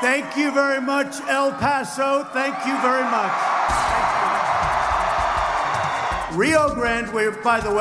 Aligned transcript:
Thank 0.00 0.36
you 0.36 0.50
very 0.50 0.80
much, 0.80 1.20
El 1.28 1.52
Paso. 1.52 2.24
Thank 2.32 2.66
you 2.66 2.76
very 2.82 3.04
much. 3.04 3.32
Rio 6.34 6.74
Grande, 6.74 7.12
we, 7.14 7.30
by 7.44 7.60
the 7.60 7.70
way, 7.70 7.76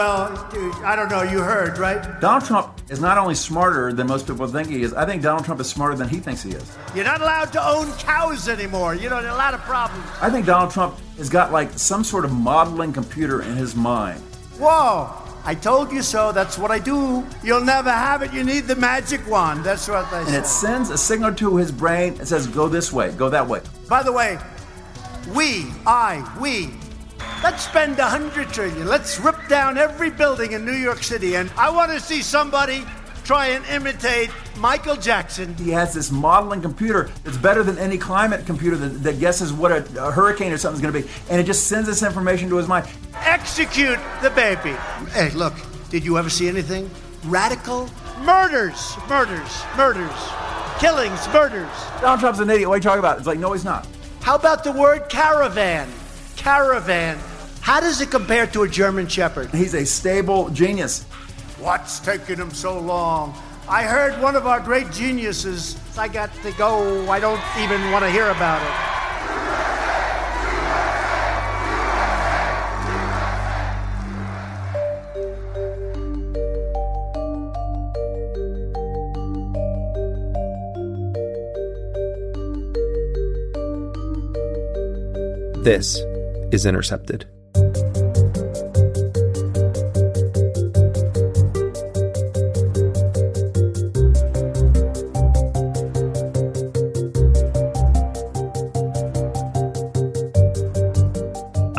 I 0.85 0.95
don't 0.95 1.09
know, 1.09 1.23
you 1.23 1.39
heard, 1.39 1.79
right? 1.79 2.21
Donald 2.21 2.45
Trump 2.45 2.81
is 2.91 2.99
not 2.99 3.17
only 3.17 3.33
smarter 3.33 3.91
than 3.91 4.05
most 4.05 4.27
people 4.27 4.45
think 4.45 4.69
he 4.69 4.83
is, 4.83 4.93
I 4.93 5.07
think 5.07 5.23
Donald 5.23 5.43
Trump 5.43 5.59
is 5.59 5.67
smarter 5.67 5.95
than 5.95 6.07
he 6.07 6.19
thinks 6.19 6.43
he 6.43 6.51
is. 6.51 6.77
You're 6.93 7.03
not 7.03 7.21
allowed 7.21 7.51
to 7.53 7.67
own 7.67 7.91
cows 7.93 8.47
anymore. 8.47 8.93
You 8.93 9.09
know, 9.09 9.19
a 9.19 9.33
lot 9.33 9.55
of 9.55 9.61
problems. 9.61 10.05
I 10.21 10.29
think 10.29 10.45
Donald 10.45 10.69
Trump 10.69 10.95
has 11.17 11.29
got 11.29 11.51
like 11.51 11.71
some 11.79 12.03
sort 12.03 12.25
of 12.25 12.31
modeling 12.31 12.93
computer 12.93 13.41
in 13.41 13.55
his 13.55 13.75
mind. 13.75 14.21
Whoa, 14.59 15.09
I 15.45 15.55
told 15.55 15.91
you 15.91 16.01
so. 16.01 16.31
That's 16.31 16.57
what 16.57 16.71
I 16.71 16.79
do. 16.79 17.25
You'll 17.43 17.63
never 17.65 17.91
have 17.91 18.21
it. 18.21 18.31
You 18.33 18.43
need 18.43 18.61
the 18.61 18.75
magic 18.77 19.27
wand. 19.29 19.63
That's 19.63 19.87
what 19.87 20.09
they 20.09 20.19
And 20.19 20.27
say. 20.29 20.37
it 20.37 20.45
sends 20.45 20.89
a 20.89 20.97
signal 20.97 21.33
to 21.35 21.57
his 21.57 21.71
brain 21.71 22.15
and 22.19 22.27
says, 22.27 22.47
go 22.47 22.67
this 22.69 22.93
way, 22.93 23.11
go 23.11 23.29
that 23.29 23.45
way. 23.47 23.61
By 23.89 24.03
the 24.03 24.11
way, 24.11 24.37
we, 25.35 25.65
I, 25.85 26.23
we, 26.39 26.71
let's 27.43 27.65
spend 27.65 27.99
a 27.99 28.05
hundred 28.07 28.49
trillion. 28.53 28.87
Let's 28.87 29.19
rip 29.19 29.35
down 29.49 29.77
every 29.77 30.09
building 30.09 30.53
in 30.53 30.65
New 30.65 30.71
York 30.75 31.03
City. 31.03 31.35
And 31.35 31.51
I 31.57 31.69
want 31.69 31.91
to 31.91 31.99
see 31.99 32.21
somebody 32.21 32.85
try 33.23 33.47
and 33.47 33.65
imitate 33.65 34.29
Michael 34.57 34.95
Jackson. 34.95 35.55
He 35.55 35.71
has 35.71 35.93
this 35.93 36.11
modeling 36.11 36.61
computer 36.61 37.09
that's 37.23 37.37
better 37.37 37.63
than 37.63 37.77
any 37.77 37.97
climate 37.97 38.45
computer 38.45 38.77
that, 38.77 39.03
that 39.03 39.19
guesses 39.19 39.51
what 39.53 39.71
a, 39.71 40.07
a 40.07 40.11
hurricane 40.11 40.51
or 40.51 40.57
something's 40.57 40.81
going 40.81 40.93
to 40.93 41.01
be. 41.01 41.07
And 41.29 41.39
it 41.39 41.45
just 41.45 41.67
sends 41.67 41.87
this 41.87 42.03
information 42.03 42.49
to 42.49 42.57
his 42.57 42.67
mind. 42.67 42.87
Execute 43.15 43.99
the 44.21 44.29
baby. 44.31 44.75
Hey, 45.11 45.29
look, 45.31 45.53
did 45.89 46.03
you 46.03 46.17
ever 46.17 46.29
see 46.29 46.47
anything? 46.47 46.89
Radical 47.25 47.89
murders, 48.19 48.95
murders, 49.07 49.63
murders, 49.77 50.11
killings, 50.79 51.27
murders. 51.29 51.69
Donald 52.01 52.19
Trump's 52.19 52.39
an 52.39 52.49
idiot. 52.49 52.67
What 52.67 52.75
are 52.75 52.77
you 52.77 52.83
talking 52.83 52.99
about? 52.99 53.17
It's 53.17 53.27
like, 53.27 53.39
no, 53.39 53.53
he's 53.53 53.65
not. 53.65 53.87
How 54.21 54.35
about 54.35 54.63
the 54.63 54.71
word 54.71 55.09
caravan? 55.09 55.89
Caravan. 56.35 57.17
How 57.61 57.79
does 57.79 58.01
it 58.01 58.11
compare 58.11 58.47
to 58.47 58.63
a 58.63 58.67
German 58.67 59.07
shepherd? 59.07 59.49
He's 59.51 59.73
a 59.73 59.85
stable 59.85 60.49
genius. 60.49 61.05
What's 61.63 62.01
taking 62.01 62.35
him 62.35 62.51
so 62.51 62.77
long? 62.77 63.33
I 63.69 63.83
heard 63.83 64.21
one 64.21 64.35
of 64.35 64.45
our 64.45 64.59
great 64.59 64.91
geniuses. 64.91 65.77
I 65.97 66.09
got 66.09 66.29
to 66.43 66.51
go. 66.57 67.09
I 67.09 67.21
don't 67.21 67.39
even 67.57 67.89
want 67.89 68.03
to 68.03 68.11
hear 68.11 68.29
about 68.29 68.61
it. 68.61 68.93
This 85.63 86.01
is 86.51 86.65
Intercepted. 86.65 87.32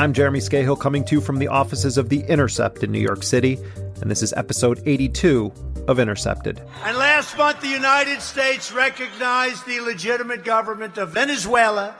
I'm 0.04 0.12
Jeremy 0.12 0.40
Scahill 0.40 0.78
coming 0.78 1.02
to 1.06 1.14
you 1.14 1.22
from 1.22 1.38
the 1.38 1.48
offices 1.48 1.96
of 1.96 2.10
The 2.10 2.20
Intercept 2.24 2.82
in 2.82 2.92
New 2.92 3.00
York 3.00 3.22
City, 3.22 3.58
and 4.02 4.10
this 4.10 4.22
is 4.22 4.34
episode 4.34 4.82
82 4.84 5.50
of 5.88 5.98
Intercepted. 5.98 6.60
And 6.82 6.98
last 6.98 7.38
month, 7.38 7.62
the 7.62 7.68
United 7.68 8.20
States 8.20 8.70
recognized 8.70 9.64
the 9.64 9.80
legitimate 9.80 10.44
government 10.44 10.98
of 10.98 11.08
Venezuela 11.08 11.96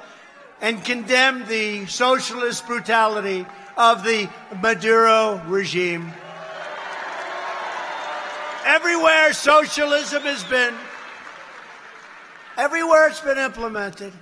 and 0.60 0.84
condemned 0.84 1.46
the 1.46 1.86
socialist 1.86 2.66
brutality 2.66 3.46
of 3.78 4.04
the 4.04 4.28
Maduro 4.60 5.42
regime. 5.46 6.12
Everywhere 8.66 9.32
socialism 9.32 10.24
has 10.24 10.44
been, 10.44 10.74
everywhere 12.58 13.08
it's 13.08 13.22
been 13.22 13.38
implemented, 13.38 14.12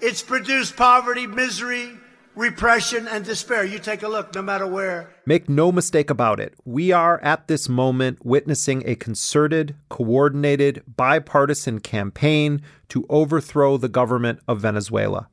it's 0.00 0.22
produced 0.22 0.76
poverty, 0.76 1.26
misery, 1.26 1.90
repression, 2.38 3.08
and 3.08 3.24
despair. 3.24 3.64
You 3.64 3.80
take 3.80 4.04
a 4.04 4.08
look, 4.08 4.32
no 4.32 4.42
matter 4.42 4.66
where. 4.66 5.10
Make 5.26 5.48
no 5.48 5.72
mistake 5.72 6.08
about 6.08 6.38
it, 6.38 6.54
we 6.64 6.92
are 6.92 7.20
at 7.20 7.48
this 7.48 7.68
moment 7.68 8.24
witnessing 8.24 8.84
a 8.86 8.94
concerted, 8.94 9.74
coordinated, 9.88 10.84
bipartisan 10.96 11.80
campaign 11.80 12.62
to 12.90 13.04
overthrow 13.08 13.76
the 13.76 13.88
government 13.88 14.38
of 14.46 14.60
Venezuela. 14.60 15.28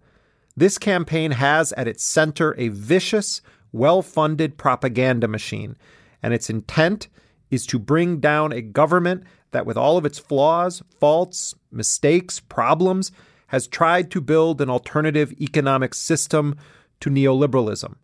This 0.58 0.80
campaign 0.80 1.32
has 1.32 1.74
at 1.74 1.88
its 1.88 2.04
center 2.04 2.56
a 2.58 2.70
vicious, 2.70 3.42
well 3.72 4.02
funded 4.02 4.58
propaganda 4.58 5.28
machine, 5.28 5.78
and 6.24 6.34
its 6.34 6.50
intent 6.50 7.08
is 7.52 7.68
to 7.68 7.78
bring 7.78 8.20
down 8.20 8.52
a 8.52 8.62
government 8.62 9.24
that, 9.52 9.68
with 9.68 9.78
all 9.78 9.98
of 9.98 10.06
its 10.06 10.18
flaws, 10.18 10.82
faults, 11.00 11.54
mistakes, 11.72 12.40
problems, 12.40 13.12
has 13.48 13.68
tried 13.68 14.10
to 14.10 14.20
build 14.20 14.60
an 14.60 14.72
alternative 14.72 15.32
economic 15.40 15.94
system 15.94 16.56
to 17.00 17.10
neoliberalism. 17.10 17.96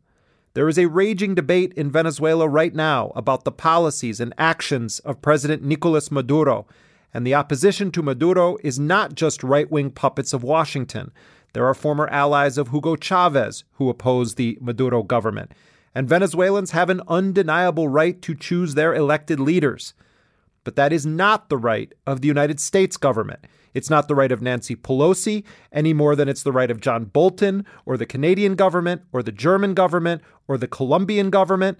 There 0.53 0.67
is 0.67 0.77
a 0.77 0.87
raging 0.87 1.33
debate 1.33 1.73
in 1.73 1.91
Venezuela 1.91 2.47
right 2.47 2.75
now 2.75 3.13
about 3.15 3.45
the 3.45 3.51
policies 3.51 4.19
and 4.19 4.33
actions 4.37 4.99
of 4.99 5.21
President 5.21 5.63
Nicolas 5.63 6.11
Maduro, 6.11 6.67
and 7.13 7.25
the 7.25 7.35
opposition 7.35 7.91
to 7.91 8.01
Maduro 8.01 8.57
is 8.63 8.79
not 8.79 9.15
just 9.15 9.43
right 9.43 9.71
wing 9.71 9.91
puppets 9.91 10.33
of 10.33 10.43
Washington. 10.43 11.11
There 11.53 11.65
are 11.65 11.73
former 11.73 12.07
allies 12.07 12.57
of 12.57 12.69
Hugo 12.69 12.95
Chavez 12.95 13.63
who 13.73 13.89
oppose 13.89 14.35
the 14.35 14.57
Maduro 14.61 15.03
government, 15.03 15.53
and 15.95 16.07
Venezuelans 16.07 16.71
have 16.71 16.89
an 16.89 17.01
undeniable 17.07 17.87
right 17.87 18.21
to 18.21 18.35
choose 18.35 18.75
their 18.75 18.93
elected 18.93 19.39
leaders. 19.39 19.93
But 20.63 20.75
that 20.75 20.93
is 20.93 21.05
not 21.05 21.49
the 21.49 21.57
right 21.57 21.93
of 22.05 22.21
the 22.21 22.27
United 22.27 22.59
States 22.59 22.95
government. 22.97 23.45
It's 23.73 23.89
not 23.89 24.07
the 24.07 24.15
right 24.15 24.31
of 24.31 24.41
Nancy 24.41 24.75
Pelosi 24.75 25.43
any 25.71 25.93
more 25.93 26.15
than 26.15 26.29
it's 26.29 26.43
the 26.43 26.51
right 26.51 26.71
of 26.71 26.81
John 26.81 27.05
Bolton 27.05 27.65
or 27.85 27.97
the 27.97 28.05
Canadian 28.05 28.55
government 28.55 29.01
or 29.11 29.23
the 29.23 29.31
German 29.31 29.73
government 29.73 30.21
or 30.47 30.57
the 30.57 30.67
Colombian 30.67 31.29
government. 31.29 31.79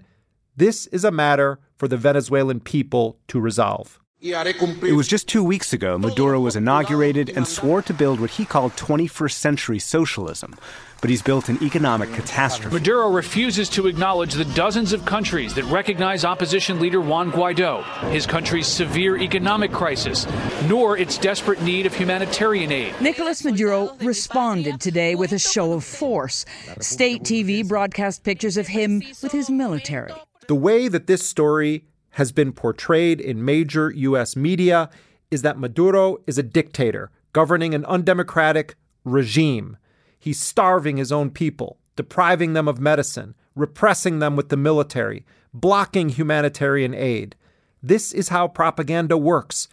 This 0.56 0.86
is 0.88 1.04
a 1.04 1.10
matter 1.10 1.60
for 1.76 1.88
the 1.88 1.96
Venezuelan 1.96 2.60
people 2.60 3.18
to 3.28 3.40
resolve. 3.40 4.01
It 4.24 4.94
was 4.94 5.08
just 5.08 5.26
two 5.26 5.42
weeks 5.42 5.72
ago 5.72 5.98
Maduro 5.98 6.38
was 6.38 6.54
inaugurated 6.54 7.30
and 7.30 7.44
swore 7.44 7.82
to 7.82 7.92
build 7.92 8.20
what 8.20 8.30
he 8.30 8.44
called 8.44 8.72
21st 8.76 9.32
century 9.32 9.78
socialism. 9.80 10.56
But 11.00 11.10
he's 11.10 11.22
built 11.22 11.48
an 11.48 11.60
economic 11.60 12.12
catastrophe. 12.12 12.72
Maduro 12.72 13.10
refuses 13.10 13.68
to 13.70 13.88
acknowledge 13.88 14.34
the 14.34 14.44
dozens 14.44 14.92
of 14.92 15.04
countries 15.04 15.54
that 15.54 15.64
recognize 15.64 16.24
opposition 16.24 16.78
leader 16.78 17.00
Juan 17.00 17.32
Guaido, 17.32 17.82
his 18.12 18.24
country's 18.24 18.68
severe 18.68 19.16
economic 19.16 19.72
crisis, 19.72 20.28
nor 20.68 20.96
its 20.96 21.18
desperate 21.18 21.60
need 21.60 21.86
of 21.86 21.92
humanitarian 21.92 22.70
aid. 22.70 22.94
Nicolas 23.00 23.44
Maduro 23.44 23.96
responded 24.02 24.80
today 24.80 25.16
with 25.16 25.32
a 25.32 25.38
show 25.40 25.72
of 25.72 25.82
force. 25.82 26.44
State 26.78 27.24
TV 27.24 27.66
broadcast 27.66 28.22
pictures 28.22 28.56
of 28.56 28.68
him 28.68 29.02
with 29.20 29.32
his 29.32 29.50
military. 29.50 30.12
The 30.46 30.54
way 30.54 30.86
that 30.86 31.08
this 31.08 31.26
story 31.26 31.86
has 32.12 32.32
been 32.32 32.52
portrayed 32.52 33.20
in 33.20 33.44
major 33.44 33.90
U.S. 33.90 34.36
media 34.36 34.90
is 35.30 35.42
that 35.42 35.58
Maduro 35.58 36.18
is 36.26 36.38
a 36.38 36.42
dictator 36.42 37.10
governing 37.32 37.74
an 37.74 37.84
undemocratic 37.86 38.74
regime. 39.04 39.76
He's 40.18 40.40
starving 40.40 40.98
his 40.98 41.10
own 41.10 41.30
people, 41.30 41.78
depriving 41.96 42.52
them 42.52 42.68
of 42.68 42.80
medicine, 42.80 43.34
repressing 43.54 44.18
them 44.18 44.36
with 44.36 44.50
the 44.50 44.56
military, 44.56 45.24
blocking 45.52 46.10
humanitarian 46.10 46.94
aid. 46.94 47.34
This 47.82 48.12
is 48.12 48.28
how 48.28 48.48
propaganda 48.48 49.16
works. 49.16 49.68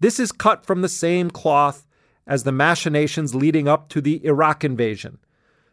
This 0.00 0.20
is 0.20 0.32
cut 0.32 0.66
from 0.66 0.82
the 0.82 0.88
same 0.88 1.30
cloth 1.30 1.86
as 2.26 2.42
the 2.42 2.52
machinations 2.52 3.34
leading 3.34 3.68
up 3.68 3.88
to 3.90 4.00
the 4.00 4.24
Iraq 4.24 4.64
invasion. 4.64 5.18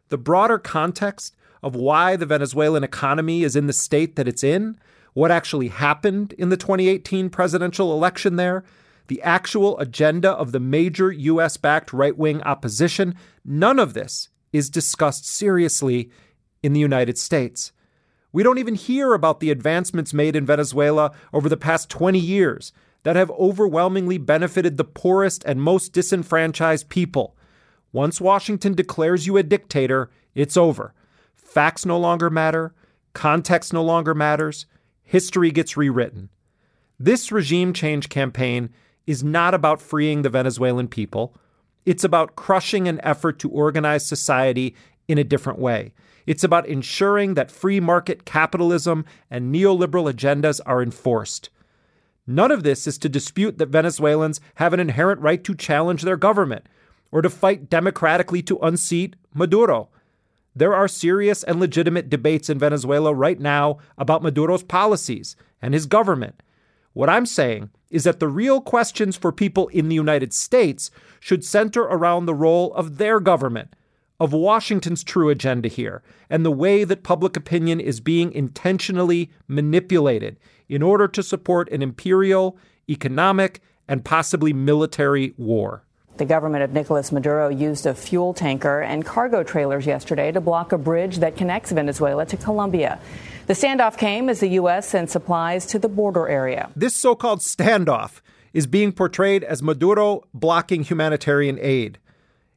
The 0.10 0.18
broader 0.18 0.60
context 0.60 1.36
of 1.64 1.76
why 1.76 2.16
the 2.16 2.26
Venezuelan 2.26 2.84
economy 2.84 3.44
is 3.44 3.56
in 3.56 3.68
the 3.68 3.74
state 3.74 4.16
that 4.16 4.28
it's 4.28 4.44
in, 4.44 4.78
what 5.14 5.32
actually 5.32 5.68
happened 5.70 6.34
in 6.34 6.50
the 6.50 6.58
2018 6.58 7.30
presidential 7.30 7.94
election 7.94 8.36
there, 8.36 8.64
the 9.08 9.22
actual 9.22 9.78
agenda 9.80 10.32
of 10.32 10.52
the 10.52 10.60
major 10.60 11.12
U.S. 11.12 11.58
backed 11.58 11.92
right 11.92 12.18
wing 12.18 12.42
opposition, 12.44 13.16
none 13.44 13.80
of 13.80 13.94
this 13.94 14.30
is 14.54 14.70
discussed 14.70 15.26
seriously 15.26 16.10
in 16.64 16.74
the 16.74 16.80
United 16.80 17.18
States. 17.18 17.72
We 18.32 18.44
don't 18.44 18.60
even 18.60 18.76
hear 18.76 19.14
about 19.14 19.42
the 19.42 19.52
advancements 19.52 20.14
made 20.14 20.36
in 20.36 20.46
Venezuela 20.46 21.12
over 21.34 21.50
the 21.50 21.58
past 21.58 21.90
20 21.90 22.18
years 22.18 22.72
that 23.04 23.16
have 23.16 23.32
overwhelmingly 23.32 24.18
benefited 24.18 24.78
the 24.78 24.86
poorest 24.86 25.44
and 25.46 25.62
most 25.62 25.92
disenfranchised 25.92 26.88
people. 26.88 27.36
Once 27.92 28.22
Washington 28.22 28.74
declares 28.74 29.28
you 29.28 29.36
a 29.36 29.44
dictator, 29.44 30.10
it's 30.34 30.56
over. 30.56 30.94
Facts 31.36 31.86
no 31.86 32.00
longer 32.00 32.30
matter, 32.30 32.74
context 33.14 33.74
no 33.74 33.84
longer 33.84 34.14
matters, 34.14 34.66
history 35.12 35.52
gets 35.52 35.76
rewritten. 35.76 36.30
This 36.98 37.34
regime 37.34 37.74
change 37.74 38.08
campaign 38.08 38.70
is 39.06 39.22
not 39.22 39.54
about 39.54 39.82
freeing 39.82 40.22
the 40.22 40.30
Venezuelan 40.30 40.88
people. 40.88 41.36
It's 41.86 42.06
about 42.06 42.38
crushing 42.38 42.88
an 42.88 43.02
effort 43.04 43.38
to 43.40 43.50
organize 43.50 44.06
society 44.06 44.74
in 45.10 45.18
a 45.18 45.26
different 45.26 45.60
way. 45.60 45.92
It's 46.26 46.46
about 46.46 46.66
ensuring 46.66 47.34
that 47.34 47.52
free 47.52 47.82
market 47.82 48.24
capitalism 48.24 49.04
and 49.30 49.54
neoliberal 49.54 50.10
agendas 50.10 50.62
are 50.66 50.82
enforced. 50.82 51.50
None 52.26 52.50
of 52.50 52.64
this 52.64 52.88
is 52.88 52.98
to 53.00 53.10
dispute 53.10 53.58
that 53.58 53.68
Venezuelans 53.68 54.40
have 54.56 54.72
an 54.72 54.80
inherent 54.80 55.20
right 55.20 55.44
to 55.44 55.54
challenge 55.54 56.04
their 56.04 56.16
government 56.16 56.68
or 57.12 57.22
to 57.22 57.30
fight 57.30 57.70
democratically 57.70 58.42
to 58.44 58.58
unseat 58.60 59.18
Maduro. 59.34 59.90
There 60.56 60.76
are 60.76 60.88
serious 60.88 61.44
and 61.44 61.60
legitimate 61.60 62.10
debates 62.10 62.50
in 62.50 62.60
Venezuela 62.60 63.14
right 63.14 63.40
now 63.40 63.78
about 63.98 64.22
Maduro's 64.22 64.64
policies 64.64 65.36
and 65.62 65.74
his 65.74 65.86
government. 65.86 66.42
What 66.94 67.10
I'm 67.10 67.26
saying 67.26 67.70
is 67.90 68.04
that 68.04 68.20
the 68.20 68.28
real 68.28 68.60
questions 68.60 69.16
for 69.16 69.32
people 69.32 69.70
in 69.70 69.88
the 69.88 69.96
United 69.96 70.34
States 70.34 70.92
should 71.20 71.46
center 71.46 71.84
around 71.84 72.26
the 72.26 72.36
role 72.36 72.74
of 72.74 72.98
their 72.98 73.20
government, 73.20 73.74
of 74.20 74.34
Washington's 74.34 75.04
true 75.04 75.30
agenda 75.30 75.70
here, 75.70 76.04
and 76.30 76.46
the 76.46 76.52
way 76.52 76.84
that 76.84 77.04
public 77.04 77.38
opinion 77.38 77.80
is 77.80 78.00
being 78.02 78.32
intentionally 78.34 79.32
manipulated 79.48 80.38
in 80.68 80.84
order 80.84 81.08
to 81.08 81.24
support 81.24 81.72
an 81.72 81.82
imperial, 81.82 82.58
economic, 82.90 83.62
and 83.88 84.06
possibly 84.06 84.54
military 84.54 85.34
war. 85.38 85.86
The 86.22 86.26
government 86.26 86.64
of 86.64 86.72
Nicolas 86.72 87.12
Maduro 87.12 87.50
used 87.50 87.88
a 87.88 87.96
fuel 87.96 88.32
tanker 88.32 88.82
and 88.82 89.04
cargo 89.04 89.42
trailers 89.42 89.88
yesterday 89.88 90.32
to 90.32 90.40
block 90.40 90.72
a 90.72 90.78
bridge 90.78 91.18
that 91.18 91.36
connects 91.36 91.72
Venezuela 91.72 92.28
to 92.28 92.38
Colombia. 92.38 93.00
The 93.48 93.54
standoff 93.54 93.98
came 93.98 94.30
as 94.30 94.40
the 94.40 94.50
U.S. 94.50 94.88
sent 94.88 95.10
supplies 95.10 95.66
to 95.66 95.80
the 95.80 95.88
border 95.90 96.30
area. 96.30 96.70
This 96.76 96.96
so 96.96 97.16
called 97.16 97.40
standoff 97.40 98.22
is 98.54 98.68
being 98.68 98.92
portrayed 98.92 99.44
as 99.44 99.64
Maduro 99.64 100.22
blocking 100.32 100.84
humanitarian 100.84 101.58
aid. 101.60 101.98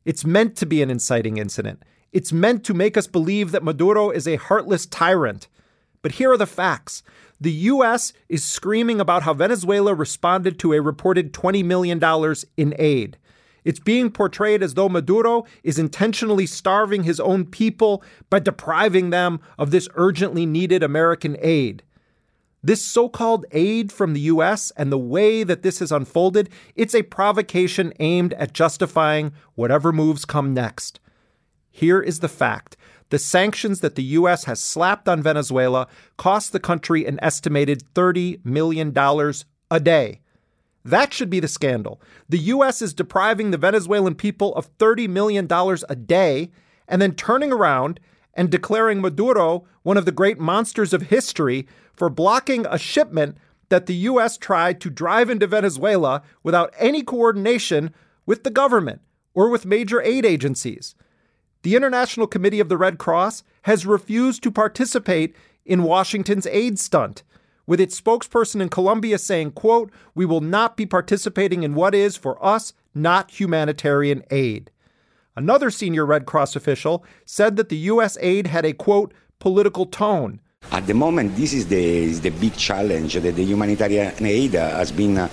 It's 0.05 0.27
meant 0.27 0.57
to 0.57 0.67
be 0.67 0.83
an 0.83 0.91
inciting 0.91 1.39
incident. 1.39 1.83
It's 2.13 2.35
meant 2.35 2.65
to 2.65 2.75
make 2.75 2.99
us 2.99 3.07
believe 3.07 3.51
that 3.53 3.65
Maduro 3.65 4.11
is 4.11 4.29
a 4.29 4.37
heartless 4.37 4.85
tyrant. 4.85 5.49
But 6.03 6.13
here 6.13 6.31
are 6.31 6.37
the 6.37 6.45
facts. 6.45 7.03
The 7.41 7.53
U.S. 7.53 8.13
is 8.29 8.45
screaming 8.45 9.01
about 9.01 9.23
how 9.23 9.33
Venezuela 9.33 9.95
responded 9.95 10.59
to 10.59 10.75
a 10.75 10.83
reported 10.83 11.33
$20 11.33 11.65
million 11.65 11.99
in 12.59 12.75
aid. 12.79 13.17
It's 13.65 13.81
being 13.81 14.11
portrayed 14.11 14.63
as 14.63 14.75
though 14.75 14.89
Maduro 14.89 15.45
is 15.63 15.79
intentionally 15.79 16.47
starving 16.47 17.03
his 17.05 17.19
own 17.19 17.47
people 17.47 18.03
by 18.31 18.39
depriving 18.39 19.11
them 19.11 19.41
of 19.59 19.71
this 19.71 19.89
urgently 19.95 20.47
needed 20.47 20.83
American 20.83 21.37
aid. 21.41 21.83
This 22.63 22.83
so 22.83 23.11
called 23.11 23.45
aid 23.53 23.93
from 23.93 24.15
the 24.15 24.21
US 24.21 24.71
and 24.73 24.91
the 24.91 24.99
way 24.99 25.45
that 25.45 25.63
this 25.63 25.81
has 25.81 25.93
unfolded, 25.93 26.49
it's 26.75 26.95
a 26.95 27.03
provocation 27.03 27.93
aimed 28.01 28.33
at 28.35 28.55
justifying 28.55 29.33
whatever 29.55 29.93
moves 29.93 30.25
come 30.25 30.55
next. 30.55 31.01
Here 31.71 32.01
is 32.01 32.21
the 32.21 32.29
fact 32.29 32.77
the 33.11 33.19
sanctions 33.19 33.81
that 33.81 33.97
the 33.97 34.03
U.S. 34.03 34.45
has 34.45 34.61
slapped 34.61 35.09
on 35.09 35.23
Venezuela 35.23 35.87
cost 36.17 36.53
the 36.53 36.59
country 36.59 37.05
an 37.05 37.19
estimated 37.23 37.85
$30 37.95 38.45
million 38.45 38.93
a 39.71 39.81
day. 39.81 40.21
That 40.85 41.15
should 41.15 41.31
be 41.31 41.41
the 41.41 41.49
scandal. 41.49 42.01
The 42.29 42.39
U.S. 42.39 42.83
is 42.83 42.93
depriving 42.93 43.51
the 43.51 43.59
Venezuelan 43.59 44.15
people 44.17 44.55
of 44.55 44.77
$30 44.79 45.09
million 45.09 45.49
a 45.51 45.97
day 45.97 46.51
and 46.87 47.01
then 47.01 47.15
turning 47.15 47.53
around 47.53 48.01
and 48.35 48.51
declaring 48.51 49.01
Maduro 49.01 49.65
one 49.83 49.97
of 49.97 50.05
the 50.05 50.13
great 50.13 50.39
monsters 50.39 50.93
of 50.93 51.03
history 51.03 51.67
for 51.95 52.11
blocking 52.11 52.67
a 52.67 52.79
shipment 52.79 53.39
that 53.71 53.87
the 53.87 53.95
U.S. 53.95 54.37
tried 54.37 54.81
to 54.83 54.91
drive 54.91 55.31
into 55.31 55.47
Venezuela 55.47 56.23
without 56.43 56.75
any 56.79 57.03
coordination 57.03 57.95
with 58.27 58.45
the 58.45 58.51
government 58.51 59.01
or 59.33 59.49
with 59.49 59.65
major 59.65 60.03
aid 60.03 60.27
agencies. 60.27 60.95
The 61.63 61.77
International 61.77 62.27
Committee 62.27 62.61
of 62.61 62.69
the 62.69 62.77
Red 62.77 62.99
Cross 62.99 63.43
has 63.63 63.87
refused 63.87 64.43
to 64.43 64.51
participate 64.51 65.35
in 65.65 65.83
Washington's 65.83 66.47
aid 66.47 66.79
stunt 66.79 67.23
with 67.67 67.81
its 67.81 68.01
spokesperson 68.01 68.61
in 68.61 68.69
Colombia 68.69 69.19
saying, 69.19 69.53
quote, 69.53 69.91
we 70.15 70.25
will 70.25 70.41
not 70.41 70.77
be 70.77 70.87
participating 70.87 71.63
in 71.63 71.75
what 71.75 71.95
is, 71.95 72.17
for 72.17 72.43
us, 72.45 72.73
not 72.95 73.31
humanitarian 73.31 74.23
aid. 74.31 74.71
Another 75.37 75.71
senior 75.71 76.07
Red 76.07 76.27
Cross 76.27 76.55
official 76.55 77.05
said 77.25 77.57
that 77.57 77.69
the 77.69 77.77
U.S. 77.93 78.17
aid 78.21 78.47
had 78.47 78.65
a, 78.65 78.73
quote, 78.73 79.13
political 79.41 79.87
tone. 79.87 80.41
At 80.71 80.87
the 80.87 80.95
moment, 80.95 81.37
this 81.37 81.53
is 81.53 81.67
the, 81.67 81.77
is 81.77 82.21
the 82.21 82.31
big 82.31 82.57
challenge 82.57 83.15
that 83.15 83.35
the 83.35 83.45
humanitarian 83.45 84.25
aid 84.25 84.53
has 84.53 84.93
been 84.93 85.19
uh, 85.19 85.29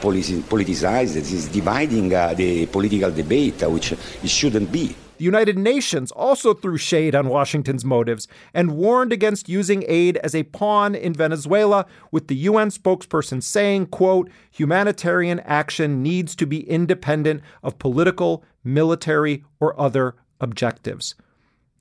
politicized. 0.00 1.16
It 1.16 1.30
is 1.30 1.48
dividing 1.48 2.14
uh, 2.14 2.34
the 2.34 2.66
political 2.66 3.10
debate, 3.10 3.62
uh, 3.62 3.70
which 3.70 3.92
it 3.92 4.28
shouldn't 4.28 4.72
be. 4.72 4.96
The 5.18 5.24
United 5.24 5.56
Nations 5.56 6.12
also 6.12 6.52
threw 6.52 6.76
shade 6.76 7.14
on 7.14 7.28
Washington's 7.28 7.86
motives 7.86 8.28
and 8.52 8.76
warned 8.76 9.14
against 9.14 9.48
using 9.48 9.82
aid 9.88 10.18
as 10.18 10.34
a 10.34 10.42
pawn 10.42 10.94
in 10.94 11.14
Venezuela, 11.14 11.86
with 12.10 12.28
the 12.28 12.36
UN 12.36 12.68
spokesperson 12.68 13.42
saying, 13.42 13.86
quote, 13.86 14.30
humanitarian 14.50 15.40
action 15.40 16.02
needs 16.02 16.36
to 16.36 16.46
be 16.46 16.68
independent 16.68 17.40
of 17.62 17.78
political, 17.78 18.44
military, 18.62 19.42
or 19.58 19.78
other 19.80 20.16
objectives. 20.38 21.14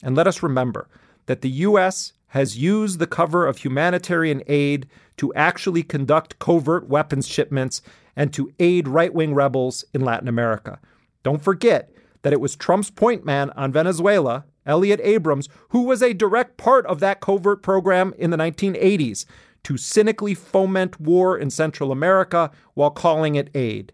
And 0.01 0.15
let 0.15 0.27
us 0.27 0.41
remember 0.41 0.87
that 1.25 1.41
the 1.41 1.49
U.S. 1.49 2.13
has 2.27 2.57
used 2.57 2.99
the 2.99 3.07
cover 3.07 3.45
of 3.45 3.57
humanitarian 3.57 4.43
aid 4.47 4.87
to 5.17 5.33
actually 5.33 5.83
conduct 5.83 6.39
covert 6.39 6.87
weapons 6.87 7.27
shipments 7.27 7.81
and 8.15 8.31
to 8.33 8.53
aid 8.59 8.87
right 8.87 9.13
wing 9.13 9.33
rebels 9.33 9.83
in 9.93 10.01
Latin 10.01 10.29
America. 10.29 10.79
Don't 11.23 11.43
forget, 11.43 11.91
that 12.25 12.33
it 12.33 12.41
was 12.41 12.55
Trump's 12.55 12.89
point 12.89 13.23
man 13.23 13.51
on 13.51 13.71
Venezuela, 13.71 14.45
Elliott 14.65 14.99
Abrams, 15.03 15.47
who 15.69 15.83
was 15.83 16.01
a 16.01 16.11
direct 16.11 16.57
part 16.57 16.83
of 16.87 16.99
that 16.99 17.21
covert 17.21 17.61
program 17.61 18.15
in 18.17 18.31
the 18.31 18.37
1980s 18.37 19.25
to 19.61 19.77
cynically 19.77 20.33
foment 20.33 20.99
war 20.99 21.37
in 21.37 21.51
Central 21.51 21.91
America 21.91 22.49
while 22.73 22.89
calling 22.89 23.35
it 23.35 23.51
aid. 23.53 23.93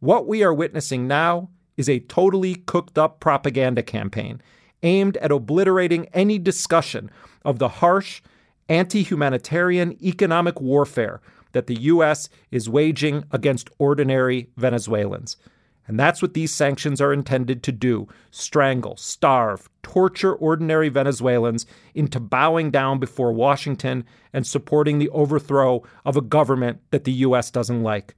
What 0.00 0.26
we 0.26 0.42
are 0.42 0.52
witnessing 0.52 1.06
now 1.06 1.48
is 1.76 1.88
a 1.88 2.00
totally 2.00 2.56
cooked 2.56 2.98
up 2.98 3.20
propaganda 3.20 3.84
campaign 3.84 4.42
aimed 4.82 5.16
at 5.18 5.30
obliterating 5.30 6.06
any 6.06 6.40
discussion 6.40 7.08
of 7.44 7.60
the 7.60 7.68
harsh, 7.68 8.20
anti 8.68 9.04
humanitarian 9.04 9.96
economic 10.04 10.60
warfare 10.60 11.20
that 11.52 11.68
the 11.68 11.82
U.S. 11.82 12.28
is 12.50 12.68
waging 12.68 13.22
against 13.30 13.70
ordinary 13.78 14.50
Venezuelans. 14.56 15.36
And 15.90 15.98
that's 15.98 16.22
what 16.22 16.34
these 16.34 16.52
sanctions 16.52 17.00
are 17.00 17.12
intended 17.12 17.64
to 17.64 17.72
do 17.72 18.06
strangle, 18.30 18.96
starve, 18.96 19.68
torture 19.82 20.32
ordinary 20.32 20.88
Venezuelans 20.88 21.66
into 21.96 22.20
bowing 22.20 22.70
down 22.70 23.00
before 23.00 23.32
Washington 23.32 24.04
and 24.32 24.46
supporting 24.46 25.00
the 25.00 25.08
overthrow 25.08 25.82
of 26.04 26.16
a 26.16 26.20
government 26.20 26.78
that 26.92 27.02
the 27.02 27.12
U.S. 27.26 27.50
doesn't 27.50 27.82
like. 27.82 28.14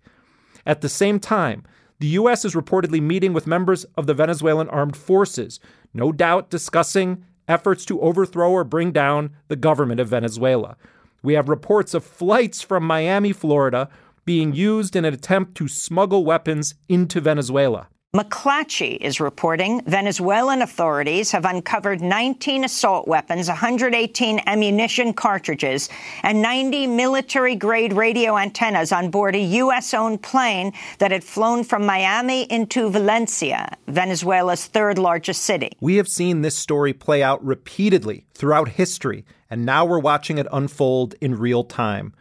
At 0.67 0.83
the 0.83 0.91
same 0.91 1.19
time, 1.19 1.65
the 1.99 2.09
U.S. 2.09 2.45
is 2.45 2.55
reportedly 2.55 3.01
meeting 3.01 3.33
with 3.33 3.47
members 3.47 3.85
of 3.97 4.07
the 4.07 4.13
Venezuelan 4.13 4.69
armed 4.69 4.95
forces, 4.95 5.59
no 5.95 6.13
doubt 6.13 6.51
discussing 6.51 7.25
efforts 7.49 7.87
to 7.87 8.03
overthrow 8.03 8.53
or 8.53 8.65
bring 8.65 8.93
down 8.93 9.31
the 9.49 9.57
government 9.57 9.99
of 9.99 10.09
Venezuela. 10.09 10.77
We 11.23 11.33
have 11.33 11.49
reports 11.49 11.95
of 11.95 12.05
flights 12.05 12.61
from 12.61 12.85
Miami, 12.85 13.33
Florida, 13.33 13.89
being 14.25 14.55
used 14.55 14.97
in 14.97 15.05
an 15.05 15.15
attempt 15.15 15.55
to 15.57 15.69
smuggle 15.69 16.25
weapons 16.25 16.75
into 16.89 17.21
Venezuela. 17.21 17.89
McClatchy 18.15 18.99
is 18.99 19.21
reporting 19.21 19.81
Venezuelan 19.87 20.61
authorities 20.61 21.31
have 21.31 21.47
uncovered 21.47 22.03
19 22.03 22.63
assault 22.63 23.09
weapons, 23.09 23.49
118 23.49 24.39
ammunition 24.47 25.15
cartridges, 25.15 25.89
and 26.23 26.43
90 26.43 26.89
military 26.89 27.57
grade 27.57 27.95
radio 27.95 28.37
antennas 28.37 28.93
on 28.93 29.11
board 29.11 29.35
a 29.35 29.39
U.S. 29.39 29.95
owned 29.95 30.21
plane 30.21 30.75
that 30.99 31.11
had 31.11 31.25
flown 31.25 31.65
from 31.65 31.87
Miami 31.87 32.43
into 32.53 32.91
Valencia, 32.91 33.79
Venezuela's 33.87 34.67
third 34.67 34.99
largest 34.99 35.45
city. 35.45 35.71
We 35.81 35.97
have 35.97 36.07
seen 36.07 36.43
this 36.43 36.59
story 36.59 36.93
play 36.93 37.23
out 37.23 37.43
repeatedly 37.43 38.27
throughout 38.35 38.69
history, 38.69 39.25
and 39.49 39.65
now 39.65 39.87
we're 39.87 39.99
watching 39.99 40.37
it 40.37 40.47
unfold 40.53 41.15
in 41.23 41.39
real 41.39 41.65
time. 41.65 42.13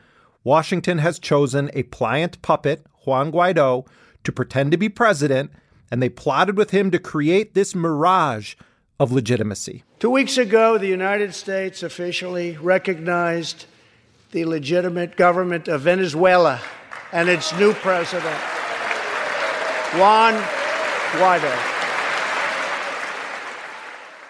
Washington 0.43 0.97
has 0.99 1.19
chosen 1.19 1.69
a 1.73 1.83
pliant 1.83 2.41
puppet 2.41 2.85
Juan 3.05 3.31
Guaido, 3.31 3.85
to 4.23 4.31
pretend 4.31 4.71
to 4.71 4.77
be 4.77 4.89
president, 4.89 5.51
and 5.89 6.01
they 6.01 6.09
plotted 6.09 6.57
with 6.57 6.71
him 6.71 6.91
to 6.91 6.99
create 6.99 7.53
this 7.53 7.73
mirage 7.73 8.55
of 8.99 9.11
legitimacy. 9.11 9.83
Two 9.99 10.11
weeks 10.11 10.37
ago, 10.37 10.77
the 10.77 10.87
United 10.87 11.33
States 11.33 11.83
officially 11.83 12.57
recognized 12.57 13.65
the 14.31 14.45
legitimate 14.45 15.17
government 15.17 15.67
of 15.67 15.81
Venezuela 15.81 16.61
and 17.11 17.27
its 17.27 17.51
new 17.57 17.73
president, 17.73 18.39
Juan 19.97 20.35
Guaido 21.13 21.80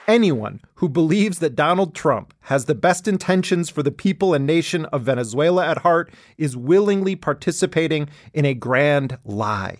anyone 0.07 0.61
who 0.75 0.89
believes 0.89 1.39
that 1.39 1.55
Donald 1.55 1.93
Trump 1.93 2.33
has 2.41 2.65
the 2.65 2.75
best 2.75 3.07
intentions 3.07 3.69
for 3.69 3.83
the 3.83 3.91
people 3.91 4.33
and 4.33 4.45
nation 4.45 4.85
of 4.85 5.03
Venezuela 5.03 5.67
at 5.67 5.79
heart 5.79 6.11
is 6.37 6.57
willingly 6.57 7.15
participating 7.15 8.09
in 8.33 8.45
a 8.45 8.53
grand 8.53 9.17
lie. 9.25 9.77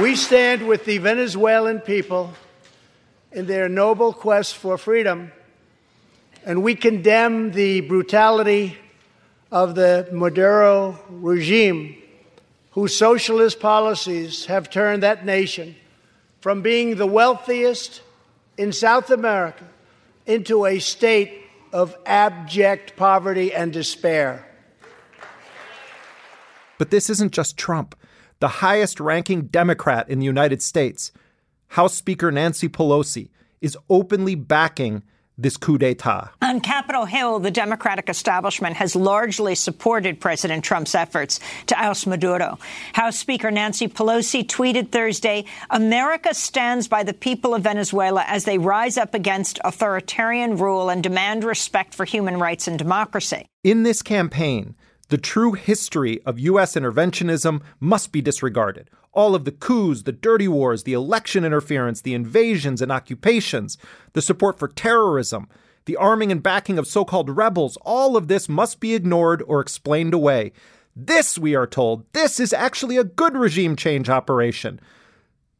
We 0.00 0.16
stand 0.16 0.66
with 0.66 0.84
the 0.84 0.98
Venezuelan 0.98 1.80
people 1.80 2.32
in 3.32 3.46
their 3.46 3.68
noble 3.68 4.12
quest 4.12 4.56
for 4.56 4.78
freedom, 4.78 5.32
and 6.44 6.62
we 6.62 6.74
condemn 6.74 7.52
the 7.52 7.82
brutality 7.82 8.78
of 9.50 9.74
the 9.74 10.08
Maduro 10.12 10.98
regime, 11.08 11.96
whose 12.72 12.96
socialist 12.96 13.60
policies 13.60 14.46
have 14.46 14.70
turned 14.70 15.02
that 15.02 15.24
nation 15.24 15.76
from 16.40 16.62
being 16.62 16.96
the 16.96 17.06
wealthiest 17.06 18.02
in 18.56 18.72
South 18.72 19.10
America 19.10 19.64
into 20.26 20.66
a 20.66 20.78
state 20.78 21.42
of 21.72 21.96
abject 22.06 22.96
poverty 22.96 23.52
and 23.52 23.72
despair. 23.72 24.46
But 26.78 26.90
this 26.90 27.08
isn't 27.10 27.32
just 27.32 27.56
Trump. 27.56 27.94
The 28.40 28.48
highest 28.48 29.00
ranking 29.00 29.46
Democrat 29.46 30.08
in 30.08 30.18
the 30.18 30.26
United 30.26 30.62
States, 30.62 31.12
House 31.68 31.94
Speaker 31.94 32.30
Nancy 32.30 32.68
Pelosi, 32.68 33.30
is 33.60 33.78
openly 33.88 34.34
backing 34.34 35.02
this 35.38 35.56
coup 35.56 35.78
d'etat. 35.78 36.30
On 36.42 36.60
Capitol 36.60 37.04
Hill, 37.04 37.40
the 37.40 37.50
Democratic 37.50 38.08
establishment 38.08 38.76
has 38.76 38.96
largely 38.96 39.54
supported 39.54 40.20
President 40.20 40.64
Trump's 40.64 40.94
efforts 40.94 41.40
to 41.66 41.78
oust 41.78 42.06
Maduro. 42.06 42.58
House 42.94 43.18
Speaker 43.18 43.50
Nancy 43.50 43.88
Pelosi 43.88 44.46
tweeted 44.46 44.90
Thursday, 44.90 45.44
America 45.70 46.32
stands 46.34 46.88
by 46.88 47.02
the 47.02 47.14
people 47.14 47.54
of 47.54 47.62
Venezuela 47.62 48.24
as 48.26 48.44
they 48.44 48.58
rise 48.58 48.96
up 48.96 49.14
against 49.14 49.58
authoritarian 49.64 50.56
rule 50.56 50.88
and 50.88 51.02
demand 51.02 51.44
respect 51.44 51.94
for 51.94 52.04
human 52.04 52.38
rights 52.38 52.66
and 52.66 52.78
democracy. 52.78 53.46
In 53.62 53.82
this 53.82 54.02
campaign, 54.02 54.74
the 55.08 55.18
true 55.18 55.52
history 55.52 56.20
of 56.24 56.38
U.S. 56.40 56.74
interventionism 56.74 57.62
must 57.78 58.10
be 58.10 58.20
disregarded. 58.20 58.90
All 59.16 59.34
of 59.34 59.46
the 59.46 59.52
coups, 59.52 60.02
the 60.02 60.12
dirty 60.12 60.46
wars, 60.46 60.82
the 60.82 60.92
election 60.92 61.42
interference, 61.42 62.02
the 62.02 62.12
invasions 62.12 62.82
and 62.82 62.92
occupations, 62.92 63.78
the 64.12 64.20
support 64.20 64.58
for 64.58 64.68
terrorism, 64.68 65.48
the 65.86 65.96
arming 65.96 66.30
and 66.30 66.42
backing 66.42 66.78
of 66.78 66.86
so 66.86 67.02
called 67.02 67.34
rebels, 67.34 67.78
all 67.80 68.14
of 68.14 68.28
this 68.28 68.46
must 68.46 68.78
be 68.78 68.94
ignored 68.94 69.42
or 69.46 69.60
explained 69.60 70.12
away. 70.12 70.52
This, 70.94 71.38
we 71.38 71.54
are 71.54 71.66
told, 71.66 72.04
this 72.12 72.38
is 72.38 72.52
actually 72.52 72.98
a 72.98 73.04
good 73.04 73.34
regime 73.38 73.74
change 73.74 74.10
operation. 74.10 74.80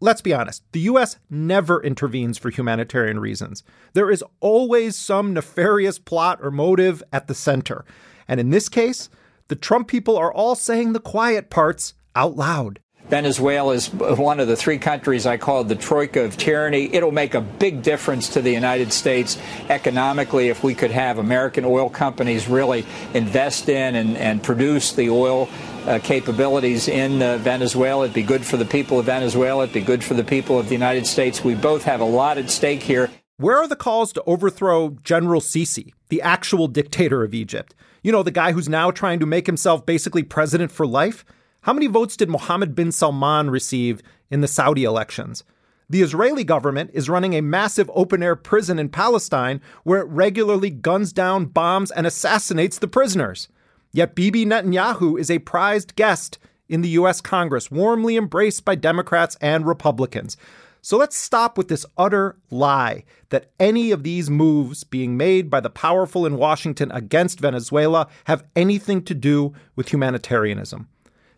Let's 0.00 0.20
be 0.20 0.34
honest, 0.34 0.62
the 0.72 0.80
US 0.80 1.16
never 1.30 1.82
intervenes 1.82 2.36
for 2.36 2.50
humanitarian 2.50 3.20
reasons. 3.20 3.62
There 3.94 4.10
is 4.10 4.22
always 4.40 4.96
some 4.96 5.32
nefarious 5.32 5.98
plot 5.98 6.40
or 6.42 6.50
motive 6.50 7.02
at 7.10 7.26
the 7.26 7.34
center. 7.34 7.86
And 8.28 8.38
in 8.38 8.50
this 8.50 8.68
case, 8.68 9.08
the 9.48 9.56
Trump 9.56 9.88
people 9.88 10.18
are 10.18 10.32
all 10.32 10.54
saying 10.54 10.92
the 10.92 11.00
quiet 11.00 11.48
parts 11.48 11.94
out 12.14 12.36
loud. 12.36 12.80
Venezuela 13.08 13.72
is 13.72 13.92
one 13.92 14.40
of 14.40 14.48
the 14.48 14.56
three 14.56 14.78
countries 14.78 15.26
I 15.26 15.36
call 15.36 15.62
the 15.62 15.76
troika 15.76 16.22
of 16.22 16.36
tyranny. 16.36 16.92
It'll 16.92 17.12
make 17.12 17.34
a 17.34 17.40
big 17.40 17.82
difference 17.82 18.30
to 18.30 18.42
the 18.42 18.50
United 18.50 18.92
States 18.92 19.38
economically 19.68 20.48
if 20.48 20.64
we 20.64 20.74
could 20.74 20.90
have 20.90 21.18
American 21.18 21.64
oil 21.64 21.88
companies 21.88 22.48
really 22.48 22.84
invest 23.14 23.68
in 23.68 23.94
and, 23.94 24.16
and 24.16 24.42
produce 24.42 24.92
the 24.92 25.10
oil 25.10 25.48
uh, 25.86 26.00
capabilities 26.02 26.88
in 26.88 27.22
uh, 27.22 27.38
Venezuela. 27.38 28.04
It'd 28.06 28.14
be 28.14 28.22
good 28.22 28.44
for 28.44 28.56
the 28.56 28.64
people 28.64 28.98
of 28.98 29.06
Venezuela. 29.06 29.62
It'd 29.62 29.74
be 29.74 29.82
good 29.82 30.02
for 30.02 30.14
the 30.14 30.24
people 30.24 30.58
of 30.58 30.66
the 30.66 30.74
United 30.74 31.06
States. 31.06 31.44
We 31.44 31.54
both 31.54 31.84
have 31.84 32.00
a 32.00 32.04
lot 32.04 32.38
at 32.38 32.50
stake 32.50 32.82
here. 32.82 33.08
Where 33.36 33.58
are 33.58 33.68
the 33.68 33.76
calls 33.76 34.12
to 34.14 34.22
overthrow 34.26 34.96
General 35.04 35.40
Sisi, 35.40 35.92
the 36.08 36.22
actual 36.22 36.66
dictator 36.66 37.22
of 37.22 37.34
Egypt? 37.34 37.74
You 38.02 38.10
know, 38.10 38.24
the 38.24 38.30
guy 38.30 38.52
who's 38.52 38.68
now 38.68 38.90
trying 38.90 39.20
to 39.20 39.26
make 39.26 39.46
himself 39.46 39.86
basically 39.86 40.22
president 40.24 40.72
for 40.72 40.86
life? 40.86 41.24
How 41.66 41.72
many 41.72 41.88
votes 41.88 42.16
did 42.16 42.30
Mohammed 42.30 42.76
bin 42.76 42.92
Salman 42.92 43.50
receive 43.50 44.00
in 44.30 44.40
the 44.40 44.46
Saudi 44.46 44.84
elections? 44.84 45.42
The 45.90 46.00
Israeli 46.00 46.44
government 46.44 46.92
is 46.94 47.08
running 47.08 47.34
a 47.34 47.40
massive 47.40 47.90
open 47.92 48.22
air 48.22 48.36
prison 48.36 48.78
in 48.78 48.88
Palestine 48.88 49.60
where 49.82 50.02
it 50.02 50.06
regularly 50.06 50.70
guns 50.70 51.12
down, 51.12 51.46
bombs, 51.46 51.90
and 51.90 52.06
assassinates 52.06 52.78
the 52.78 52.86
prisoners. 52.86 53.48
Yet 53.90 54.14
Bibi 54.14 54.46
Netanyahu 54.46 55.18
is 55.18 55.28
a 55.28 55.40
prized 55.40 55.96
guest 55.96 56.38
in 56.68 56.82
the 56.82 56.90
U.S. 56.90 57.20
Congress, 57.20 57.68
warmly 57.68 58.16
embraced 58.16 58.64
by 58.64 58.76
Democrats 58.76 59.36
and 59.40 59.66
Republicans. 59.66 60.36
So 60.82 60.96
let's 60.96 61.18
stop 61.18 61.58
with 61.58 61.66
this 61.66 61.84
utter 61.98 62.36
lie 62.48 63.02
that 63.30 63.50
any 63.58 63.90
of 63.90 64.04
these 64.04 64.30
moves 64.30 64.84
being 64.84 65.16
made 65.16 65.50
by 65.50 65.58
the 65.58 65.68
powerful 65.68 66.26
in 66.26 66.36
Washington 66.36 66.92
against 66.92 67.40
Venezuela 67.40 68.06
have 68.26 68.44
anything 68.54 69.02
to 69.02 69.14
do 69.14 69.52
with 69.74 69.88
humanitarianism. 69.92 70.86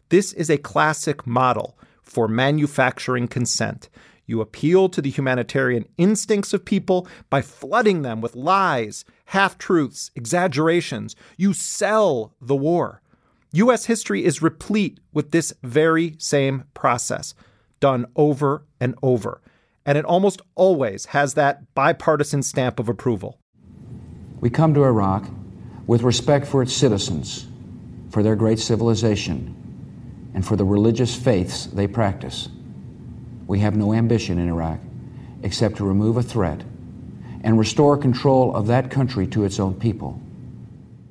This 0.09 0.33
is 0.33 0.49
a 0.49 0.59
classic 0.59 1.27
model 1.27 1.79
for 2.03 2.29
manufacturing 2.29 3.29
consent. 3.29 3.89
You 4.27 4.41
appeal 4.41 4.89
to 4.91 5.01
the 5.01 5.11
humanitarian 5.11 5.87
instincts 5.97 6.53
of 6.53 6.65
people 6.65 7.09
by 7.31 7.43
flooding 7.43 8.03
them 8.03 8.21
with 8.21 8.37
lies, 8.37 9.05
half 9.27 9.57
truths, 9.59 10.11
exaggerations. 10.15 11.17
You 11.37 11.53
sell 11.53 12.35
the 12.41 12.57
war. 12.57 13.03
U.S. 13.53 13.87
history 13.87 14.25
is 14.25 14.43
replete 14.43 15.01
with 15.13 15.31
this 15.31 15.55
very 15.63 16.17
same 16.19 16.65
process 16.75 17.35
done 17.81 18.07
over 18.17 18.65
and 18.81 18.95
over. 19.03 19.41
And 19.87 19.97
it 19.97 20.05
almost 20.05 20.43
always 20.55 21.07
has 21.07 21.35
that 21.35 21.75
bipartisan 21.75 22.43
stamp 22.43 22.79
of 22.79 22.89
approval. 22.89 23.39
We 24.41 24.51
come 24.51 24.75
to 24.75 24.85
Iraq 24.85 25.27
with 25.87 26.03
respect 26.03 26.47
for 26.47 26.61
its 26.63 26.75
citizens, 26.75 27.47
for 28.11 28.23
their 28.23 28.37
great 28.37 28.59
civilization, 28.59 29.55
and 30.39 30.47
for 30.47 30.55
the 30.55 30.65
religious 30.65 31.17
faiths 31.17 31.67
they 31.67 31.89
practice. 31.89 32.49
We 33.49 33.59
have 33.59 33.77
no 33.77 33.93
ambition 33.93 34.39
in 34.39 34.49
Iraq 34.49 34.79
except 35.43 35.79
to 35.79 35.85
remove 35.85 36.17
a 36.17 36.23
threat 36.23 36.63
and 37.43 37.59
restore 37.59 37.97
control 37.97 38.55
of 38.55 38.69
that 38.69 38.89
country 38.89 39.27
to 39.27 39.43
its 39.43 39.59
own 39.59 39.75
people. 39.75 40.23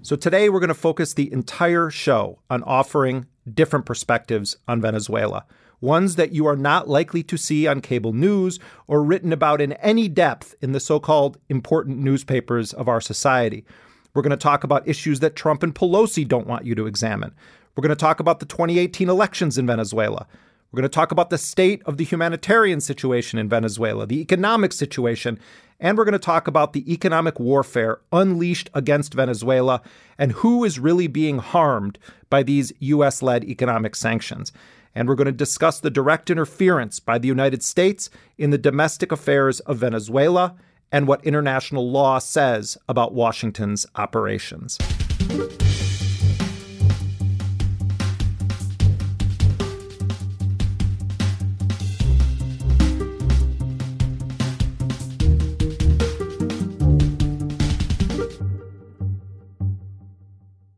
So 0.01 0.15
today 0.15 0.48
we're 0.48 0.62
going 0.62 0.69
to 0.69 0.74
focus 0.74 1.13
the 1.13 1.29
entire 1.34 1.89
show 1.89 2.39
on 2.50 2.63
offering 2.63 3.25
different 3.53 3.86
perspectives 3.86 4.55
on 4.65 4.79
Venezuela 4.79 5.46
ones 5.81 6.15
that 6.15 6.31
you 6.31 6.46
are 6.46 6.55
not 6.55 6.88
likely 6.88 7.22
to 7.24 7.36
see 7.36 7.67
on 7.67 7.81
cable 7.81 8.13
news 8.13 8.62
or 8.88 9.03
written 9.03 9.34
about 9.34 9.60
in 9.60 9.74
any 9.74 10.07
depth 10.07 10.55
in 10.62 10.72
the 10.72 10.79
so 10.79 11.01
called 11.01 11.38
important 11.50 11.98
newspapers 11.98 12.72
of 12.72 12.88
our 12.88 13.01
society. 13.01 13.65
We're 14.13 14.22
going 14.22 14.31
to 14.31 14.38
talk 14.38 14.63
about 14.63 14.88
issues 14.88 15.19
that 15.19 15.36
Trump 15.36 15.63
and 15.63 15.75
Pelosi 15.75 16.25
don't 16.25 16.48
want 16.48 16.65
you 16.65 16.75
to 16.75 16.88
examine. 16.88 17.36
We're 17.77 17.84
going 17.84 17.89
to 17.89 17.96
talk 17.96 18.19
about 18.19 18.39
the 18.39 18.48
2018 18.48 19.07
elections 19.07 19.60
in 19.60 19.67
Venezuela. 19.67 20.25
We're 20.72 20.81
going 20.81 20.89
to 20.89 20.96
talk 20.96 21.12
about 21.12 21.29
the 21.29 21.38
state 21.38 21.84
of 21.86 21.98
the 21.98 22.03
humanitarian 22.03 22.81
situation 22.81 23.38
in 23.38 23.48
Venezuela, 23.48 24.07
the 24.07 24.19
economic 24.19 24.74
situation, 24.74 25.39
and 25.79 25.96
we're 25.96 26.03
going 26.03 26.13
to 26.13 26.19
talk 26.19 26.48
about 26.48 26.74
the 26.74 26.91
economic 26.91 27.39
warfare 27.39 28.00
unleashed 28.12 28.72
against 28.74 29.13
Venezuela 29.13 29.84
and 30.17 30.31
who 30.31 30.63
is 30.63 30.79
really 30.79 31.05
being 31.05 31.38
harmed 31.38 32.00
by 32.31 32.41
these 32.41 32.74
U.S. 32.79 33.22
led 33.22 33.43
economic 33.43 33.96
sanctions 33.96 34.51
and 34.96 35.07
we're 35.07 35.13
going 35.13 35.25
to 35.25 35.31
discuss 35.31 35.79
the 35.79 35.91
direct 35.91 36.31
interference 36.31 37.00
by 37.00 37.19
the 37.19 37.27
United 37.27 37.62
States 37.62 38.10
in 38.39 38.50
the 38.50 38.57
domestic 38.57 39.12
affairs 39.12 39.60
of 39.60 39.77
Venezuela 39.77 40.55
and 40.91 41.07
what 41.07 41.24
international 41.24 41.91
law 41.91 42.17
says 42.17 42.79
about 42.89 43.13
Washington's 43.13 43.86
operations. 43.96 44.79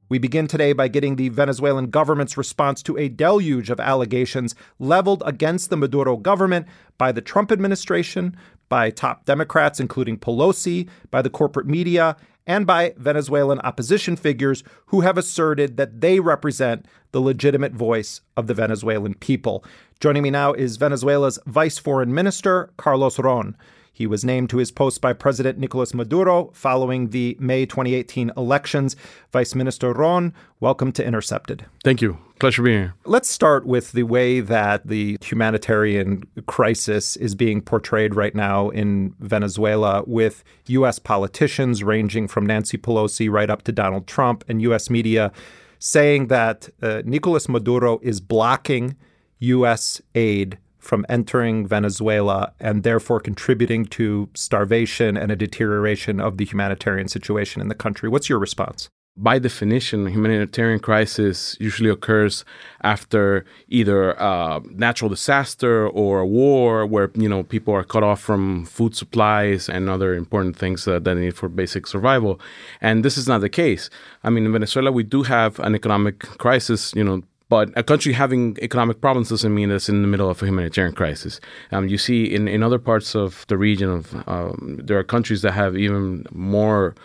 We 0.09 0.17
begin 0.17 0.47
today 0.47 0.73
by 0.73 0.87
getting 0.87 1.15
the 1.15 1.29
Venezuelan 1.29 1.91
government's 1.91 2.35
response 2.35 2.81
to 2.83 2.97
a 2.97 3.09
deluge 3.09 3.69
of 3.69 3.79
allegations 3.79 4.55
leveled 4.79 5.21
against 5.23 5.69
the 5.69 5.77
Maduro 5.77 6.17
government 6.17 6.65
by 6.97 7.11
the 7.11 7.21
Trump 7.21 7.51
administration, 7.51 8.35
by 8.69 8.89
top 8.89 9.25
Democrats, 9.25 9.79
including 9.79 10.17
Pelosi, 10.17 10.89
by 11.11 11.21
the 11.21 11.29
corporate 11.29 11.67
media, 11.67 12.17
and 12.47 12.65
by 12.65 12.95
Venezuelan 12.97 13.59
opposition 13.59 14.15
figures 14.15 14.63
who 14.87 15.01
have 15.01 15.15
asserted 15.19 15.77
that 15.77 16.01
they 16.01 16.19
represent 16.19 16.87
the 17.11 17.21
legitimate 17.21 17.73
voice 17.73 18.21
of 18.35 18.47
the 18.47 18.55
Venezuelan 18.55 19.13
people. 19.13 19.63
Joining 19.99 20.23
me 20.23 20.31
now 20.31 20.53
is 20.53 20.77
Venezuela's 20.77 21.37
Vice 21.45 21.77
Foreign 21.77 22.11
Minister, 22.11 22.71
Carlos 22.77 23.19
Ron. 23.19 23.55
He 23.99 24.07
was 24.07 24.23
named 24.23 24.49
to 24.51 24.57
his 24.59 24.71
post 24.71 25.01
by 25.01 25.11
President 25.11 25.59
Nicolas 25.59 25.93
Maduro 25.93 26.51
following 26.53 27.09
the 27.09 27.35
May 27.37 27.65
2018 27.65 28.31
elections. 28.37 28.95
Vice 29.33 29.53
Minister 29.53 29.91
Ron, 29.91 30.33
welcome 30.61 30.93
to 30.93 31.05
Intercepted. 31.05 31.65
Thank 31.83 32.01
you. 32.01 32.17
Pleasure 32.39 32.63
being 32.63 32.79
here. 32.79 32.93
Let's 33.03 33.29
start 33.29 33.65
with 33.65 33.91
the 33.91 34.03
way 34.03 34.39
that 34.39 34.87
the 34.87 35.17
humanitarian 35.21 36.23
crisis 36.47 37.17
is 37.17 37.35
being 37.35 37.61
portrayed 37.61 38.15
right 38.15 38.33
now 38.33 38.69
in 38.69 39.15
Venezuela, 39.19 40.05
with 40.07 40.45
U.S. 40.67 40.97
politicians 40.97 41.83
ranging 41.83 42.29
from 42.29 42.45
Nancy 42.45 42.77
Pelosi 42.77 43.29
right 43.29 43.49
up 43.49 43.63
to 43.63 43.73
Donald 43.73 44.07
Trump 44.07 44.45
and 44.47 44.61
U.S. 44.61 44.89
media 44.89 45.33
saying 45.77 46.27
that 46.27 46.69
uh, 46.81 47.01
Nicolas 47.03 47.49
Maduro 47.49 47.99
is 48.01 48.21
blocking 48.21 48.95
U.S. 49.39 50.01
aid 50.15 50.57
from 50.79 51.05
entering 51.09 51.67
Venezuela 51.67 52.53
and 52.59 52.83
therefore 52.83 53.19
contributing 53.19 53.85
to 53.85 54.29
starvation 54.33 55.17
and 55.17 55.31
a 55.31 55.35
deterioration 55.35 56.19
of 56.19 56.37
the 56.37 56.45
humanitarian 56.45 57.07
situation 57.07 57.61
in 57.61 57.67
the 57.67 57.75
country. 57.75 58.09
What's 58.09 58.29
your 58.29 58.39
response? 58.39 58.89
By 59.17 59.37
definition, 59.37 60.07
a 60.07 60.11
humanitarian 60.11 60.79
crisis 60.79 61.57
usually 61.59 61.89
occurs 61.89 62.45
after 62.81 63.43
either 63.67 64.11
a 64.11 64.61
natural 64.71 65.09
disaster 65.09 65.89
or 65.89 66.21
a 66.21 66.25
war 66.25 66.85
where 66.85 67.11
you 67.15 67.27
know 67.27 67.43
people 67.43 67.73
are 67.73 67.83
cut 67.83 68.01
off 68.01 68.21
from 68.21 68.65
food 68.65 68.95
supplies 68.95 69.67
and 69.67 69.89
other 69.89 70.15
important 70.15 70.55
things 70.55 70.85
that 70.85 71.03
they 71.03 71.15
need 71.15 71.35
for 71.35 71.49
basic 71.49 71.85
survival. 71.85 72.39
And 72.79 73.03
this 73.03 73.17
is 73.17 73.27
not 73.27 73.41
the 73.41 73.49
case. 73.49 73.89
I 74.23 74.29
mean, 74.29 74.45
in 74.45 74.53
Venezuela, 74.53 74.89
we 74.89 75.03
do 75.03 75.23
have 75.23 75.59
an 75.59 75.75
economic 75.75 76.19
crisis. 76.19 76.93
You 76.95 77.03
know, 77.03 77.21
but 77.49 77.71
a 77.75 77.83
country 77.83 78.13
having 78.13 78.57
economic 78.61 79.01
problems 79.01 79.29
doesn't 79.29 79.53
mean 79.53 79.71
it's 79.71 79.89
in 79.89 80.01
the 80.01 80.07
middle 80.07 80.29
of 80.29 80.41
a 80.41 80.45
humanitarian 80.45 80.93
crisis. 80.93 81.41
Um, 81.71 81.87
you 81.87 81.97
see, 81.97 82.23
in, 82.25 82.47
in 82.47 82.63
other 82.63 82.79
parts 82.79 83.15
of 83.15 83.45
the 83.47 83.57
region, 83.57 83.89
of 83.89 84.23
um, 84.27 84.79
there 84.81 84.97
are 84.99 85.03
countries 85.03 85.41
that 85.41 85.53
have 85.53 85.75
even 85.75 86.25
more 86.31 86.95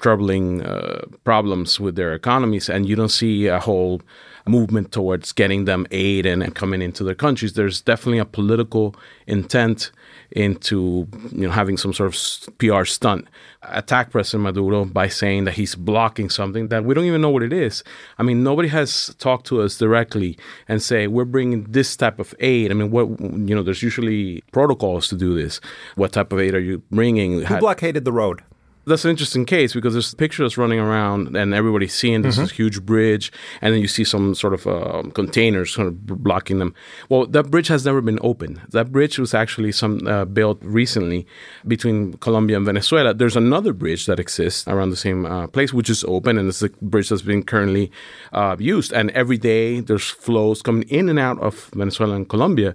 troubling 0.00 0.62
uh, 0.62 1.02
problems 1.22 1.78
with 1.78 1.94
their 1.94 2.12
economies, 2.12 2.68
and 2.68 2.88
you 2.88 2.96
don't 2.96 3.08
see 3.08 3.46
a 3.46 3.60
whole 3.60 4.02
movement 4.46 4.90
towards 4.90 5.30
getting 5.30 5.64
them 5.66 5.86
aid 5.92 6.26
and, 6.26 6.42
and 6.42 6.56
coming 6.56 6.82
into 6.82 7.04
their 7.04 7.14
countries. 7.14 7.52
There's 7.52 7.80
definitely 7.80 8.18
a 8.18 8.24
political 8.24 8.96
intent 9.28 9.92
into 10.32 11.06
you 11.30 11.46
know 11.46 11.50
having 11.50 11.76
some 11.76 11.92
sort 11.92 12.14
of 12.14 12.58
PR 12.58 12.84
stunt, 12.84 13.28
attack 13.62 14.10
President 14.10 14.42
Maduro 14.42 14.84
by 14.84 15.08
saying 15.08 15.44
that 15.44 15.54
he's 15.54 15.74
blocking 15.74 16.30
something 16.30 16.68
that 16.68 16.84
we 16.84 16.94
don't 16.94 17.04
even 17.04 17.20
know 17.20 17.30
what 17.30 17.42
it 17.42 17.52
is. 17.52 17.84
I 18.18 18.22
mean, 18.22 18.42
nobody 18.42 18.68
has 18.68 19.14
talked 19.18 19.46
to 19.46 19.60
us 19.62 19.78
directly 19.78 20.38
and 20.68 20.82
say 20.82 21.06
we're 21.06 21.24
bringing 21.24 21.64
this 21.64 21.96
type 21.96 22.18
of 22.18 22.34
aid. 22.40 22.70
I 22.70 22.74
mean, 22.74 22.90
what 22.90 23.08
you 23.20 23.54
know, 23.54 23.62
there's 23.62 23.82
usually 23.82 24.42
protocols 24.52 25.08
to 25.08 25.16
do 25.16 25.34
this. 25.34 25.60
What 25.96 26.12
type 26.12 26.32
of 26.32 26.40
aid 26.40 26.54
are 26.54 26.60
you 26.60 26.82
bringing? 26.90 27.42
Who 27.42 27.58
blockaded 27.58 28.04
the 28.04 28.12
road? 28.12 28.42
That's 28.86 29.04
an 29.04 29.10
interesting 29.10 29.44
case 29.44 29.72
because 29.74 29.92
there's 29.92 30.14
pictures 30.14 30.58
running 30.58 30.80
around 30.80 31.36
and 31.36 31.54
everybody's 31.54 31.94
seeing 31.94 32.22
this, 32.22 32.36
mm-hmm. 32.36 32.46
huge 32.46 32.84
bridge, 32.84 33.32
and 33.60 33.74
then 33.74 33.80
you 33.80 33.88
see 33.88 34.04
some 34.04 34.34
sort 34.34 34.54
of 34.54 34.66
uh, 34.66 35.02
containers 35.14 35.76
kind 35.76 35.88
of 35.88 36.06
blocking 36.06 36.58
them. 36.58 36.74
Well, 37.08 37.26
that 37.26 37.50
bridge 37.50 37.68
has 37.68 37.84
never 37.84 38.00
been 38.00 38.18
opened. 38.22 38.60
That 38.70 38.90
bridge 38.90 39.18
was 39.18 39.34
actually 39.34 39.72
some 39.72 40.06
uh, 40.06 40.24
built 40.24 40.58
recently 40.62 41.26
between 41.66 42.14
Colombia 42.14 42.56
and 42.56 42.66
Venezuela. 42.66 43.14
There's 43.14 43.36
another 43.36 43.72
bridge 43.72 44.06
that 44.06 44.18
exists 44.18 44.66
around 44.66 44.90
the 44.90 44.96
same 44.96 45.26
uh, 45.26 45.46
place, 45.46 45.72
which 45.72 45.90
is 45.90 46.04
open, 46.04 46.38
and 46.38 46.48
it's 46.48 46.62
a 46.62 46.70
bridge 46.80 47.08
that's 47.08 47.22
being 47.22 47.42
currently 47.42 47.90
uh, 48.32 48.56
used. 48.58 48.92
And 48.92 49.10
every 49.12 49.38
day 49.38 49.80
there's 49.80 50.08
flows 50.08 50.62
coming 50.62 50.88
in 50.88 51.08
and 51.08 51.18
out 51.18 51.38
of 51.40 51.70
Venezuela 51.74 52.14
and 52.14 52.28
Colombia. 52.28 52.74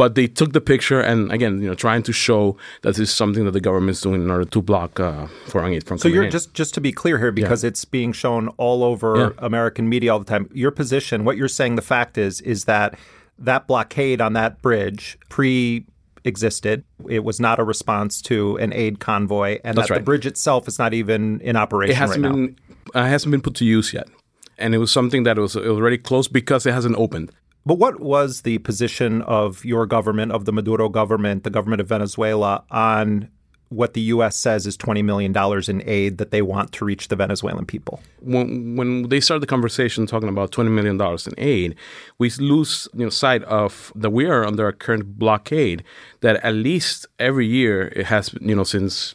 But 0.00 0.14
they 0.14 0.28
took 0.28 0.54
the 0.54 0.62
picture 0.62 0.98
and 0.98 1.30
again, 1.30 1.60
you 1.60 1.68
know, 1.68 1.74
trying 1.74 2.02
to 2.04 2.12
show 2.26 2.56
that 2.80 2.94
this 2.96 3.10
is 3.10 3.14
something 3.14 3.44
that 3.44 3.50
the 3.50 3.60
government 3.60 3.98
is 3.98 4.00
doing 4.00 4.22
in 4.22 4.30
order 4.30 4.46
to 4.46 4.62
block 4.62 4.98
uh, 4.98 5.26
foreign 5.48 5.74
aid 5.74 5.84
from. 5.84 5.98
So 5.98 6.08
you're 6.08 6.24
in. 6.24 6.30
just 6.30 6.54
just 6.54 6.72
to 6.72 6.80
be 6.80 6.90
clear 6.90 7.18
here, 7.18 7.30
because 7.30 7.62
yeah. 7.62 7.68
it's 7.68 7.84
being 7.84 8.12
shown 8.12 8.48
all 8.56 8.82
over 8.82 9.10
yeah. 9.18 9.30
American 9.36 9.90
media 9.90 10.10
all 10.14 10.18
the 10.18 10.24
time. 10.24 10.48
Your 10.54 10.70
position, 10.70 11.26
what 11.26 11.36
you're 11.36 11.48
saying, 11.48 11.76
the 11.76 11.82
fact 11.82 12.16
is, 12.16 12.40
is 12.40 12.64
that 12.64 12.98
that 13.38 13.66
blockade 13.66 14.22
on 14.22 14.32
that 14.32 14.62
bridge 14.62 15.18
pre 15.28 15.84
existed. 16.24 16.82
It 17.06 17.22
was 17.22 17.38
not 17.38 17.58
a 17.58 17.64
response 17.64 18.22
to 18.22 18.56
an 18.56 18.72
aid 18.72 19.00
convoy, 19.00 19.58
and 19.62 19.76
That's 19.76 19.88
that 19.88 19.92
right. 19.92 19.98
the 19.98 20.04
bridge 20.06 20.24
itself 20.24 20.66
is 20.66 20.78
not 20.78 20.94
even 20.94 21.42
in 21.42 21.56
operation. 21.56 21.92
It 21.92 21.98
hasn't 21.98 22.24
right 22.24 22.32
been 22.32 22.56
uh, 22.94 23.04
hasn't 23.04 23.32
been 23.32 23.42
put 23.42 23.54
to 23.56 23.66
use 23.66 23.92
yet, 23.92 24.08
and 24.56 24.74
it 24.74 24.78
was 24.78 24.90
something 24.90 25.24
that 25.24 25.36
was 25.36 25.58
already 25.58 25.98
closed 25.98 26.32
because 26.32 26.64
it 26.64 26.72
hasn't 26.72 26.96
opened. 26.96 27.32
But 27.66 27.74
what 27.74 28.00
was 28.00 28.42
the 28.42 28.58
position 28.58 29.22
of 29.22 29.64
your 29.64 29.86
government, 29.86 30.32
of 30.32 30.44
the 30.44 30.52
Maduro 30.52 30.88
government, 30.88 31.44
the 31.44 31.50
government 31.50 31.80
of 31.80 31.88
Venezuela, 31.88 32.64
on 32.70 33.28
what 33.70 33.94
the 33.94 34.00
U.S. 34.00 34.36
says 34.36 34.66
is 34.66 34.76
$20 34.76 35.04
million 35.04 35.32
in 35.68 35.88
aid 35.88 36.18
that 36.18 36.32
they 36.32 36.42
want 36.42 36.72
to 36.72 36.84
reach 36.84 37.06
the 37.06 37.16
Venezuelan 37.16 37.64
people? 37.64 38.00
When, 38.20 38.76
when 38.76 39.08
they 39.08 39.20
start 39.20 39.40
the 39.40 39.46
conversation 39.46 40.06
talking 40.06 40.28
about 40.28 40.50
$20 40.50 40.70
million 40.70 41.00
in 41.00 41.34
aid, 41.38 41.76
we 42.18 42.30
lose 42.30 42.88
you 42.94 43.04
know, 43.04 43.10
sight 43.10 43.44
of 43.44 43.92
that 43.94 44.10
we 44.10 44.26
are 44.26 44.44
under 44.44 44.66
a 44.66 44.72
current 44.72 45.18
blockade 45.18 45.84
that 46.20 46.36
at 46.44 46.54
least 46.54 47.06
every 47.20 47.46
year 47.46 47.88
it 47.94 48.06
has, 48.06 48.34
you 48.40 48.56
know, 48.56 48.64
since 48.64 49.14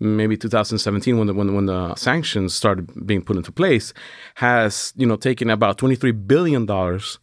maybe 0.00 0.36
2017 0.36 1.16
when 1.16 1.28
the, 1.28 1.34
when, 1.34 1.54
when 1.54 1.66
the 1.66 1.94
sanctions 1.94 2.52
started 2.52 3.06
being 3.06 3.22
put 3.22 3.36
into 3.36 3.52
place 3.52 3.94
has 4.34 4.92
you 4.96 5.06
know 5.06 5.14
taken 5.14 5.48
about 5.48 5.78
23 5.78 6.10
billion 6.10 6.66
dollars 6.66 7.20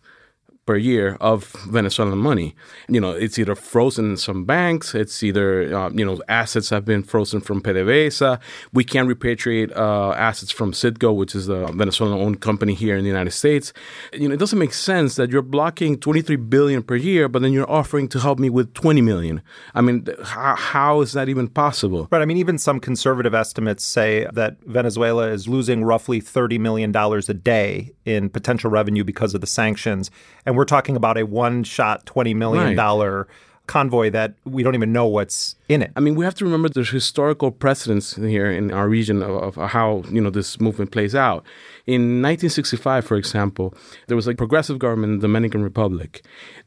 per 0.70 0.78
year 0.78 1.18
of 1.20 1.46
Venezuelan 1.68 2.20
money. 2.20 2.54
You 2.88 3.02
know, 3.02 3.10
it's 3.10 3.40
either 3.40 3.56
frozen 3.56 4.12
in 4.12 4.18
some 4.18 4.46
banks, 4.46 4.94
it's 4.94 5.24
either, 5.24 5.76
uh, 5.76 5.90
you 5.90 6.06
know, 6.06 6.22
assets 6.30 6.70
have 6.70 6.86
been 6.86 7.02
frozen 7.02 7.42
from 7.42 7.60
PDVSA. 7.60 8.40
We 8.72 8.84
can't 8.84 9.10
repatriate 9.10 9.76
uh, 9.76 10.12
assets 10.12 10.52
from 10.52 10.74
Citgo, 10.74 11.16
which 11.16 11.34
is 11.34 11.50
a 11.50 11.66
Venezuelan 11.74 12.22
owned 12.22 12.42
company 12.42 12.76
here 12.76 12.96
in 12.96 13.04
the 13.04 13.08
United 13.08 13.32
States. 13.32 13.74
You 14.14 14.28
know, 14.28 14.36
it 14.36 14.38
doesn't 14.38 14.60
make 14.60 14.74
sense 14.74 15.16
that 15.16 15.32
you're 15.32 15.42
blocking 15.42 15.98
23 15.98 16.36
billion 16.36 16.84
per 16.84 16.96
year, 16.96 17.28
but 17.28 17.42
then 17.42 17.52
you're 17.52 17.72
offering 17.72 18.08
to 18.10 18.20
help 18.20 18.38
me 18.38 18.52
with 18.52 18.72
20 18.76 19.02
million. 19.02 19.42
I 19.74 19.82
mean, 19.82 20.06
how, 20.24 20.56
how 20.56 21.02
is 21.02 21.14
that 21.14 21.30
even 21.30 21.48
possible? 21.48 22.08
Right. 22.12 22.22
I 22.22 22.26
mean, 22.26 22.38
even 22.38 22.60
some 22.60 22.80
conservative 22.80 23.34
estimates 23.34 23.84
say 23.84 24.28
that 24.34 24.62
Venezuela 24.66 25.30
is 25.30 25.48
losing 25.48 25.84
roughly 25.84 26.22
$30 26.22 26.60
million 26.60 26.96
a 26.96 27.34
day 27.34 27.94
in 28.06 28.30
potential 28.30 28.70
revenue 28.70 29.04
because 29.04 29.34
of 29.34 29.42
the 29.42 29.48
sanctions. 29.48 30.12
And 30.46 30.56
we're 30.60 30.66
talking 30.66 30.98
about 30.98 31.18
a 31.18 31.24
one 31.24 31.64
shot 31.64 32.06
$20 32.06 32.36
million 32.36 32.76
right. 32.76 33.26
convoy 33.66 34.10
that 34.10 34.34
we 34.44 34.62
don't 34.62 34.76
even 34.76 34.92
know 34.92 35.08
what's 35.08 35.56
in 35.70 35.82
it. 35.82 35.90
I 35.96 36.02
mean, 36.02 36.16
we 36.16 36.26
have 36.26 36.36
to 36.36 36.44
remember 36.44 36.68
there's 36.68 36.90
historical 36.90 37.50
precedents 37.50 38.18
here 38.18 38.52
in 38.52 38.70
our 38.74 38.90
region 38.90 39.24
of, 39.24 39.58
of, 39.58 39.72
how, 39.72 40.04
you 40.12 40.20
know, 40.20 40.30
this 40.30 40.60
movement 40.60 40.92
plays 40.92 41.16
out. 41.16 41.46
In 41.88 42.22
1965, 42.22 43.06
for 43.06 43.16
example, 43.16 43.74
there 44.08 44.18
was 44.18 44.28
a 44.28 44.36
progressive 44.36 44.80
government 44.80 45.14
in 45.14 45.20
the 45.20 45.28
Dominican 45.28 45.64
Republic. 45.64 46.26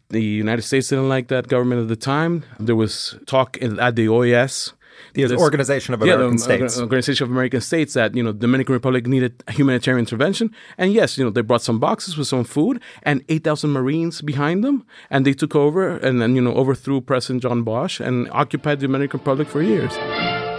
The 0.08 0.22
United 0.22 0.62
States 0.62 0.88
didn't 0.88 1.10
like 1.10 1.28
that 1.28 1.48
government 1.48 1.82
at 1.82 1.88
the 1.88 1.96
time. 1.96 2.44
There 2.58 2.76
was 2.76 3.18
talk 3.26 3.58
at 3.60 3.94
the 3.96 4.06
OAS 4.06 4.72
the 5.14 5.24
this, 5.24 5.40
Organization 5.40 5.94
of 5.94 6.02
American 6.02 6.26
yeah, 6.26 6.32
the, 6.32 6.38
States. 6.38 6.80
Organization 6.80 7.24
of 7.24 7.30
American 7.30 7.60
States 7.60 7.94
that 7.94 8.14
you 8.14 8.22
know 8.22 8.32
the 8.32 8.38
Dominican 8.38 8.72
Republic 8.72 9.06
needed 9.06 9.42
humanitarian 9.48 10.00
intervention, 10.00 10.54
and 10.78 10.92
yes, 10.92 11.18
you 11.18 11.24
know 11.24 11.30
they 11.30 11.42
brought 11.42 11.62
some 11.62 11.78
boxes 11.78 12.16
with 12.16 12.28
some 12.28 12.44
food 12.44 12.80
and 13.02 13.24
eight 13.28 13.44
thousand 13.44 13.70
Marines 13.70 14.22
behind 14.22 14.64
them, 14.64 14.86
and 15.10 15.26
they 15.26 15.32
took 15.32 15.54
over 15.54 15.96
and 15.98 16.20
then 16.20 16.34
you 16.34 16.42
know 16.42 16.54
overthrew 16.54 17.00
President 17.00 17.42
John 17.42 17.62
Bosch 17.62 18.00
and 18.00 18.28
occupied 18.32 18.80
the 18.80 18.86
Dominican 18.86 19.18
Republic 19.20 19.48
for 19.48 19.62
years. 19.62 19.92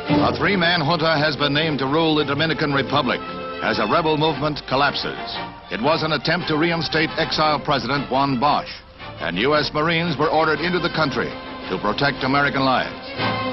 A 0.04 0.36
three-man 0.38 0.82
junta 0.82 1.16
has 1.18 1.36
been 1.38 1.54
named 1.54 1.80
to 1.80 1.86
rule 1.86 2.16
the 2.16 2.26
Dominican 2.26 2.74
Republic 2.74 3.20
as 3.64 3.80
a 3.80 3.88
rebel 3.88 4.18
movement 4.18 4.60
collapses. 4.68 5.16
It 5.72 5.82
was 5.82 6.04
an 6.04 6.12
attempt 6.12 6.50
to 6.50 6.58
reinstate 6.58 7.10
exile 7.18 7.64
President 7.64 8.12
Juan 8.12 8.38
Bosch, 8.40 8.70
and 9.24 9.38
U.S. 9.38 9.72
Marines 9.74 10.18
were 10.18 10.30
ordered 10.30 10.60
into 10.60 10.80
the 10.80 10.92
country 10.92 11.32
to 11.72 11.80
protect 11.80 12.24
American 12.24 12.66
lives. 12.68 13.53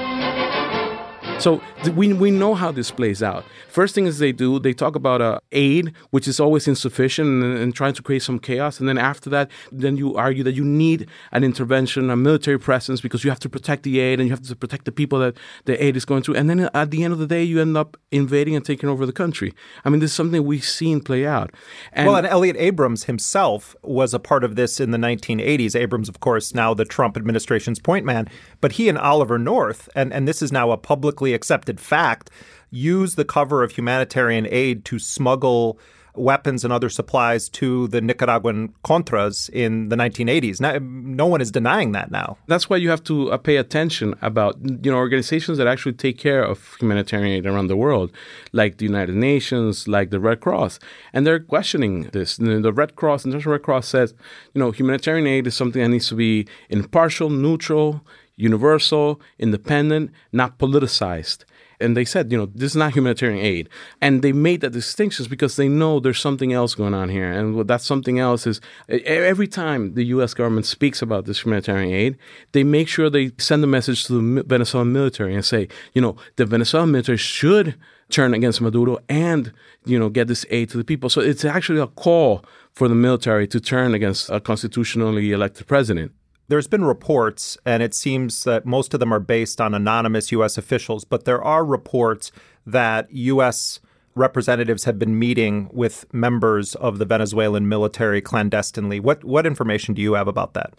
So 1.41 1.59
we, 1.95 2.13
we 2.13 2.29
know 2.29 2.53
how 2.53 2.71
this 2.71 2.91
plays 2.91 3.23
out. 3.23 3.43
First 3.67 3.95
thing 3.95 4.05
is 4.05 4.19
they 4.19 4.31
do, 4.31 4.59
they 4.59 4.73
talk 4.73 4.95
about 4.95 5.21
uh, 5.21 5.39
aid, 5.51 5.91
which 6.11 6.27
is 6.27 6.39
always 6.39 6.67
insufficient 6.67 7.27
and, 7.27 7.57
and, 7.57 7.73
trying 7.73 7.93
to 7.93 8.03
create 8.03 8.21
some 8.21 8.37
chaos. 8.37 8.79
And 8.79 8.87
then 8.87 8.99
after 8.99 9.27
that, 9.31 9.49
then 9.71 9.97
you 9.97 10.15
argue 10.15 10.43
that 10.43 10.53
you 10.53 10.63
need 10.63 11.07
an 11.31 11.43
intervention, 11.43 12.11
a 12.11 12.15
military 12.15 12.59
presence, 12.59 13.01
because 13.01 13.23
you 13.23 13.31
have 13.31 13.39
to 13.39 13.49
protect 13.49 13.81
the 13.81 13.99
aid 13.99 14.19
and 14.19 14.29
you 14.29 14.35
have 14.35 14.43
to 14.43 14.55
protect 14.55 14.85
the 14.85 14.91
people 14.91 15.17
that 15.17 15.35
the 15.65 15.83
aid 15.83 15.97
is 15.97 16.05
going 16.05 16.21
to. 16.23 16.35
And 16.35 16.47
then 16.47 16.69
at 16.75 16.91
the 16.91 17.03
end 17.03 17.11
of 17.11 17.17
the 17.17 17.25
day, 17.25 17.43
you 17.43 17.59
end 17.59 17.75
up 17.75 17.97
invading 18.11 18.55
and 18.55 18.63
taking 18.63 18.87
over 18.87 19.07
the 19.07 19.13
country. 19.13 19.51
I 19.83 19.89
mean, 19.89 19.99
this 19.99 20.11
is 20.11 20.15
something 20.15 20.45
we've 20.45 20.63
seen 20.63 21.01
play 21.01 21.25
out. 21.25 21.51
And 21.91 22.05
well, 22.05 22.17
and 22.17 22.27
Elliott 22.27 22.57
Abrams 22.57 23.05
himself 23.05 23.75
was 23.81 24.13
a 24.13 24.19
part 24.19 24.43
of 24.43 24.55
this 24.55 24.79
in 24.79 24.91
the 24.91 24.99
1980s. 24.99 25.75
Abrams, 25.75 26.07
of 26.07 26.19
course, 26.19 26.53
now 26.53 26.75
the 26.75 26.85
Trump 26.85 27.17
administration's 27.17 27.79
point 27.79 28.05
man, 28.05 28.27
but 28.59 28.73
he 28.73 28.89
and 28.89 28.97
Oliver 28.97 29.39
North, 29.39 29.89
and, 29.95 30.13
and 30.13 30.27
this 30.27 30.43
is 30.43 30.51
now 30.51 30.69
a 30.69 30.77
publicly 30.77 31.30
widely 31.31 31.33
accepted 31.33 31.79
fact, 31.79 32.29
use 32.69 33.15
the 33.15 33.25
cover 33.25 33.63
of 33.63 33.71
humanitarian 33.71 34.47
aid 34.49 34.85
to 34.85 34.99
smuggle 34.99 35.77
weapons 36.13 36.65
and 36.65 36.73
other 36.73 36.89
supplies 36.89 37.47
to 37.47 37.87
the 37.87 38.01
Nicaraguan 38.01 38.73
Contras 38.83 39.49
in 39.49 39.87
the 39.89 39.95
1980s. 39.95 40.59
Now, 40.59 40.77
no 40.81 41.25
one 41.25 41.39
is 41.41 41.51
denying 41.51 41.93
that 41.93 42.11
now. 42.11 42.37
That's 42.47 42.69
why 42.69 42.77
you 42.83 42.89
have 42.89 43.01
to 43.05 43.31
uh, 43.31 43.37
pay 43.37 43.55
attention 43.55 44.15
about 44.21 44.57
you 44.83 44.91
know 44.91 44.97
organizations 44.97 45.57
that 45.57 45.67
actually 45.67 45.95
take 45.95 46.17
care 46.17 46.43
of 46.43 46.75
humanitarian 46.81 47.31
aid 47.37 47.45
around 47.45 47.67
the 47.67 47.77
world, 47.77 48.11
like 48.51 48.77
the 48.77 48.85
United 48.85 49.15
Nations, 49.15 49.87
like 49.87 50.09
the 50.09 50.19
Red 50.19 50.39
Cross, 50.41 50.79
and 51.13 51.25
they're 51.25 51.39
questioning 51.39 52.09
this. 52.11 52.37
The 52.37 52.73
Red 52.73 52.95
Cross, 52.95 53.25
International 53.25 53.53
Red 53.53 53.63
Cross, 53.63 53.87
says 53.87 54.13
you 54.53 54.59
know 54.59 54.71
humanitarian 54.71 55.27
aid 55.27 55.47
is 55.47 55.55
something 55.55 55.81
that 55.81 55.89
needs 55.89 56.09
to 56.09 56.15
be 56.15 56.45
impartial, 56.69 57.29
neutral, 57.29 58.01
universal, 58.41 59.21
independent, 59.39 60.11
not 60.31 60.57
politicized 60.57 61.45
and 61.81 61.97
they 61.97 62.05
said, 62.05 62.31
you 62.31 62.37
know, 62.37 62.45
this 62.45 62.71
is 62.71 62.75
not 62.75 62.93
humanitarian 62.93 63.43
aid. 63.43 63.67
And 63.99 64.21
they 64.21 64.31
made 64.31 64.61
that 64.61 64.71
distinctions 64.71 65.27
because 65.27 65.55
they 65.55 65.67
know 65.67 65.99
there's 65.99 66.19
something 66.19 66.53
else 66.53 66.75
going 66.75 66.93
on 66.93 67.09
here. 67.09 67.29
And 67.29 67.55
what 67.55 67.67
that 67.67 67.81
something 67.81 68.19
else 68.19 68.47
is 68.47 68.61
every 68.87 69.47
time 69.47 69.95
the 69.95 70.05
U.S. 70.05 70.33
government 70.33 70.65
speaks 70.65 71.01
about 71.01 71.25
this 71.25 71.43
humanitarian 71.43 71.91
aid, 71.91 72.17
they 72.51 72.63
make 72.63 72.87
sure 72.87 73.09
they 73.09 73.31
send 73.37 73.63
a 73.63 73.67
message 73.67 74.05
to 74.05 74.13
the 74.13 74.43
Venezuelan 74.43 74.93
military 74.93 75.33
and 75.33 75.43
say, 75.43 75.67
you 75.93 76.01
know, 76.01 76.15
the 76.35 76.45
Venezuelan 76.45 76.91
military 76.91 77.17
should 77.17 77.75
turn 78.09 78.33
against 78.33 78.61
Maduro 78.61 78.99
and, 79.09 79.51
you 79.85 79.97
know, 79.97 80.09
get 80.09 80.27
this 80.27 80.45
aid 80.49 80.69
to 80.69 80.77
the 80.77 80.83
people. 80.83 81.09
So 81.09 81.21
it's 81.21 81.45
actually 81.45 81.79
a 81.79 81.87
call 81.87 82.45
for 82.73 82.87
the 82.87 82.95
military 82.95 83.47
to 83.47 83.59
turn 83.59 83.93
against 83.93 84.29
a 84.29 84.39
constitutionally 84.39 85.31
elected 85.31 85.67
president. 85.67 86.11
There's 86.51 86.67
been 86.67 86.83
reports, 86.83 87.57
and 87.65 87.81
it 87.81 87.93
seems 87.93 88.43
that 88.43 88.65
most 88.65 88.93
of 88.93 88.99
them 88.99 89.13
are 89.13 89.21
based 89.21 89.61
on 89.61 89.73
anonymous 89.73 90.33
U.S. 90.33 90.57
officials, 90.57 91.05
but 91.05 91.23
there 91.23 91.41
are 91.41 91.63
reports 91.63 92.29
that 92.65 93.09
U.S. 93.09 93.79
representatives 94.15 94.83
have 94.83 94.99
been 94.99 95.17
meeting 95.17 95.69
with 95.71 96.13
members 96.13 96.75
of 96.75 96.97
the 96.97 97.05
Venezuelan 97.05 97.69
military 97.69 98.19
clandestinely. 98.19 98.99
What 98.99 99.23
what 99.23 99.45
information 99.45 99.93
do 99.93 100.01
you 100.01 100.15
have 100.15 100.27
about 100.27 100.53
that? 100.53 100.73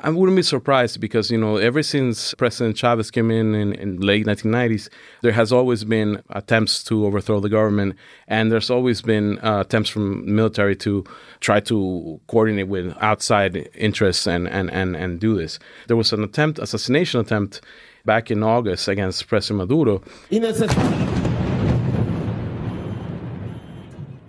I 0.00 0.10
wouldn't 0.10 0.36
be 0.36 0.42
surprised 0.42 1.00
because, 1.00 1.30
you 1.30 1.38
know, 1.38 1.56
ever 1.56 1.82
since 1.82 2.34
President 2.34 2.76
Chavez 2.76 3.10
came 3.10 3.30
in, 3.30 3.54
in 3.54 3.72
in 3.74 4.00
late 4.00 4.26
1990s, 4.26 4.88
there 5.22 5.32
has 5.32 5.52
always 5.52 5.84
been 5.84 6.22
attempts 6.30 6.84
to 6.84 7.06
overthrow 7.06 7.40
the 7.40 7.48
government. 7.48 7.96
And 8.28 8.52
there's 8.52 8.70
always 8.70 9.00
been 9.00 9.38
uh, 9.38 9.60
attempts 9.60 9.88
from 9.88 10.34
military 10.34 10.76
to 10.76 11.04
try 11.40 11.60
to 11.60 12.20
coordinate 12.26 12.68
with 12.68 12.94
outside 13.00 13.68
interests 13.74 14.26
and, 14.26 14.46
and, 14.48 14.70
and, 14.70 14.96
and 14.96 15.18
do 15.18 15.36
this. 15.36 15.58
There 15.88 15.96
was 15.96 16.12
an 16.12 16.22
attempt, 16.22 16.58
assassination 16.58 17.20
attempt, 17.20 17.62
back 18.04 18.30
in 18.30 18.42
August 18.42 18.88
against 18.88 19.26
President 19.28 19.58
Maduro. 19.58 20.02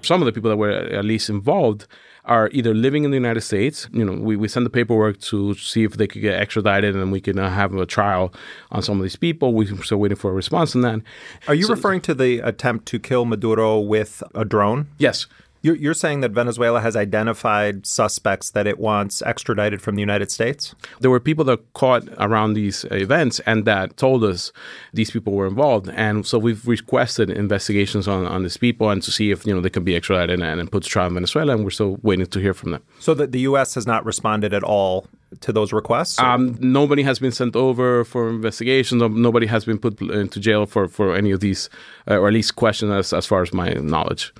Some 0.02 0.22
of 0.22 0.26
the 0.26 0.32
people 0.32 0.50
that 0.50 0.58
were 0.58 0.72
at 0.72 1.06
least 1.06 1.30
involved 1.30 1.88
are 2.28 2.50
either 2.52 2.74
living 2.74 3.06
in 3.06 3.12
the 3.12 3.16
United 3.16 3.42
States. 3.42 3.88
You 3.92 4.04
know, 4.04 4.14
we, 4.22 4.36
we 4.36 4.48
send 4.48 4.66
the 4.66 4.70
paperwork 4.70 5.20
to 5.22 5.54
see 5.56 5.84
if 5.84 5.94
they 5.94 6.08
could 6.08 6.22
get 6.22 6.40
extradited 6.40 6.96
and 6.96 7.12
we 7.12 7.22
can 7.22 7.40
uh, 7.40 7.50
have 7.50 7.74
a 7.74 7.86
trial 7.86 8.34
on 8.72 8.82
some 8.82 8.98
of 8.98 9.04
these 9.04 9.16
people. 9.16 9.54
We're 9.54 9.82
still 9.84 9.98
waiting 9.98 10.18
for 10.18 10.32
a 10.32 10.34
response 10.34 10.76
on 10.76 10.82
that. 10.82 11.02
Are 11.48 11.56
you 11.56 11.64
so, 11.64 11.74
referring 11.74 12.02
to 12.02 12.14
the 12.14 12.40
attempt 12.40 12.86
to 12.88 13.00
kill 13.00 13.26
Maduro 13.26 13.80
with 13.80 14.22
a 14.36 14.44
drone? 14.44 14.88
Yes. 14.98 15.28
You're, 15.68 15.76
you're 15.76 15.94
saying 15.94 16.22
that 16.22 16.32
Venezuela 16.32 16.80
has 16.80 16.96
identified 16.96 17.86
suspects 17.86 18.52
that 18.52 18.68
it 18.68 18.80
wants 18.80 19.22
extradited 19.22 19.82
from 19.82 19.96
the 19.96 20.00
United 20.00 20.32
States? 20.32 20.74
There 21.02 21.12
were 21.12 21.20
people 21.20 21.44
that 21.44 21.74
caught 21.74 22.08
around 22.20 22.54
these 22.54 22.86
events 22.86 23.42
and 23.42 23.66
that 23.66 23.98
told 23.98 24.24
us 24.24 24.54
these 24.94 25.12
people 25.12 25.34
were 25.34 25.46
involved. 25.46 25.90
And 25.90 26.26
so 26.26 26.40
we've 26.40 26.66
requested 26.66 27.30
investigations 27.30 28.08
on, 28.08 28.26
on 28.26 28.44
these 28.44 28.56
people 28.56 28.90
and 28.90 29.04
to 29.04 29.12
see 29.12 29.30
if 29.30 29.46
you 29.46 29.54
know 29.54 29.60
they 29.60 29.70
can 29.70 29.84
be 29.84 29.94
extradited 29.94 30.40
and, 30.40 30.62
and 30.62 30.72
put 30.72 30.84
to 30.84 30.90
trial 30.90 31.08
in 31.08 31.16
Venezuela. 31.16 31.54
And 31.54 31.66
we're 31.66 31.72
still 31.72 31.98
waiting 32.02 32.26
to 32.26 32.40
hear 32.40 32.54
from 32.54 32.72
them. 32.72 32.82
So 33.00 33.14
that 33.16 33.34
the 33.34 33.42
U.S. 33.42 33.76
has 33.76 33.86
not 33.86 34.06
responded 34.06 34.54
at 34.54 34.64
all 34.64 35.06
to 35.42 35.52
those 35.52 35.74
requests? 35.74 36.18
Um, 36.18 36.58
nobody 36.62 37.04
has 37.04 37.20
been 37.20 37.34
sent 37.34 37.58
over 37.58 38.06
for 38.06 38.30
investigations. 38.30 39.02
Nobody 39.02 39.48
has 39.48 39.66
been 39.66 39.80
put 39.80 40.00
into 40.00 40.40
jail 40.40 40.66
for, 40.66 40.88
for 40.88 41.14
any 41.14 41.32
of 41.32 41.42
these, 41.42 41.70
uh, 42.10 42.16
or 42.16 42.30
at 42.30 42.34
least 42.34 42.56
questioned 42.56 42.94
as, 42.94 43.12
as 43.12 43.26
far 43.26 43.42
as 43.42 43.54
my 43.54 43.72
knowledge. 43.72 44.34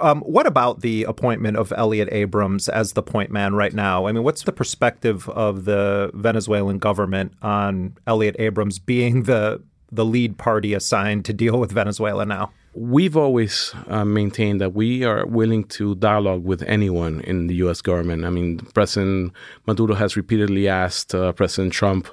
Um, 0.00 0.20
what 0.20 0.46
about 0.46 0.80
the 0.82 1.04
appointment 1.04 1.56
of 1.56 1.72
Elliott 1.76 2.08
Abrams 2.12 2.68
as 2.68 2.92
the 2.92 3.02
point 3.02 3.30
man 3.30 3.54
right 3.54 3.72
now? 3.72 4.06
I 4.06 4.12
mean, 4.12 4.22
what's 4.22 4.44
the 4.44 4.52
perspective 4.52 5.28
of 5.28 5.64
the 5.64 6.10
Venezuelan 6.14 6.78
government 6.78 7.32
on 7.42 7.96
Elliott 8.06 8.36
Abrams 8.38 8.78
being 8.78 9.24
the 9.24 9.62
the 9.92 10.04
lead 10.04 10.38
party 10.38 10.72
assigned 10.72 11.24
to 11.24 11.32
deal 11.32 11.58
with 11.58 11.72
Venezuela 11.72 12.24
now? 12.24 12.52
We've 12.72 13.16
always 13.16 13.74
uh, 13.88 14.04
maintained 14.04 14.60
that 14.60 14.74
we 14.74 15.02
are 15.02 15.26
willing 15.26 15.64
to 15.64 15.96
dialogue 15.96 16.44
with 16.44 16.62
anyone 16.62 17.20
in 17.22 17.48
the 17.48 17.54
U.S. 17.56 17.80
government. 17.82 18.24
I 18.24 18.30
mean, 18.30 18.58
President 18.74 19.32
Maduro 19.66 19.96
has 19.96 20.16
repeatedly 20.16 20.68
asked 20.68 21.12
uh, 21.12 21.32
President 21.32 21.72
Trump, 21.72 22.06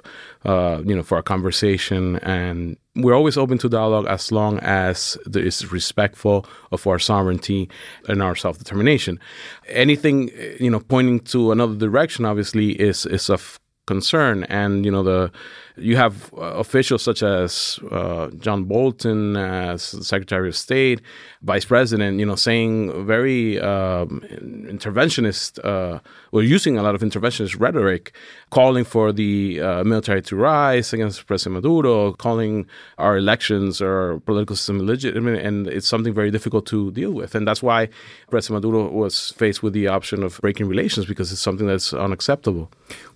uh, 0.44 0.82
you 0.84 0.96
know, 0.96 1.04
for 1.04 1.16
a 1.16 1.22
conversation, 1.22 2.16
and 2.24 2.76
we're 2.96 3.14
always 3.14 3.36
open 3.36 3.58
to 3.58 3.68
dialogue 3.68 4.06
as 4.08 4.32
long 4.32 4.58
as 4.58 5.16
is 5.32 5.70
respectful 5.70 6.44
of 6.72 6.84
our 6.88 6.98
sovereignty 6.98 7.70
and 8.08 8.20
our 8.20 8.34
self 8.34 8.58
determination. 8.58 9.20
Anything, 9.68 10.30
you 10.58 10.70
know, 10.70 10.80
pointing 10.80 11.20
to 11.20 11.52
another 11.52 11.76
direction, 11.76 12.24
obviously, 12.24 12.72
is 12.72 13.06
is 13.06 13.30
of 13.30 13.60
concern, 13.86 14.44
and 14.44 14.84
you 14.84 14.90
know 14.90 15.02
the 15.02 15.32
you 15.78 15.96
have 15.96 16.32
uh, 16.34 16.40
officials 16.40 17.02
such 17.02 17.22
as 17.22 17.78
uh, 17.90 18.28
John 18.38 18.64
Bolton 18.64 19.36
as 19.36 19.82
Secretary 19.82 20.48
of 20.48 20.56
State, 20.56 21.00
Vice 21.42 21.64
President, 21.64 22.18
you 22.18 22.26
know, 22.26 22.34
saying 22.34 23.06
very 23.06 23.60
um, 23.60 24.22
interventionist 24.30 25.64
uh, 25.64 26.00
or 26.32 26.42
using 26.42 26.76
a 26.78 26.82
lot 26.82 26.94
of 26.94 27.00
interventionist 27.00 27.58
rhetoric, 27.58 28.12
calling 28.50 28.84
for 28.84 29.12
the 29.12 29.60
uh, 29.60 29.84
military 29.84 30.22
to 30.22 30.36
rise 30.36 30.92
against 30.92 31.26
President 31.26 31.54
Maduro, 31.54 32.12
calling 32.12 32.66
our 32.98 33.16
elections 33.16 33.80
or 33.80 34.20
political 34.20 34.56
system 34.56 34.80
illegitimate, 34.80 35.44
and 35.44 35.66
it's 35.66 35.88
something 35.88 36.12
very 36.12 36.30
difficult 36.30 36.66
to 36.66 36.90
deal 36.92 37.12
with. 37.12 37.34
And 37.34 37.46
that's 37.46 37.62
why 37.62 37.88
President 38.30 38.64
Maduro 38.64 38.90
was 38.90 39.30
faced 39.32 39.62
with 39.62 39.72
the 39.72 39.88
option 39.88 40.22
of 40.22 40.38
breaking 40.40 40.68
relations 40.68 41.06
because 41.06 41.32
it's 41.32 41.40
something 41.40 41.66
that's 41.66 41.92
unacceptable. 41.92 42.70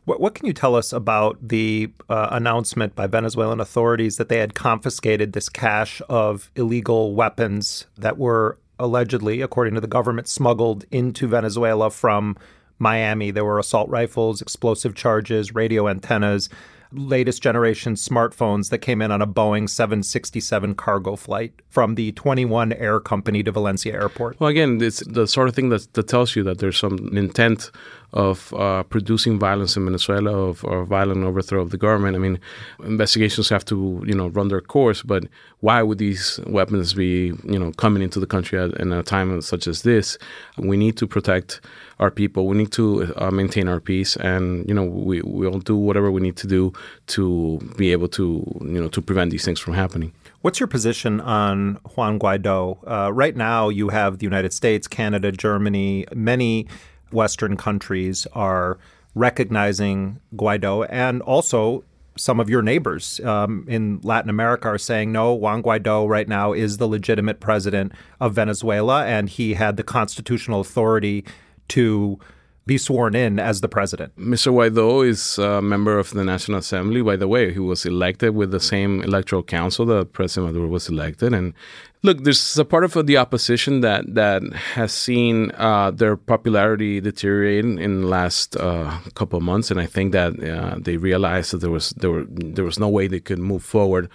What, 0.04 0.20
what 0.20 0.34
can 0.34 0.46
you 0.46 0.52
tell 0.52 0.74
us 0.74 0.92
about 0.92 1.36
the 1.40 1.90
uh, 2.08 2.28
announcement 2.52 2.94
by 2.94 3.06
Venezuelan 3.06 3.60
authorities 3.60 4.18
that 4.18 4.28
they 4.28 4.36
had 4.38 4.54
confiscated 4.54 5.32
this 5.32 5.48
cache 5.48 6.02
of 6.08 6.50
illegal 6.54 7.14
weapons 7.14 7.86
that 7.96 8.18
were 8.18 8.58
allegedly, 8.78 9.40
according 9.40 9.74
to 9.74 9.80
the 9.80 9.86
government, 9.86 10.28
smuggled 10.28 10.84
into 10.90 11.26
Venezuela 11.26 11.90
from 11.90 12.36
Miami? 12.78 13.30
There 13.30 13.44
were 13.44 13.58
assault 13.58 13.88
rifles, 13.88 14.42
explosive 14.42 14.94
charges, 14.94 15.54
radio 15.54 15.88
antennas, 15.88 16.50
latest 16.92 17.42
generation 17.42 17.94
smartphones 17.94 18.68
that 18.68 18.78
came 18.78 19.00
in 19.00 19.10
on 19.10 19.22
a 19.22 19.26
Boeing 19.26 19.66
767 19.66 20.74
cargo 20.74 21.16
flight 21.16 21.54
from 21.70 21.94
the 21.94 22.12
21 22.12 22.74
Air 22.74 23.00
Company 23.00 23.42
to 23.42 23.50
Valencia 23.50 23.94
Airport. 23.94 24.38
Well, 24.40 24.50
again, 24.50 24.78
it's 24.82 25.00
the 25.06 25.26
sort 25.26 25.48
of 25.48 25.54
thing 25.54 25.70
that, 25.70 25.90
that 25.94 26.06
tells 26.06 26.36
you 26.36 26.42
that 26.42 26.58
there's 26.58 26.76
some 26.76 27.16
intent 27.16 27.70
of 28.12 28.52
uh, 28.54 28.82
producing 28.84 29.38
violence 29.38 29.76
in 29.76 29.84
Venezuela 29.84 30.30
of, 30.30 30.64
or 30.64 30.84
violent 30.84 31.24
overthrow 31.24 31.62
of 31.62 31.70
the 31.70 31.78
government. 31.78 32.14
I 32.14 32.18
mean, 32.18 32.38
investigations 32.84 33.48
have 33.48 33.64
to 33.66 34.02
you 34.06 34.14
know 34.14 34.28
run 34.28 34.48
their 34.48 34.60
course, 34.60 35.02
but 35.02 35.24
why 35.60 35.82
would 35.82 35.98
these 35.98 36.38
weapons 36.46 36.92
be 36.94 37.32
you 37.44 37.58
know 37.58 37.72
coming 37.72 38.02
into 38.02 38.20
the 38.20 38.26
country 38.26 38.58
at, 38.58 38.72
in 38.80 38.92
a 38.92 39.02
time 39.02 39.40
such 39.40 39.66
as 39.66 39.82
this? 39.82 40.18
We 40.58 40.76
need 40.76 40.96
to 40.98 41.06
protect 41.06 41.60
our 42.00 42.10
people. 42.10 42.46
We 42.46 42.56
need 42.56 42.72
to 42.72 43.14
uh, 43.16 43.30
maintain 43.30 43.68
our 43.68 43.80
peace, 43.80 44.16
and 44.16 44.68
you 44.68 44.74
know 44.74 44.84
we 44.84 45.22
we'll 45.22 45.60
do 45.60 45.76
whatever 45.76 46.10
we 46.10 46.20
need 46.20 46.36
to 46.36 46.46
do 46.46 46.72
to 47.08 47.58
be 47.76 47.92
able 47.92 48.08
to 48.08 48.44
you 48.60 48.80
know 48.80 48.88
to 48.88 49.00
prevent 49.00 49.30
these 49.30 49.44
things 49.44 49.58
from 49.58 49.74
happening. 49.74 50.12
What's 50.42 50.58
your 50.58 50.66
position 50.66 51.20
on 51.20 51.78
Juan 51.94 52.18
Guaido? 52.18 52.76
Uh, 52.84 53.12
right 53.12 53.36
now, 53.36 53.68
you 53.68 53.90
have 53.90 54.18
the 54.18 54.24
United 54.24 54.52
States, 54.52 54.88
Canada, 54.88 55.30
Germany, 55.30 56.04
many 56.14 56.66
Western 57.12 57.56
countries 57.56 58.26
are 58.32 58.78
recognizing 59.14 60.20
Guaido, 60.34 60.86
and 60.88 61.22
also 61.22 61.84
some 62.16 62.40
of 62.40 62.50
your 62.50 62.62
neighbors 62.62 63.20
um, 63.20 63.64
in 63.68 64.00
Latin 64.02 64.30
America 64.30 64.68
are 64.68 64.78
saying, 64.78 65.12
no, 65.12 65.32
Juan 65.32 65.62
Guaido 65.62 66.08
right 66.08 66.28
now 66.28 66.52
is 66.52 66.76
the 66.76 66.86
legitimate 66.86 67.40
president 67.40 67.92
of 68.20 68.34
Venezuela, 68.34 69.06
and 69.06 69.28
he 69.28 69.54
had 69.54 69.76
the 69.76 69.82
constitutional 69.82 70.60
authority 70.60 71.24
to 71.68 72.18
be 72.64 72.78
sworn 72.78 73.14
in 73.16 73.40
as 73.40 73.60
the 73.60 73.68
president. 73.68 74.14
Mr. 74.16 74.52
Guaido 74.52 75.06
is 75.06 75.38
a 75.38 75.60
member 75.60 75.98
of 75.98 76.10
the 76.10 76.24
National 76.24 76.58
Assembly. 76.58 77.02
By 77.02 77.16
the 77.16 77.26
way, 77.26 77.52
he 77.52 77.58
was 77.58 77.84
elected 77.84 78.34
with 78.34 78.52
the 78.52 78.60
same 78.60 79.02
electoral 79.02 79.42
council 79.42 79.84
that 79.86 80.12
President 80.12 80.52
Maduro 80.52 80.68
was 80.68 80.88
elected, 80.88 81.34
and 81.34 81.54
Look, 82.04 82.24
there's 82.24 82.58
a 82.58 82.64
part 82.64 82.82
of 82.82 83.06
the 83.06 83.16
opposition 83.16 83.80
that 83.82 84.14
that 84.14 84.42
has 84.74 84.90
seen 84.90 85.52
uh, 85.54 85.92
their 85.92 86.16
popularity 86.16 87.00
deteriorate 87.00 87.64
in 87.64 88.00
the 88.00 88.08
last 88.08 88.56
uh, 88.56 88.98
couple 89.14 89.36
of 89.36 89.44
months, 89.44 89.70
and 89.70 89.78
I 89.78 89.86
think 89.86 90.10
that 90.10 90.32
uh, 90.42 90.78
they 90.80 90.96
realized 90.96 91.52
that 91.52 91.58
there 91.58 91.70
was 91.70 91.90
there 91.90 92.10
were 92.10 92.26
there 92.28 92.64
was 92.64 92.80
no 92.80 92.88
way 92.88 93.06
they 93.06 93.20
could 93.20 93.38
move 93.38 93.62
forward 93.62 94.10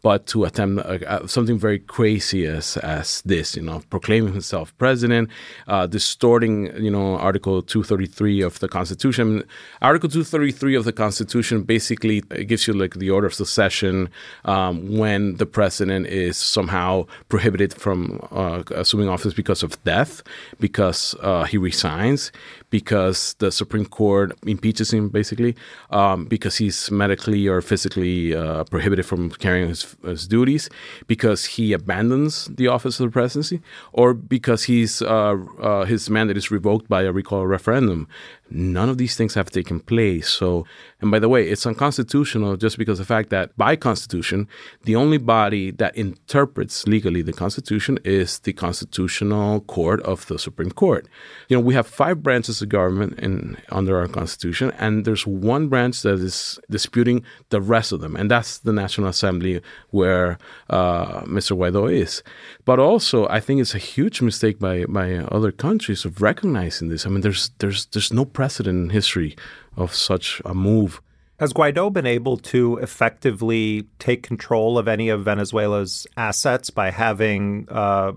but 0.00 0.26
to 0.26 0.44
attempt 0.44 0.84
uh, 0.86 0.98
uh, 1.06 1.26
something 1.26 1.58
very 1.58 1.78
crazy 1.78 2.46
as 2.46 2.76
as 2.78 3.20
this, 3.22 3.54
you 3.56 3.62
know, 3.62 3.82
proclaiming 3.90 4.32
himself 4.32 4.76
president, 4.78 5.28
uh, 5.68 5.86
distorting, 5.86 6.74
you 6.82 6.90
know, 6.90 7.16
Article 7.18 7.62
233 7.62 8.40
of 8.40 8.58
the 8.60 8.68
Constitution. 8.68 9.44
Article 9.82 10.08
233 10.08 10.74
of 10.74 10.84
the 10.84 10.92
Constitution 10.92 11.62
basically 11.62 12.22
gives 12.46 12.66
you 12.66 12.72
like 12.72 12.94
the 12.94 13.10
order 13.10 13.26
of 13.26 13.34
succession 13.34 14.08
um, 14.46 14.96
when 14.96 15.36
the 15.36 15.46
president 15.46 16.06
is 16.06 16.38
somehow 16.38 17.06
prohibited 17.28 17.74
from 17.74 18.26
uh, 18.30 18.62
assuming 18.70 19.08
office 19.08 19.34
because 19.34 19.62
of 19.62 19.82
death, 19.84 20.22
because 20.58 21.14
uh, 21.20 21.44
he 21.44 21.58
resigns, 21.58 22.32
because 22.72 23.34
the 23.38 23.52
Supreme 23.52 23.84
Court 23.84 24.32
impeaches 24.46 24.92
him, 24.92 25.10
basically, 25.10 25.54
um, 25.90 26.24
because 26.24 26.56
he's 26.56 26.90
medically 26.90 27.46
or 27.46 27.60
physically 27.60 28.34
uh, 28.34 28.64
prohibited 28.64 29.04
from 29.04 29.30
carrying 29.32 29.68
his, 29.68 29.94
his, 30.02 30.26
duties, 30.26 30.70
because 31.06 31.44
he 31.44 31.74
abandons 31.74 32.46
the 32.46 32.68
office 32.68 32.98
of 32.98 33.04
the 33.06 33.12
presidency, 33.12 33.60
or 33.92 34.14
because 34.14 34.64
he's 34.64 35.02
uh, 35.02 35.36
uh, 35.60 35.84
his 35.84 36.08
mandate 36.08 36.38
is 36.38 36.50
revoked 36.50 36.88
by 36.88 37.02
a 37.02 37.12
recall 37.12 37.46
referendum. 37.46 38.08
None 38.54 38.88
of 38.88 38.98
these 38.98 39.16
things 39.16 39.34
have 39.34 39.50
taken 39.50 39.80
place. 39.80 40.28
So, 40.28 40.66
and 41.00 41.10
by 41.10 41.18
the 41.18 41.28
way, 41.28 41.48
it's 41.48 41.66
unconstitutional 41.66 42.56
just 42.56 42.78
because 42.78 42.98
the 42.98 43.04
fact 43.04 43.30
that 43.30 43.56
by 43.56 43.76
Constitution, 43.76 44.48
the 44.84 44.96
only 44.96 45.18
body 45.18 45.70
that 45.72 45.96
interprets 45.96 46.86
legally 46.86 47.22
the 47.22 47.32
Constitution 47.32 47.98
is 48.04 48.38
the 48.40 48.52
Constitutional 48.52 49.60
Court 49.62 50.00
of 50.02 50.26
the 50.26 50.38
Supreme 50.38 50.70
Court. 50.70 51.06
You 51.48 51.56
know, 51.56 51.60
we 51.60 51.74
have 51.74 51.86
five 51.86 52.22
branches 52.22 52.60
of 52.62 52.68
government 52.68 53.18
in 53.18 53.56
under 53.70 53.98
our 53.98 54.08
Constitution, 54.08 54.72
and 54.78 55.04
there's 55.04 55.26
one 55.26 55.68
branch 55.68 56.02
that 56.02 56.20
is 56.20 56.58
disputing 56.70 57.24
the 57.48 57.60
rest 57.60 57.92
of 57.92 58.00
them, 58.00 58.16
and 58.16 58.30
that's 58.30 58.58
the 58.58 58.72
National 58.72 59.08
Assembly, 59.08 59.60
where 59.90 60.38
uh, 60.70 61.22
Mr. 61.22 61.56
Guaido 61.56 61.92
is. 61.92 62.22
But 62.64 62.78
also, 62.78 63.26
I 63.28 63.40
think 63.40 63.60
it's 63.60 63.74
a 63.74 63.78
huge 63.78 64.22
mistake 64.22 64.58
by 64.58 64.84
by 64.84 65.14
uh, 65.14 65.26
other 65.32 65.50
countries 65.50 66.04
of 66.04 66.22
recognizing 66.22 66.88
this. 66.88 67.06
I 67.06 67.08
mean, 67.10 67.22
there's 67.22 67.50
there's 67.58 67.86
there's 67.86 68.12
no 68.12 68.24
precedent 68.24 68.84
in 68.84 68.90
history 68.90 69.36
of 69.76 69.94
such 69.94 70.40
a 70.44 70.54
move. 70.54 71.00
Has 71.42 71.52
Guaido 71.52 71.92
been 71.92 72.06
able 72.06 72.36
to 72.36 72.76
effectively 72.76 73.88
take 73.98 74.22
control 74.22 74.78
of 74.78 74.86
any 74.86 75.08
of 75.08 75.24
Venezuela's 75.24 76.06
assets 76.16 76.70
by 76.70 76.92
having 76.92 77.66
uh, 77.68 78.12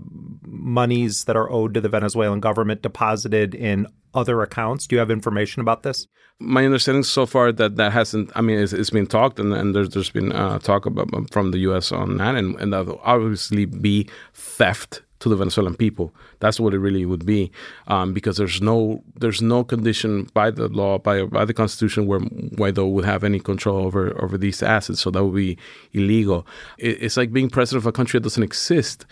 monies 0.46 1.24
that 1.24 1.34
are 1.34 1.50
owed 1.50 1.74
to 1.74 1.80
the 1.80 1.88
Venezuelan 1.88 2.38
government 2.38 2.82
deposited 2.82 3.52
in 3.52 3.88
other 4.14 4.42
accounts? 4.42 4.86
Do 4.86 4.94
you 4.94 5.00
have 5.00 5.10
information 5.10 5.60
about 5.60 5.82
this? 5.82 6.06
My 6.38 6.64
understanding 6.64 7.02
so 7.02 7.26
far 7.26 7.50
that 7.50 7.74
that 7.74 7.90
hasn't. 7.90 8.30
I 8.36 8.42
mean, 8.42 8.60
it's, 8.60 8.72
it's 8.72 8.90
been 8.90 9.08
talked, 9.08 9.40
and, 9.40 9.52
and 9.52 9.74
there's 9.74 9.90
there's 9.90 10.10
been 10.10 10.30
uh, 10.30 10.60
talk 10.60 10.86
about 10.86 11.08
from 11.32 11.50
the 11.50 11.58
U.S. 11.70 11.90
on 11.90 12.18
that, 12.18 12.36
and, 12.36 12.54
and 12.60 12.72
that 12.72 12.86
will 12.86 13.00
obviously 13.02 13.64
be 13.64 14.08
theft 14.34 15.02
to 15.20 15.28
the 15.28 15.36
Venezuelan 15.36 15.74
people. 15.74 16.14
That's 16.40 16.60
what 16.60 16.74
it 16.74 16.78
really 16.78 17.04
would 17.04 17.24
be, 17.24 17.50
um, 17.86 18.12
because 18.12 18.36
there's 18.36 18.60
no 18.60 19.02
there's 19.14 19.40
no 19.40 19.64
condition 19.64 20.28
by 20.34 20.50
the 20.50 20.68
law 20.68 20.98
by 20.98 21.24
by 21.24 21.44
the 21.44 21.54
constitution 21.54 22.06
where 22.06 22.20
Guaido 22.20 22.90
would 22.90 23.04
have 23.04 23.24
any 23.24 23.40
control 23.40 23.86
over 23.86 24.20
over 24.22 24.36
these 24.38 24.62
assets. 24.62 25.00
So 25.00 25.10
that 25.10 25.24
would 25.24 25.34
be 25.34 25.56
illegal. 25.92 26.46
It, 26.78 27.02
it's 27.02 27.16
like 27.16 27.32
being 27.32 27.48
president 27.48 27.82
of 27.82 27.86
a 27.86 27.92
country 27.92 28.18
that 28.18 28.24
doesn't 28.24 28.42
exist. 28.42 29.06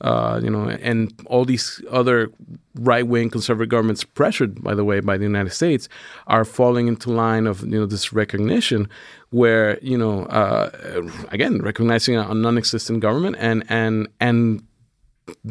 Uh, 0.00 0.38
you 0.40 0.48
know, 0.48 0.68
and 0.68 1.12
all 1.26 1.44
these 1.44 1.82
other 1.90 2.30
right-wing 2.76 3.28
conservative 3.30 3.68
governments, 3.68 4.04
pressured, 4.04 4.62
by 4.62 4.72
the 4.72 4.84
way, 4.84 5.00
by 5.00 5.16
the 5.16 5.24
United 5.24 5.50
States, 5.50 5.88
are 6.28 6.44
falling 6.44 6.86
into 6.86 7.10
line 7.10 7.48
of 7.48 7.62
you 7.62 7.80
know 7.80 7.86
this 7.86 8.12
recognition, 8.12 8.88
where 9.30 9.76
you 9.82 9.98
know, 9.98 10.24
uh, 10.26 10.70
again, 11.30 11.60
recognizing 11.62 12.14
a, 12.14 12.30
a 12.30 12.34
non-existent 12.34 13.00
government 13.00 13.34
and 13.40 13.64
and 13.68 14.06
and 14.20 14.62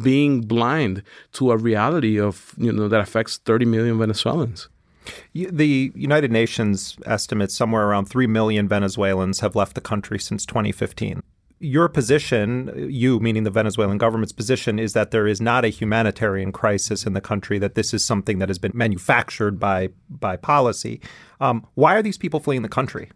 being 0.00 0.42
blind 0.42 1.02
to 1.32 1.50
a 1.50 1.56
reality 1.56 2.18
of 2.18 2.54
you 2.56 2.72
know 2.72 2.88
that 2.88 3.00
affects 3.00 3.38
30 3.38 3.64
million 3.66 3.98
Venezuelans. 3.98 4.68
The 5.32 5.92
United 5.94 6.30
Nations 6.30 6.96
estimates 7.06 7.54
somewhere 7.54 7.86
around 7.88 8.06
3 8.06 8.26
million 8.26 8.68
Venezuelans 8.68 9.40
have 9.40 9.56
left 9.56 9.74
the 9.74 9.80
country 9.80 10.18
since 10.18 10.44
2015. 10.44 11.22
Your 11.60 11.88
position, 11.88 12.88
you 12.88 13.18
meaning 13.18 13.42
the 13.42 13.50
Venezuelan 13.50 13.98
government's 13.98 14.32
position, 14.32 14.78
is 14.78 14.92
that 14.92 15.10
there 15.10 15.26
is 15.26 15.40
not 15.40 15.64
a 15.64 15.68
humanitarian 15.68 16.52
crisis 16.52 17.04
in 17.04 17.14
the 17.14 17.20
country, 17.20 17.58
that 17.58 17.74
this 17.74 17.92
is 17.92 18.04
something 18.04 18.38
that 18.38 18.48
has 18.48 18.58
been 18.58 18.72
manufactured 18.74 19.58
by, 19.58 19.88
by 20.08 20.36
policy. 20.36 21.00
Um, 21.40 21.66
why 21.74 21.96
are 21.96 22.02
these 22.02 22.18
people 22.18 22.38
fleeing 22.38 22.62
the 22.62 22.68
country? 22.68 23.10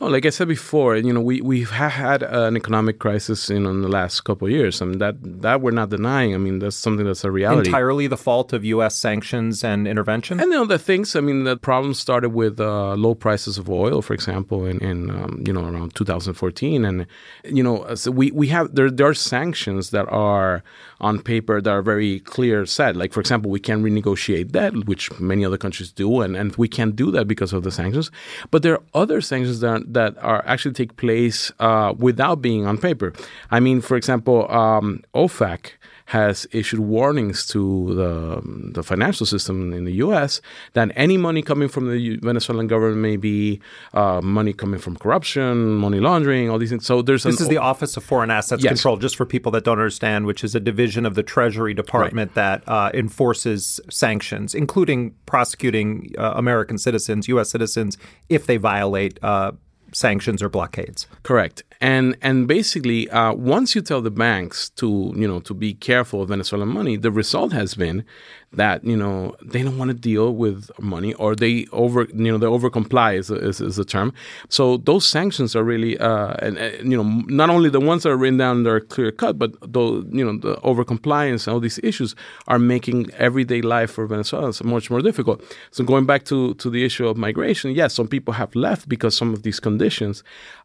No, 0.00 0.06
like 0.06 0.24
I 0.26 0.30
said 0.30 0.46
before, 0.46 0.96
you 0.96 1.12
know, 1.12 1.20
we 1.20 1.40
we've 1.40 1.70
had 1.70 2.22
an 2.22 2.56
economic 2.56 3.00
crisis, 3.00 3.50
you 3.50 3.58
know, 3.58 3.70
in 3.70 3.82
the 3.82 3.88
last 3.88 4.20
couple 4.20 4.46
of 4.46 4.52
years. 4.52 4.80
I 4.80 4.84
mean, 4.84 4.98
that 4.98 5.16
that 5.42 5.60
we're 5.60 5.72
not 5.72 5.90
denying. 5.90 6.34
I 6.36 6.38
mean, 6.38 6.60
that's 6.60 6.76
something 6.76 7.04
that's 7.04 7.24
a 7.24 7.32
reality. 7.32 7.68
Entirely 7.68 8.06
the 8.06 8.16
fault 8.16 8.52
of 8.52 8.64
U.S. 8.64 8.96
sanctions 8.96 9.64
and 9.64 9.88
intervention. 9.88 10.38
And 10.38 10.52
you 10.52 10.58
know, 10.58 10.66
the 10.66 10.78
things. 10.78 11.16
I 11.16 11.20
mean, 11.20 11.42
the 11.42 11.56
problem 11.56 11.94
started 11.94 12.30
with 12.30 12.60
uh, 12.60 12.94
low 12.94 13.16
prices 13.16 13.58
of 13.58 13.68
oil, 13.68 14.00
for 14.00 14.14
example, 14.14 14.66
in, 14.66 14.78
in 14.78 15.10
um, 15.10 15.42
you 15.44 15.52
know 15.52 15.64
around 15.64 15.96
2014, 15.96 16.84
and 16.84 17.04
you 17.44 17.64
know, 17.64 17.92
so 17.96 18.12
we 18.12 18.30
we 18.30 18.46
have 18.48 18.76
there 18.76 18.92
there 18.92 19.08
are 19.08 19.14
sanctions 19.14 19.90
that 19.90 20.08
are 20.10 20.62
on 21.00 21.20
paper 21.20 21.60
that 21.60 21.70
are 21.70 21.82
very 21.82 22.20
clear 22.20 22.66
set. 22.66 22.96
Like 22.96 23.12
for 23.12 23.20
example, 23.20 23.50
we 23.50 23.60
can 23.60 23.82
renegotiate 23.82 24.52
that, 24.52 24.74
which 24.86 25.10
many 25.20 25.44
other 25.44 25.58
countries 25.58 25.92
do, 25.92 26.20
and 26.20 26.36
and 26.36 26.54
we 26.56 26.68
can't 26.68 26.96
do 26.96 27.10
that 27.12 27.28
because 27.28 27.52
of 27.52 27.62
the 27.62 27.70
sanctions. 27.70 28.10
But 28.50 28.62
there 28.62 28.74
are 28.74 28.82
other 28.94 29.20
sanctions 29.20 29.60
that 29.60 29.92
that 29.92 30.16
are 30.22 30.42
actually 30.46 30.74
take 30.74 30.96
place 30.96 31.52
uh, 31.60 31.94
without 31.96 32.42
being 32.42 32.66
on 32.66 32.78
paper. 32.78 33.12
I 33.50 33.60
mean, 33.60 33.80
for 33.80 33.96
example, 33.96 34.50
um, 34.50 35.02
OFAC 35.14 35.72
has 36.08 36.46
issued 36.52 36.80
warnings 36.80 37.46
to 37.46 37.94
the, 37.94 38.40
the 38.72 38.82
financial 38.82 39.26
system 39.26 39.74
in 39.74 39.84
the 39.84 39.92
U.S. 40.04 40.40
that 40.72 40.90
any 40.96 41.18
money 41.18 41.42
coming 41.42 41.68
from 41.68 41.90
the 41.90 42.16
Venezuelan 42.22 42.66
government 42.66 43.02
may 43.02 43.18
be 43.18 43.60
uh, 43.92 44.22
money 44.22 44.54
coming 44.54 44.80
from 44.80 44.96
corruption, 44.96 45.74
money 45.74 46.00
laundering, 46.00 46.48
all 46.48 46.58
these 46.58 46.70
things. 46.70 46.86
So 46.86 47.02
there's 47.02 47.24
this 47.24 47.42
is 47.42 47.48
the 47.48 47.58
Office 47.58 47.94
of 47.98 48.04
Foreign 48.04 48.30
Assets 48.30 48.64
yes. 48.64 48.70
Control, 48.70 48.96
just 48.96 49.16
for 49.16 49.26
people 49.26 49.52
that 49.52 49.64
don't 49.64 49.78
understand, 49.78 50.24
which 50.24 50.42
is 50.42 50.54
a 50.54 50.60
division 50.60 51.04
of 51.04 51.14
the 51.14 51.22
Treasury 51.22 51.74
Department 51.74 52.30
right. 52.30 52.62
that 52.62 52.62
uh, 52.66 52.90
enforces 52.94 53.78
sanctions, 53.90 54.54
including 54.54 55.14
prosecuting 55.26 56.14
uh, 56.16 56.32
American 56.36 56.78
citizens, 56.78 57.28
U.S. 57.28 57.50
citizens, 57.50 57.98
if 58.30 58.46
they 58.46 58.56
violate 58.56 59.18
uh, 59.22 59.52
sanctions 59.92 60.42
or 60.42 60.48
blockades. 60.48 61.06
Correct. 61.22 61.62
And 61.80 62.16
and 62.22 62.48
basically, 62.48 63.08
uh, 63.10 63.32
once 63.34 63.74
you 63.74 63.82
tell 63.82 64.00
the 64.00 64.10
banks 64.10 64.70
to 64.70 65.12
you 65.16 65.28
know 65.28 65.40
to 65.40 65.54
be 65.54 65.74
careful 65.74 66.22
of 66.22 66.28
Venezuelan 66.28 66.68
money, 66.68 66.96
the 66.96 67.12
result 67.12 67.52
has 67.52 67.74
been 67.74 68.04
that 68.52 68.82
you 68.84 68.96
know 68.96 69.34
they 69.44 69.62
don't 69.62 69.76
want 69.76 69.90
to 69.90 69.94
deal 69.94 70.34
with 70.34 70.70
money 70.80 71.12
or 71.14 71.36
they 71.36 71.66
over 71.72 72.06
you 72.14 72.32
know 72.32 72.38
they 72.38 72.46
over 72.46 72.70
comply 72.70 73.12
is, 73.12 73.30
is, 73.30 73.60
is 73.60 73.76
the 73.76 73.84
term. 73.84 74.12
So 74.48 74.78
those 74.78 75.06
sanctions 75.06 75.54
are 75.54 75.62
really 75.62 75.98
uh, 75.98 76.34
and, 76.40 76.56
and, 76.56 76.90
you 76.90 76.96
know 76.96 77.22
not 77.26 77.50
only 77.50 77.68
the 77.68 77.80
ones 77.80 78.04
that 78.04 78.10
are 78.10 78.16
written 78.16 78.38
down 78.38 78.62
that 78.62 78.70
are 78.70 78.80
clear 78.80 79.12
cut 79.12 79.38
but 79.38 79.52
the 79.60 80.06
you 80.10 80.24
know 80.24 80.38
the 80.38 80.58
over 80.62 80.84
compliance 80.84 81.46
and 81.46 81.54
all 81.54 81.60
these 81.60 81.78
issues 81.82 82.14
are 82.46 82.58
making 82.58 83.10
everyday 83.14 83.60
life 83.60 83.90
for 83.90 84.06
Venezuelans 84.06 84.62
much 84.64 84.90
more 84.90 85.02
difficult. 85.02 85.42
So 85.70 85.84
going 85.84 86.06
back 86.06 86.24
to 86.26 86.54
to 86.54 86.70
the 86.70 86.84
issue 86.84 87.06
of 87.06 87.16
migration 87.16 87.72
yes 87.72 87.94
some 87.94 88.08
people 88.08 88.34
have 88.34 88.54
left 88.54 88.88
because 88.88 89.16
some 89.16 89.34
of 89.34 89.42
these 89.42 89.60
conditions. 89.60 90.22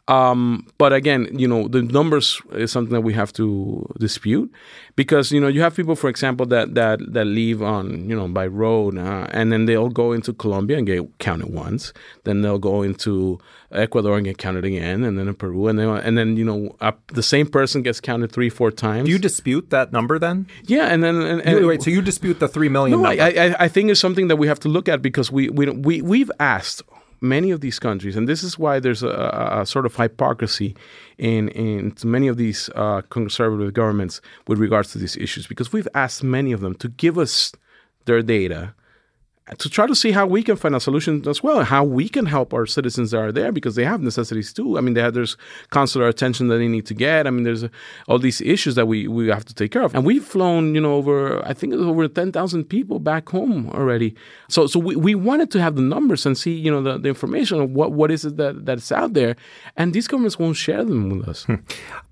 Um, 0.09 0.67
but 0.77 0.91
again, 0.91 1.29
you 1.31 1.47
know, 1.47 1.69
the 1.69 1.81
numbers 1.81 2.41
is 2.51 2.71
something 2.71 2.91
that 2.93 3.01
we 3.01 3.13
have 3.13 3.31
to 3.33 3.87
dispute 3.99 4.51
because 4.97 5.31
you 5.31 5.39
know 5.39 5.47
you 5.47 5.61
have 5.61 5.75
people, 5.75 5.95
for 5.95 6.09
example, 6.09 6.45
that 6.47 6.75
that 6.75 6.99
that 7.13 7.25
leave 7.25 7.61
on 7.73 8.09
you 8.09 8.15
know 8.15 8.27
by 8.27 8.47
road, 8.47 8.97
uh, 8.97 9.27
and 9.31 9.51
then 9.51 9.65
they'll 9.65 9.89
go 9.89 10.11
into 10.11 10.33
Colombia 10.33 10.77
and 10.77 10.87
get 10.87 11.19
counted 11.19 11.53
once, 11.53 11.91
then 12.23 12.41
they'll 12.41 12.59
go 12.59 12.81
into 12.81 13.39
Ecuador 13.71 14.17
and 14.17 14.25
get 14.25 14.37
counted 14.37 14.63
again, 14.63 15.03
and 15.03 15.17
then 15.17 15.27
in 15.27 15.35
Peru, 15.35 15.67
and 15.67 15.77
then 15.77 15.89
and 15.89 16.17
then 16.17 16.37
you 16.37 16.45
know 16.45 16.75
uh, 16.79 16.91
the 17.07 17.23
same 17.23 17.47
person 17.47 17.81
gets 17.81 17.99
counted 17.99 18.31
three, 18.31 18.49
four 18.49 18.71
times. 18.71 19.05
Do 19.05 19.11
you 19.11 19.19
dispute 19.19 19.69
that 19.71 19.91
number 19.91 20.19
then? 20.19 20.47
Yeah, 20.65 20.87
and 20.87 21.03
then 21.03 21.15
and, 21.21 21.41
and 21.41 21.59
you, 21.59 21.67
wait, 21.67 21.83
so 21.83 21.89
you 21.89 22.01
dispute 22.01 22.39
the 22.39 22.47
three 22.47 22.69
million? 22.69 23.01
No, 23.01 23.09
I, 23.09 23.15
I, 23.15 23.55
I 23.65 23.67
think 23.67 23.89
it's 23.89 23.99
something 23.99 24.27
that 24.27 24.37
we 24.37 24.47
have 24.47 24.59
to 24.61 24.69
look 24.69 24.87
at 24.87 25.01
because 25.01 25.31
we 25.31 25.49
we 25.49 25.69
we 25.69 26.01
we've 26.01 26.31
asked 26.39 26.83
many 27.21 27.51
of 27.51 27.61
these 27.61 27.79
countries, 27.79 28.15
and 28.15 28.27
this 28.27 28.43
is 28.43 28.59
why 28.59 28.79
there's 28.79 29.01
a, 29.01 29.59
a 29.61 29.65
sort 29.65 29.85
of 29.85 29.95
hypocrisy 29.95 30.75
in 31.17 31.49
in 31.49 31.93
many 32.03 32.27
of 32.27 32.37
these 32.37 32.69
uh, 32.75 33.01
conservative 33.09 33.73
governments 33.73 34.21
with 34.47 34.59
regards 34.59 34.91
to 34.91 34.97
these 34.97 35.17
issues, 35.17 35.47
because 35.47 35.71
we've 35.73 35.87
asked 35.93 36.23
many 36.23 36.51
of 36.51 36.61
them 36.61 36.75
to 36.75 36.89
give 36.89 37.17
us 37.17 37.51
their 38.05 38.21
data 38.21 38.73
to 39.57 39.69
try 39.69 39.85
to 39.85 39.95
see 39.95 40.11
how 40.11 40.25
we 40.25 40.41
can 40.41 40.55
find 40.55 40.73
a 40.73 40.79
solution 40.79 41.27
as 41.27 41.43
well, 41.43 41.63
how 41.65 41.83
we 41.83 42.07
can 42.07 42.25
help 42.25 42.53
our 42.53 42.65
citizens 42.65 43.11
that 43.11 43.17
are 43.17 43.31
there 43.31 43.51
because 43.51 43.75
they 43.75 43.83
have 43.83 44.01
necessities 44.01 44.53
too. 44.53 44.77
I 44.77 44.81
mean, 44.81 44.93
they 44.93 45.01
have, 45.01 45.13
there's 45.13 45.35
consular 45.69 46.07
attention 46.07 46.47
that 46.47 46.57
they 46.57 46.69
need 46.69 46.85
to 46.85 46.93
get. 46.93 47.27
I 47.27 47.29
mean, 47.29 47.43
there's 47.43 47.65
uh, 47.65 47.67
all 48.07 48.19
these 48.19 48.39
issues 48.39 48.75
that 48.75 48.85
we, 48.85 49.07
we 49.09 49.27
have 49.27 49.43
to 49.45 49.53
take 49.53 49.71
care 49.71 49.81
of. 49.81 49.93
And 49.95 50.05
we've 50.05 50.23
flown, 50.23 50.73
you 50.75 50.79
know, 50.79 50.93
over, 50.93 51.45
I 51.45 51.53
think 51.53 51.73
over 51.73 52.07
10,000 52.07 52.63
people 52.63 52.99
back 52.99 53.27
home 53.29 53.69
already. 53.71 54.15
So 54.47 54.65
so 54.65 54.79
we, 54.79 54.95
we 54.95 55.13
wanted 55.13 55.51
to 55.51 55.61
have 55.61 55.75
the 55.75 55.81
numbers 55.81 56.25
and 56.25 56.37
see, 56.37 56.53
you 56.53 56.71
know, 56.71 56.81
the, 56.81 56.97
the 56.97 57.09
information 57.09 57.59
of 57.59 57.71
what, 57.71 57.91
what 57.91 58.11
is 58.11 58.23
it 58.23 58.37
that, 58.37 58.65
that's 58.65 58.93
out 58.93 59.13
there. 59.13 59.35
And 59.75 59.93
these 59.93 60.07
governments 60.07 60.39
won't 60.39 60.55
share 60.55 60.85
them 60.85 61.09
with 61.09 61.27
us. 61.27 61.43
Hmm. 61.43 61.55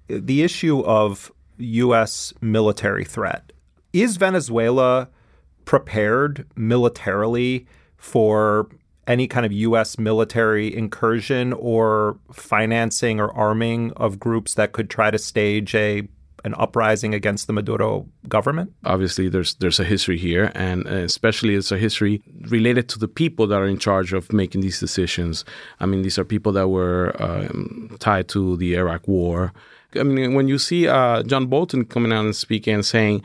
the 0.07 0.43
issue 0.43 0.81
of 0.81 1.31
U.S. 1.57 2.33
military 2.41 3.05
threat. 3.05 3.53
Is 3.93 4.17
Venezuela 4.17 5.09
prepared 5.71 6.45
militarily 6.57 7.65
for 7.95 8.67
any 9.07 9.25
kind 9.25 9.45
of 9.45 9.53
U.S. 9.53 9.97
military 9.97 10.75
incursion 10.75 11.53
or 11.53 12.17
financing 12.33 13.21
or 13.21 13.33
arming 13.33 13.93
of 13.93 14.19
groups 14.19 14.55
that 14.55 14.73
could 14.73 14.89
try 14.89 15.09
to 15.09 15.17
stage 15.17 15.73
a 15.73 16.05
an 16.43 16.55
uprising 16.57 17.13
against 17.13 17.47
the 17.47 17.53
Maduro 17.53 18.05
government? 18.27 18.73
Obviously, 18.83 19.29
there's 19.29 19.53
there's 19.61 19.79
a 19.79 19.85
history 19.85 20.17
here, 20.17 20.51
and 20.55 20.85
especially 20.87 21.55
it's 21.55 21.71
a 21.71 21.77
history 21.77 22.21
related 22.49 22.89
to 22.89 22.99
the 22.99 23.07
people 23.07 23.47
that 23.47 23.61
are 23.61 23.67
in 23.67 23.79
charge 23.79 24.11
of 24.11 24.33
making 24.33 24.59
these 24.59 24.77
decisions. 24.77 25.45
I 25.79 25.85
mean, 25.85 26.01
these 26.01 26.19
are 26.19 26.25
people 26.25 26.51
that 26.51 26.67
were 26.67 27.15
um, 27.17 27.95
tied 27.99 28.27
to 28.29 28.57
the 28.57 28.75
Iraq 28.75 29.07
War. 29.07 29.53
I 29.95 30.03
mean, 30.03 30.33
when 30.33 30.49
you 30.49 30.57
see 30.57 30.89
uh, 30.89 31.23
John 31.23 31.45
Bolton 31.47 31.85
coming 31.85 32.11
out 32.11 32.25
and 32.25 32.35
speaking 32.35 32.73
and 32.73 32.85
saying 32.85 33.23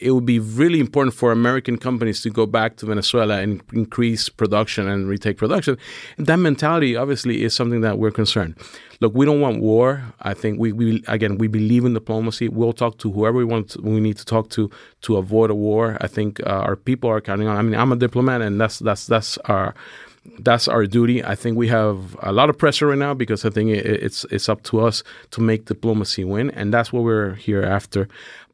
it 0.00 0.12
would 0.12 0.24
be 0.24 0.38
really 0.38 0.80
important 0.80 1.14
for 1.14 1.30
American 1.30 1.76
companies 1.76 2.22
to 2.22 2.30
go 2.30 2.46
back 2.46 2.76
to 2.76 2.86
Venezuela 2.86 3.38
and 3.40 3.62
increase 3.72 4.28
production 4.28 4.88
and 4.88 5.08
retake 5.08 5.36
production. 5.36 5.76
And 6.16 6.26
that 6.26 6.38
mentality, 6.38 6.96
obviously, 6.96 7.42
is 7.42 7.54
something 7.54 7.82
that 7.82 7.98
we're 7.98 8.10
concerned. 8.10 8.56
Look, 9.00 9.14
we 9.14 9.26
don't 9.26 9.40
want 9.40 9.60
war. 9.60 10.02
I 10.20 10.34
think 10.34 10.58
we, 10.58 10.72
we 10.72 11.02
again 11.06 11.38
we 11.38 11.48
believe 11.48 11.84
in 11.84 11.94
diplomacy. 11.94 12.48
We'll 12.48 12.72
talk 12.72 12.98
to 12.98 13.10
whoever 13.10 13.38
we 13.38 13.44
want. 13.44 13.70
To, 13.70 13.80
we 13.82 14.00
need 14.00 14.18
to 14.18 14.24
talk 14.24 14.50
to 14.50 14.70
to 15.02 15.16
avoid 15.16 15.50
a 15.50 15.54
war. 15.54 15.96
I 16.00 16.06
think 16.06 16.40
uh, 16.40 16.50
our 16.50 16.76
people 16.76 17.08
are 17.10 17.20
counting 17.20 17.48
on. 17.48 17.56
I 17.56 17.62
mean, 17.62 17.74
I'm 17.74 17.92
a 17.92 17.96
diplomat, 17.96 18.42
and 18.42 18.60
that's 18.60 18.78
that's 18.78 19.06
that's 19.06 19.38
our 19.38 19.74
that's 20.38 20.68
our 20.68 20.86
duty. 20.86 21.24
I 21.24 21.34
think 21.34 21.56
we 21.56 21.68
have 21.68 22.16
a 22.22 22.32
lot 22.32 22.50
of 22.50 22.58
pressure 22.58 22.88
right 22.88 22.98
now 22.98 23.14
because 23.14 23.44
I 23.44 23.50
think 23.50 23.70
it, 23.70 23.86
it's 23.86 24.24
it's 24.30 24.48
up 24.48 24.62
to 24.64 24.80
us 24.80 25.02
to 25.30 25.40
make 25.40 25.64
diplomacy 25.64 26.24
win, 26.24 26.50
and 26.50 26.72
that's 26.72 26.92
what 26.92 27.04
we're 27.04 27.34
here 27.34 27.62
after. 27.62 28.08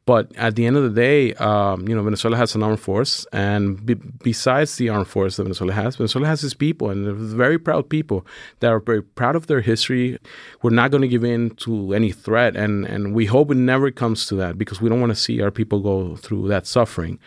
But 0.07 0.33
at 0.37 0.55
the 0.55 0.65
end 0.65 0.77
of 0.77 0.83
the 0.83 1.01
day, 1.01 1.33
um, 1.33 1.85
you 1.85 1.93
know, 1.93 2.01
Venezuela 2.01 2.37
has 2.37 2.55
an 2.55 2.63
armed 2.63 2.79
force, 2.79 3.25
and 3.33 3.85
be- 3.85 3.95
besides 3.95 4.77
the 4.77 4.87
armed 4.87 5.09
force 5.09 5.35
that 5.35 5.43
Venezuela 5.43 5.73
has, 5.73 5.97
Venezuela 5.97 6.27
has 6.29 6.45
its 6.45 6.53
people, 6.53 6.89
and 6.89 7.05
they're 7.05 7.13
very 7.13 7.59
proud 7.59 7.89
people 7.89 8.25
that 8.61 8.71
are 8.71 8.79
very 8.79 9.03
proud 9.03 9.35
of 9.35 9.47
their 9.47 9.59
history. 9.59 10.17
We're 10.61 10.69
not 10.69 10.91
going 10.91 11.01
to 11.01 11.09
give 11.09 11.25
in 11.25 11.49
to 11.65 11.93
any 11.93 12.13
threat, 12.13 12.55
and 12.55 12.85
and 12.85 13.13
we 13.13 13.25
hope 13.25 13.51
it 13.51 13.57
never 13.57 13.91
comes 13.91 14.25
to 14.27 14.35
that 14.35 14.57
because 14.57 14.79
we 14.79 14.87
don't 14.87 15.01
want 15.01 15.11
to 15.11 15.21
see 15.25 15.41
our 15.41 15.51
people 15.51 15.81
go 15.81 16.15
through 16.15 16.47
that 16.47 16.65
suffering. 16.65 17.19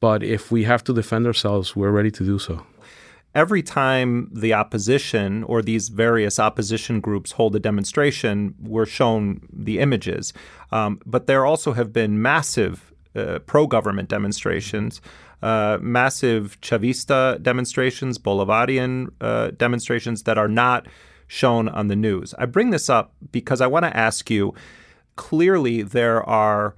But 0.00 0.22
if 0.22 0.50
we 0.50 0.64
have 0.64 0.82
to 0.84 0.94
defend 0.94 1.26
ourselves, 1.26 1.76
we're 1.76 1.90
ready 1.90 2.10
to 2.12 2.24
do 2.24 2.38
so 2.38 2.64
every 3.34 3.62
time 3.62 4.28
the 4.32 4.52
opposition 4.52 5.42
or 5.44 5.62
these 5.62 5.88
various 5.88 6.38
opposition 6.38 7.00
groups 7.00 7.32
hold 7.32 7.56
a 7.56 7.60
demonstration, 7.60 8.54
we're 8.60 8.86
shown 8.86 9.40
the 9.52 9.78
images. 9.78 10.32
Um, 10.70 11.00
but 11.06 11.26
there 11.26 11.44
also 11.44 11.72
have 11.72 11.92
been 11.92 12.20
massive 12.20 12.92
uh, 13.14 13.40
pro 13.40 13.66
government 13.66 14.08
demonstrations. 14.08 15.00
Uh, 15.42 15.78
massive 15.80 16.60
Chavista 16.60 17.42
demonstrations, 17.42 18.18
Bolivarian 18.18 19.08
uh, 19.20 19.50
demonstrations 19.50 20.22
that 20.22 20.38
are 20.38 20.48
not 20.48 20.86
shown 21.26 21.68
on 21.68 21.88
the 21.88 21.96
news. 21.96 22.34
I 22.38 22.46
bring 22.46 22.70
this 22.70 22.88
up 22.88 23.12
because 23.32 23.60
I 23.60 23.66
want 23.66 23.84
to 23.84 23.96
ask 23.96 24.30
you 24.30 24.54
clearly, 25.16 25.82
there 25.82 26.22
are 26.22 26.74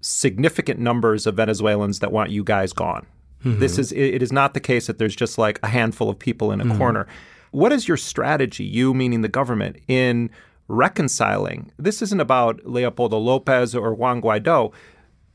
significant 0.00 0.80
numbers 0.80 1.26
of 1.26 1.36
Venezuelans 1.36 2.00
that 2.00 2.10
want 2.10 2.30
you 2.30 2.42
guys 2.42 2.72
gone. 2.72 3.06
Mm-hmm. 3.44 3.60
This 3.60 3.78
is 3.78 3.92
it 3.92 4.22
is 4.22 4.32
not 4.32 4.54
the 4.54 4.60
case 4.60 4.86
that 4.86 4.98
there's 4.98 5.16
just 5.16 5.38
like 5.38 5.58
a 5.62 5.68
handful 5.68 6.08
of 6.08 6.18
people 6.18 6.52
in 6.52 6.60
a 6.60 6.64
mm-hmm. 6.64 6.78
corner. 6.78 7.06
What 7.50 7.72
is 7.72 7.86
your 7.86 7.96
strategy, 7.98 8.64
you 8.64 8.94
meaning 8.94 9.20
the 9.20 9.28
government, 9.28 9.76
in 9.86 10.30
reconciling? 10.68 11.70
This 11.78 12.00
isn't 12.00 12.20
about 12.20 12.64
Leopoldo 12.64 13.18
Lopez 13.18 13.74
or 13.74 13.94
Juan 13.94 14.22
Guaido. 14.22 14.72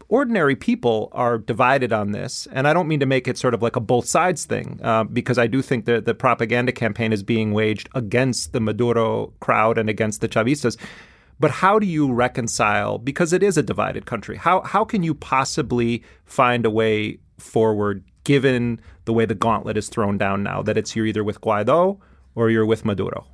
Ordinary 0.09 0.55
people 0.55 1.09
are 1.11 1.37
divided 1.37 1.91
on 1.91 2.13
this, 2.13 2.47
and 2.53 2.65
I 2.65 2.73
don't 2.73 2.87
mean 2.87 3.01
to 3.01 3.05
make 3.05 3.27
it 3.27 3.37
sort 3.37 3.53
of 3.53 3.61
like 3.61 3.75
a 3.75 3.81
both 3.81 4.05
sides 4.05 4.45
thing, 4.45 4.79
uh, 4.81 5.03
because 5.03 5.37
I 5.37 5.47
do 5.47 5.61
think 5.61 5.83
that 5.83 6.05
the 6.05 6.15
propaganda 6.15 6.71
campaign 6.71 7.11
is 7.11 7.23
being 7.23 7.51
waged 7.51 7.89
against 7.93 8.53
the 8.53 8.61
Maduro 8.61 9.33
crowd 9.41 9.77
and 9.77 9.89
against 9.89 10.21
the 10.21 10.29
Chavistas. 10.29 10.77
But 11.39 11.51
how 11.51 11.77
do 11.77 11.85
you 11.85 12.11
reconcile? 12.11 12.97
Because 12.97 13.33
it 13.33 13.43
is 13.43 13.57
a 13.57 13.63
divided 13.63 14.05
country. 14.05 14.37
How 14.37 14.61
how 14.61 14.85
can 14.85 15.03
you 15.03 15.13
possibly 15.13 16.03
find 16.25 16.65
a 16.65 16.71
way 16.71 17.19
forward 17.37 18.03
given 18.23 18.79
the 19.05 19.13
way 19.13 19.25
the 19.25 19.35
gauntlet 19.35 19.77
is 19.77 19.89
thrown 19.89 20.17
down 20.17 20.43
now 20.43 20.61
that 20.61 20.77
it's 20.77 20.95
you're 20.95 21.05
either 21.05 21.23
with 21.23 21.39
Guaido 21.41 21.99
or 22.35 22.49
you're 22.49 22.65
with 22.65 22.83
Maduro? 22.85 23.25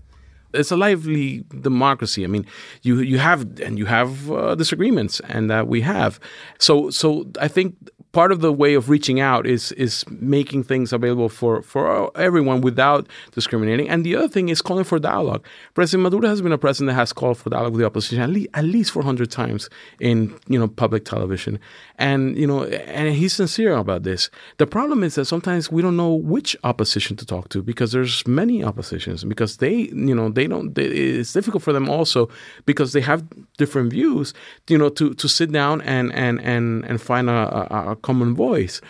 It's 0.53 0.69
a 0.69 0.77
lively 0.77 1.43
democracy. 1.61 2.23
I 2.23 2.27
mean, 2.27 2.45
you 2.83 2.99
you 2.99 3.17
have 3.17 3.59
and 3.59 3.79
you 3.79 3.85
have 3.85 4.31
uh, 4.31 4.53
disagreements, 4.53 5.19
and 5.21 5.49
that 5.49 5.61
uh, 5.61 5.65
we 5.65 5.81
have. 5.81 6.19
So 6.59 6.91
so 6.91 7.25
I 7.41 7.47
think 7.47 7.75
part 8.13 8.31
of 8.31 8.41
the 8.41 8.53
way 8.53 8.75
of 8.75 8.89
reaching 8.89 9.19
out 9.19 9.45
is 9.45 9.71
is 9.73 10.05
making 10.09 10.63
things 10.63 10.93
available 10.93 11.27
for 11.27 11.61
for 11.63 12.15
everyone 12.17 12.61
without 12.61 13.07
discriminating. 13.31 13.89
And 13.89 14.05
the 14.05 14.15
other 14.15 14.29
thing 14.29 14.49
is 14.49 14.61
calling 14.61 14.85
for 14.85 14.99
dialogue. 14.99 15.43
President 15.73 16.03
Maduro 16.03 16.29
has 16.29 16.41
been 16.41 16.53
a 16.53 16.57
president 16.57 16.91
that 16.91 16.99
has 16.99 17.11
called 17.11 17.37
for 17.37 17.49
dialogue 17.49 17.73
with 17.73 17.81
the 17.81 17.85
opposition 17.85 18.21
at 18.21 18.29
least, 18.29 18.49
at 18.53 18.63
least 18.63 18.91
400 18.91 19.29
times 19.29 19.69
in 19.99 20.33
you 20.47 20.57
know 20.57 20.67
public 20.67 21.03
television, 21.03 21.59
and 22.03 22.37
you 22.37 22.45
know 22.45 22.65
and 22.65 23.15
he's 23.15 23.33
sincere 23.33 23.73
about 23.77 24.03
this. 24.03 24.29
The 24.57 24.67
problem 24.67 25.03
is 25.03 25.15
that 25.15 25.25
sometimes 25.25 25.71
we 25.71 25.81
don't 25.81 25.95
know 25.95 26.13
which 26.13 26.55
opposition 26.65 27.15
to 27.17 27.25
talk 27.25 27.47
to 27.49 27.63
because 27.63 27.93
there's 27.93 28.27
many 28.27 28.63
oppositions 28.63 29.23
because 29.23 29.57
they 29.57 29.75
you 30.09 30.13
know 30.13 30.27
they 30.29 30.47
don't. 30.47 30.75
They, 30.75 30.87
it's 31.19 31.31
difficult 31.31 31.63
for 31.63 31.71
them 31.71 31.89
also 31.89 32.29
because 32.65 32.91
they 32.91 33.01
have 33.01 33.23
different 33.57 33.91
views. 33.91 34.33
You 34.67 34.77
know 34.77 34.89
to 34.89 35.13
to 35.13 35.27
sit 35.29 35.51
down 35.53 35.81
and 35.81 36.13
and 36.13 36.41
and 36.41 36.85
and 36.85 37.01
find 37.01 37.29
a, 37.29 37.39
a, 37.73 37.91
a 37.91 37.95
common 37.95 38.35
voice. 38.35 38.81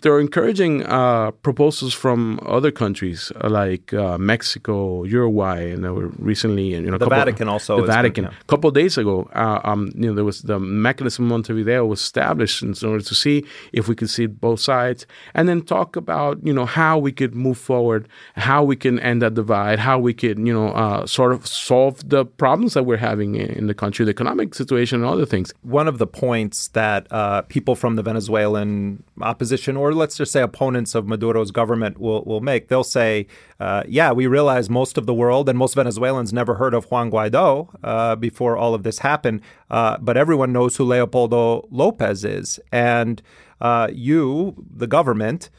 They're 0.00 0.20
encouraging 0.20 0.84
uh, 0.86 1.32
proposals 1.42 1.92
from 1.92 2.38
other 2.46 2.70
countries 2.70 3.32
uh, 3.42 3.50
like 3.50 3.92
uh, 3.92 4.16
Mexico, 4.16 5.02
Uruguay, 5.02 5.70
and 5.72 5.82
were 5.92 6.08
recently, 6.18 6.68
you 6.68 6.82
know, 6.82 6.98
the 6.98 7.06
couple, 7.06 7.18
Vatican 7.18 7.48
also. 7.48 7.80
The 7.80 7.86
Vatican. 7.86 8.26
A 8.26 8.44
couple 8.46 8.68
of 8.68 8.74
days 8.74 8.96
ago, 8.96 9.28
uh, 9.34 9.60
um, 9.64 9.90
you 9.96 10.08
know, 10.08 10.14
there 10.14 10.24
was 10.24 10.42
the 10.42 10.60
mechanism 10.60 11.26
Montevideo 11.26 11.84
was 11.84 12.00
established 12.00 12.62
in 12.62 12.74
order 12.84 13.02
to 13.02 13.14
see 13.14 13.44
if 13.72 13.88
we 13.88 13.96
could 13.96 14.08
see 14.08 14.26
both 14.26 14.60
sides, 14.60 15.04
and 15.34 15.48
then 15.48 15.62
talk 15.62 15.96
about 15.96 16.38
you 16.46 16.52
know 16.52 16.66
how 16.66 16.96
we 16.96 17.10
could 17.10 17.34
move 17.34 17.58
forward, 17.58 18.08
how 18.36 18.62
we 18.62 18.76
can 18.76 19.00
end 19.00 19.20
that 19.22 19.34
divide, 19.34 19.80
how 19.80 19.98
we 19.98 20.14
could 20.14 20.38
you 20.38 20.52
know 20.52 20.68
uh, 20.68 21.06
sort 21.06 21.32
of 21.32 21.44
solve 21.46 22.08
the 22.08 22.24
problems 22.24 22.74
that 22.74 22.84
we're 22.84 22.96
having 22.96 23.34
in 23.34 23.66
the 23.66 23.74
country, 23.74 24.04
the 24.04 24.10
economic 24.10 24.54
situation, 24.54 25.00
and 25.00 25.10
other 25.10 25.26
things. 25.26 25.52
One 25.62 25.88
of 25.88 25.98
the 25.98 26.06
points 26.06 26.68
that 26.68 27.10
uh, 27.10 27.42
people 27.42 27.74
from 27.74 27.96
the 27.96 28.02
Venezuelan 28.02 29.02
opposition 29.20 29.76
or 29.76 29.87
or 29.88 29.94
let's 29.94 30.16
just 30.16 30.32
say 30.32 30.42
opponents 30.42 30.94
of 30.94 31.06
Maduro's 31.06 31.50
government 31.50 31.98
will, 31.98 32.22
will 32.24 32.40
make. 32.40 32.68
They'll 32.68 32.84
say, 32.84 33.26
uh, 33.58 33.84
yeah, 33.88 34.12
we 34.12 34.26
realize 34.26 34.68
most 34.68 34.98
of 34.98 35.06
the 35.06 35.14
world 35.14 35.48
and 35.48 35.58
most 35.58 35.74
Venezuelans 35.74 36.32
never 36.32 36.56
heard 36.56 36.74
of 36.74 36.84
Juan 36.90 37.10
Guaido 37.10 37.74
uh, 37.82 38.16
before 38.16 38.56
all 38.56 38.74
of 38.74 38.82
this 38.82 38.98
happened, 38.98 39.40
uh, 39.70 39.96
but 39.98 40.16
everyone 40.16 40.52
knows 40.52 40.76
who 40.76 40.84
Leopoldo 40.84 41.66
Lopez 41.70 42.24
is. 42.24 42.60
And 42.70 43.22
uh, 43.60 43.88
you, 43.92 44.64
the 44.70 44.86
government, 44.86 45.50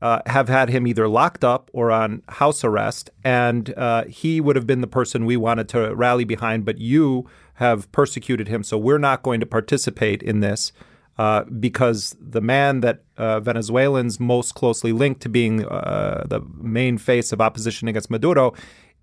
uh, 0.00 0.20
have 0.26 0.48
had 0.48 0.68
him 0.68 0.86
either 0.86 1.08
locked 1.08 1.42
up 1.42 1.70
or 1.72 1.90
on 1.90 2.22
house 2.28 2.62
arrest, 2.62 3.10
and 3.24 3.74
uh, 3.76 4.04
he 4.04 4.40
would 4.40 4.54
have 4.54 4.66
been 4.66 4.80
the 4.80 4.86
person 4.86 5.24
we 5.24 5.36
wanted 5.36 5.68
to 5.70 5.94
rally 5.94 6.24
behind, 6.24 6.64
but 6.64 6.78
you 6.78 7.28
have 7.54 7.90
persecuted 7.90 8.46
him, 8.46 8.62
so 8.62 8.78
we're 8.78 8.98
not 8.98 9.24
going 9.24 9.40
to 9.40 9.46
participate 9.46 10.22
in 10.22 10.38
this 10.38 10.72
uh, 11.18 11.44
because 11.44 12.16
the 12.20 12.40
man 12.40 12.80
that 12.80 13.02
uh, 13.16 13.40
Venezuelans 13.40 14.20
most 14.20 14.54
closely 14.54 14.92
linked 14.92 15.20
to 15.22 15.28
being 15.28 15.66
uh, 15.66 16.24
the 16.28 16.40
main 16.56 16.96
face 16.96 17.32
of 17.32 17.40
opposition 17.40 17.88
against 17.88 18.10
Maduro 18.10 18.54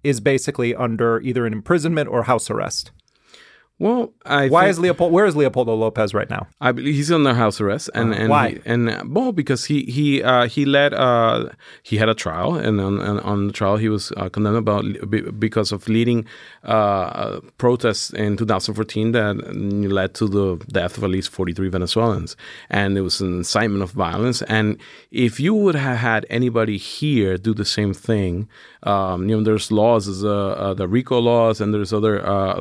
is 0.04 0.22
basically 0.22 0.74
under 0.74 1.20
either 1.22 1.46
an 1.46 1.54
imprisonment 1.54 2.10
or 2.10 2.24
house 2.24 2.50
arrest. 2.50 2.92
Well, 3.78 4.14
I 4.26 4.48
why 4.48 4.62
think- 4.62 4.70
is 4.72 4.80
Leopoldo? 4.80 5.14
Where 5.14 5.26
is 5.26 5.36
Leopoldo 5.36 5.76
Lopez 5.76 6.14
right 6.14 6.30
now? 6.30 6.48
I 6.62 6.72
believe 6.72 6.96
he's 6.96 7.12
under 7.12 7.34
house 7.34 7.60
arrest, 7.60 7.90
and 7.94 8.14
Uh, 8.14 8.18
and 8.18 8.30
why? 8.30 8.50
He, 8.52 8.60
and 8.66 8.90
uh, 8.90 9.04
well, 9.06 9.34
because 9.34 9.66
he 9.66 9.84
he 9.84 10.24
uh, 10.24 10.48
he 10.48 10.64
led 10.64 10.94
uh, 10.94 11.50
he 11.84 11.98
had 11.98 12.08
a 12.08 12.14
trial, 12.14 12.56
and 12.56 12.80
on, 12.80 13.02
and 13.02 13.20
on 13.20 13.48
the 13.48 13.54
trial 13.54 13.76
he 13.76 13.90
was 13.90 14.14
uh, 14.16 14.30
condemned 14.30 14.56
about 14.58 14.86
because 15.40 15.74
of 15.74 15.90
leading 15.90 16.26
uh, 16.64 17.42
protests 17.58 18.12
in 18.12 18.38
2014 18.38 19.12
that 19.12 19.36
led 19.92 20.14
to 20.16 20.28
the 20.28 20.56
death 20.72 20.98
of 20.98 21.04
at 21.04 21.10
least 21.10 21.30
43 21.30 21.68
Venezuelans, 21.68 22.38
and 22.70 22.98
it 22.98 23.02
was 23.02 23.20
an 23.20 23.38
incitement 23.40 23.84
of 23.84 23.92
violence. 23.92 24.42
And 24.44 24.78
if 25.12 25.38
you 25.40 25.54
would 25.54 25.76
have 25.76 25.98
had 25.98 26.26
anybody 26.30 26.78
here 26.78 27.38
do 27.38 27.54
the 27.54 27.66
same 27.66 27.94
thing, 27.94 28.48
um, 28.84 29.28
you 29.28 29.36
know, 29.36 29.44
there's 29.44 29.70
laws, 29.72 30.06
there's, 30.06 30.22
the 30.22 30.88
RICO 30.88 31.20
laws, 31.20 31.60
and 31.60 31.74
there's 31.74 31.92
other 31.92 32.26
uh, 32.26 32.56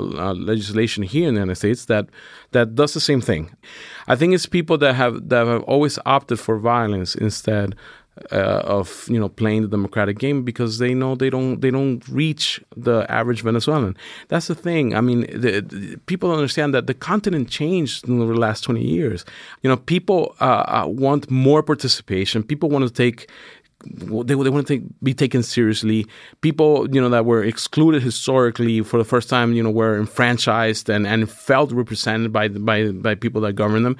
here 1.04 1.28
in 1.28 1.34
the 1.34 1.40
United 1.40 1.56
States 1.56 1.84
that 1.86 2.06
that 2.52 2.74
does 2.74 2.94
the 2.94 3.00
same 3.00 3.20
thing. 3.20 3.50
I 4.08 4.16
think 4.16 4.34
it's 4.34 4.46
people 4.46 4.78
that 4.78 4.94
have 4.94 5.28
that 5.28 5.46
have 5.46 5.62
always 5.64 5.98
opted 6.06 6.38
for 6.40 6.58
violence 6.58 7.14
instead 7.14 7.74
uh, 8.30 8.62
of 8.64 9.06
you 9.08 9.18
know 9.18 9.28
playing 9.28 9.62
the 9.62 9.68
democratic 9.68 10.18
game 10.18 10.44
because 10.44 10.78
they 10.78 10.94
know 10.94 11.14
they 11.16 11.30
don't 11.30 11.60
they 11.60 11.70
don't 11.70 12.06
reach 12.08 12.62
the 12.76 13.04
average 13.10 13.42
Venezuelan. 13.42 13.96
That's 14.28 14.46
the 14.46 14.54
thing. 14.54 14.94
I 14.94 15.00
mean, 15.00 15.22
the, 15.22 15.60
the- 15.60 15.96
people 16.06 16.30
understand 16.30 16.74
that 16.74 16.86
the 16.86 16.94
continent 16.94 17.48
changed 17.48 18.08
in 18.08 18.18
the 18.18 18.24
last 18.26 18.62
twenty 18.62 18.84
years. 18.86 19.24
You 19.62 19.70
know, 19.70 19.76
people 19.76 20.36
uh, 20.40 20.44
uh, 20.44 20.84
want 20.86 21.30
more 21.30 21.62
participation. 21.62 22.42
People 22.42 22.68
want 22.70 22.86
to 22.86 22.92
take 22.92 23.28
they, 23.86 24.34
they 24.34 24.50
to 24.50 24.62
take, 24.62 24.82
be 25.02 25.14
taken 25.14 25.42
seriously. 25.42 26.06
People, 26.40 26.92
you 26.94 27.00
know, 27.00 27.08
that 27.08 27.24
were 27.24 27.42
excluded 27.42 28.02
historically 28.02 28.82
for 28.82 28.98
the 28.98 29.04
first 29.04 29.28
time, 29.28 29.52
you 29.52 29.62
know, 29.62 29.70
were 29.70 29.98
enfranchised 29.98 30.88
and, 30.88 31.06
and 31.06 31.30
felt 31.30 31.72
represented 31.72 32.32
by, 32.32 32.48
by, 32.48 32.90
by 32.90 33.14
people 33.14 33.40
that 33.42 33.54
govern 33.54 33.82
them. 33.82 33.96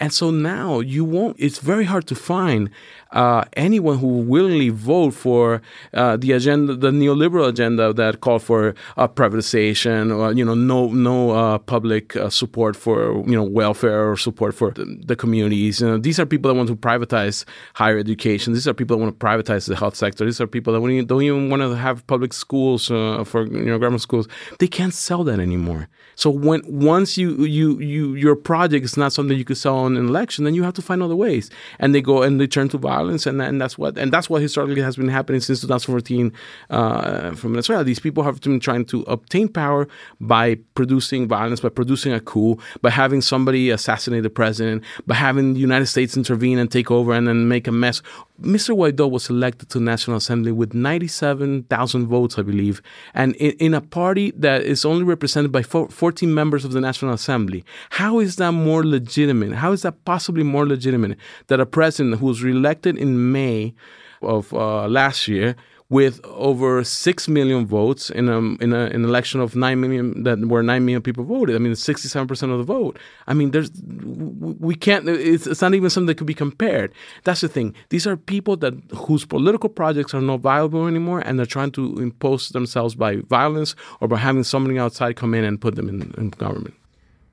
And 0.00 0.12
so 0.12 0.30
now 0.30 0.80
you 0.80 1.04
won't, 1.04 1.36
it's 1.38 1.58
very 1.58 1.84
hard 1.84 2.06
to 2.08 2.14
find 2.14 2.70
uh, 3.12 3.44
anyone 3.54 3.98
who 3.98 4.18
willingly 4.20 4.68
vote 4.68 5.14
for 5.14 5.62
uh, 5.94 6.16
the 6.16 6.32
agenda, 6.32 6.74
the 6.74 6.90
neoliberal 6.90 7.48
agenda 7.48 7.92
that 7.92 8.20
called 8.20 8.42
for 8.42 8.74
uh, 8.96 9.08
privatization 9.08 10.16
or, 10.16 10.32
you 10.32 10.44
know, 10.44 10.54
no, 10.54 10.88
no 10.88 11.30
uh, 11.30 11.58
public 11.58 12.16
uh, 12.16 12.28
support 12.28 12.76
for, 12.76 13.24
you 13.26 13.34
know, 13.34 13.42
welfare 13.42 14.10
or 14.10 14.16
support 14.16 14.54
for 14.54 14.70
the, 14.72 14.84
the 15.04 15.16
communities. 15.16 15.80
You 15.80 15.88
know, 15.88 15.98
these 15.98 16.20
are 16.20 16.26
people 16.26 16.50
that 16.50 16.56
want 16.56 16.68
to 16.68 16.76
privatize 16.76 17.44
higher 17.74 17.98
education. 17.98 18.52
These 18.52 18.68
are 18.68 18.74
people 18.74 18.96
that 18.96 19.02
want 19.02 19.18
to 19.18 19.26
privatize 19.26 19.68
the 19.68 19.76
health 19.76 19.96
sector. 19.96 20.24
These 20.24 20.40
are 20.40 20.46
people 20.46 20.72
that 20.72 21.06
don't 21.06 21.22
even, 21.22 21.48
want 21.48 21.62
to 21.62 21.76
have 21.76 22.06
public 22.06 22.32
schools 22.32 22.90
uh, 22.90 23.24
for 23.24 23.46
you 23.46 23.66
know 23.66 23.78
grammar 23.78 23.98
schools. 23.98 24.28
They 24.58 24.66
can't 24.66 24.92
sell 24.92 25.24
that 25.24 25.38
anymore. 25.38 25.88
So 26.18 26.30
when 26.30 26.62
once 26.66 27.16
you 27.16 27.44
you 27.44 27.78
you 27.78 28.14
your 28.14 28.34
project 28.34 28.84
is 28.84 28.96
not 28.96 29.12
something 29.12 29.38
you 29.38 29.44
could 29.44 29.56
sell 29.56 29.76
on 29.76 29.96
an 29.96 30.08
election, 30.08 30.44
then 30.44 30.54
you 30.54 30.64
have 30.64 30.74
to 30.74 30.82
find 30.82 31.00
other 31.00 31.14
ways. 31.14 31.48
And 31.78 31.94
they 31.94 32.00
go 32.00 32.22
and 32.22 32.40
they 32.40 32.48
turn 32.48 32.68
to 32.70 32.78
violence, 32.78 32.97
and 33.00 33.40
and 33.40 33.60
that's 33.60 33.78
what 33.78 33.96
and 33.98 34.12
that's 34.12 34.28
what 34.28 34.42
historically 34.42 34.82
has 34.82 34.96
been 34.96 35.08
happening 35.08 35.40
since 35.40 35.60
2014 35.60 36.32
uh, 36.70 37.32
from 37.32 37.52
Venezuela. 37.52 37.84
These 37.84 38.00
people 38.00 38.22
have 38.24 38.40
been 38.40 38.60
trying 38.60 38.84
to 38.86 39.02
obtain 39.02 39.48
power 39.48 39.88
by 40.20 40.56
producing 40.74 41.28
violence, 41.28 41.60
by 41.60 41.68
producing 41.68 42.12
a 42.12 42.20
coup, 42.20 42.58
by 42.82 42.90
having 42.90 43.20
somebody 43.20 43.70
assassinate 43.70 44.22
the 44.22 44.30
president, 44.30 44.84
by 45.06 45.14
having 45.14 45.54
the 45.54 45.60
United 45.60 45.86
States 45.86 46.16
intervene 46.16 46.58
and 46.58 46.70
take 46.70 46.90
over 46.90 47.12
and 47.12 47.26
then 47.26 47.48
make 47.48 47.66
a 47.66 47.72
mess. 47.72 48.02
Mr. 48.40 48.74
Guaido 48.76 49.10
was 49.10 49.28
elected 49.28 49.68
to 49.70 49.80
National 49.80 50.16
Assembly 50.16 50.52
with 50.52 50.72
97,000 50.72 52.06
votes, 52.06 52.38
I 52.38 52.42
believe, 52.42 52.80
and 53.12 53.34
in, 53.36 53.50
in 53.58 53.74
a 53.74 53.80
party 53.80 54.30
that 54.36 54.62
is 54.62 54.84
only 54.84 55.02
represented 55.02 55.50
by 55.50 55.62
four, 55.62 55.88
14 55.88 56.32
members 56.32 56.64
of 56.64 56.72
the 56.72 56.80
National 56.80 57.12
Assembly. 57.12 57.64
How 57.90 58.20
is 58.20 58.36
that 58.36 58.52
more 58.52 58.84
legitimate? 58.84 59.54
How 59.54 59.72
is 59.72 59.82
that 59.82 60.04
possibly 60.04 60.44
more 60.44 60.66
legitimate 60.66 61.18
that 61.48 61.58
a 61.58 61.66
president 61.66 62.20
who 62.20 62.26
was 62.26 62.42
reelected 62.42 62.96
in 62.96 63.32
May 63.32 63.74
of 64.22 64.52
uh, 64.54 64.86
last 64.86 65.26
year 65.26 65.56
with 65.90 66.20
over 66.24 66.84
six 66.84 67.28
million 67.28 67.66
votes 67.66 68.10
in 68.10 68.28
um, 68.28 68.58
a, 68.60 68.64
in 68.64 68.72
a, 68.74 68.84
an 68.86 69.04
election 69.04 69.40
of 69.40 69.56
nine 69.56 69.80
million 69.80 70.22
that 70.22 70.38
where 70.44 70.62
nine 70.62 70.84
million 70.84 71.00
people 71.00 71.24
voted. 71.24 71.56
I 71.56 71.58
mean, 71.58 71.74
sixty 71.74 72.08
seven 72.08 72.28
percent 72.28 72.52
of 72.52 72.58
the 72.58 72.64
vote. 72.64 72.98
I 73.26 73.34
mean, 73.34 73.52
there's 73.52 73.70
we 73.82 74.74
can't. 74.74 75.08
It's, 75.08 75.46
it's 75.46 75.62
not 75.62 75.74
even 75.74 75.88
something 75.88 76.06
that 76.06 76.16
could 76.16 76.26
be 76.26 76.34
compared. 76.34 76.92
That's 77.24 77.40
the 77.40 77.48
thing. 77.48 77.74
These 77.88 78.06
are 78.06 78.16
people 78.16 78.56
that 78.58 78.74
whose 78.94 79.24
political 79.24 79.70
projects 79.70 80.12
are 80.12 80.20
not 80.20 80.40
viable 80.40 80.86
anymore, 80.86 81.20
and 81.20 81.38
they're 81.38 81.46
trying 81.46 81.72
to 81.72 81.96
impose 81.98 82.50
themselves 82.50 82.94
by 82.94 83.16
violence 83.28 83.74
or 84.00 84.08
by 84.08 84.18
having 84.18 84.44
somebody 84.44 84.78
outside 84.78 85.16
come 85.16 85.32
in 85.34 85.44
and 85.44 85.60
put 85.60 85.76
them 85.76 85.88
in, 85.88 86.12
in 86.18 86.30
government. 86.30 86.74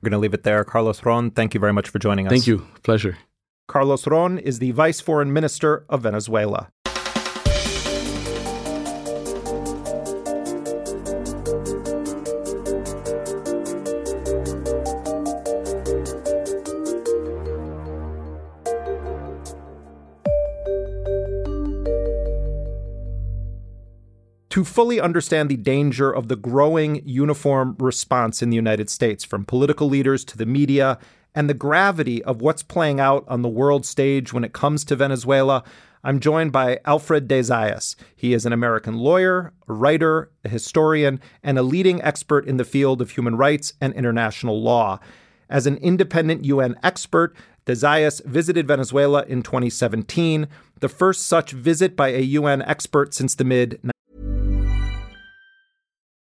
We're 0.00 0.10
going 0.10 0.18
to 0.18 0.22
leave 0.22 0.34
it 0.34 0.44
there. 0.44 0.64
Carlos 0.64 1.04
Ron, 1.04 1.30
thank 1.30 1.52
you 1.52 1.60
very 1.60 1.72
much 1.72 1.88
for 1.88 1.98
joining 1.98 2.26
us. 2.26 2.30
Thank 2.30 2.46
you. 2.46 2.66
Pleasure. 2.82 3.18
Carlos 3.66 4.06
Ron 4.06 4.38
is 4.38 4.60
the 4.60 4.70
Vice 4.70 5.00
Foreign 5.00 5.32
Minister 5.32 5.84
of 5.88 6.02
Venezuela. 6.02 6.68
To 24.56 24.64
fully 24.64 24.98
understand 24.98 25.50
the 25.50 25.56
danger 25.58 26.10
of 26.10 26.28
the 26.28 26.34
growing 26.34 27.06
uniform 27.06 27.76
response 27.78 28.40
in 28.40 28.48
the 28.48 28.56
United 28.56 28.88
States, 28.88 29.22
from 29.22 29.44
political 29.44 29.86
leaders 29.86 30.24
to 30.24 30.38
the 30.38 30.46
media, 30.46 30.98
and 31.34 31.46
the 31.46 31.52
gravity 31.52 32.24
of 32.24 32.40
what's 32.40 32.62
playing 32.62 32.98
out 32.98 33.22
on 33.28 33.42
the 33.42 33.50
world 33.50 33.84
stage 33.84 34.32
when 34.32 34.44
it 34.44 34.54
comes 34.54 34.82
to 34.82 34.96
Venezuela, 34.96 35.62
I'm 36.02 36.20
joined 36.20 36.52
by 36.52 36.80
Alfred 36.86 37.28
de 37.28 37.40
Zayas. 37.40 37.96
He 38.16 38.32
is 38.32 38.46
an 38.46 38.54
American 38.54 38.96
lawyer, 38.96 39.52
a 39.68 39.74
writer, 39.74 40.30
a 40.42 40.48
historian, 40.48 41.20
and 41.42 41.58
a 41.58 41.62
leading 41.62 42.00
expert 42.00 42.46
in 42.46 42.56
the 42.56 42.64
field 42.64 43.02
of 43.02 43.10
human 43.10 43.36
rights 43.36 43.74
and 43.78 43.92
international 43.92 44.62
law. 44.62 45.00
As 45.50 45.66
an 45.66 45.76
independent 45.76 46.46
UN 46.46 46.76
expert, 46.82 47.36
de 47.66 47.72
Zayas 47.72 48.24
visited 48.24 48.66
Venezuela 48.66 49.22
in 49.28 49.42
2017, 49.42 50.48
the 50.80 50.88
first 50.88 51.26
such 51.26 51.50
visit 51.50 51.94
by 51.94 52.08
a 52.08 52.20
UN 52.20 52.62
expert 52.62 53.12
since 53.12 53.34
the 53.34 53.44
mid 53.44 53.78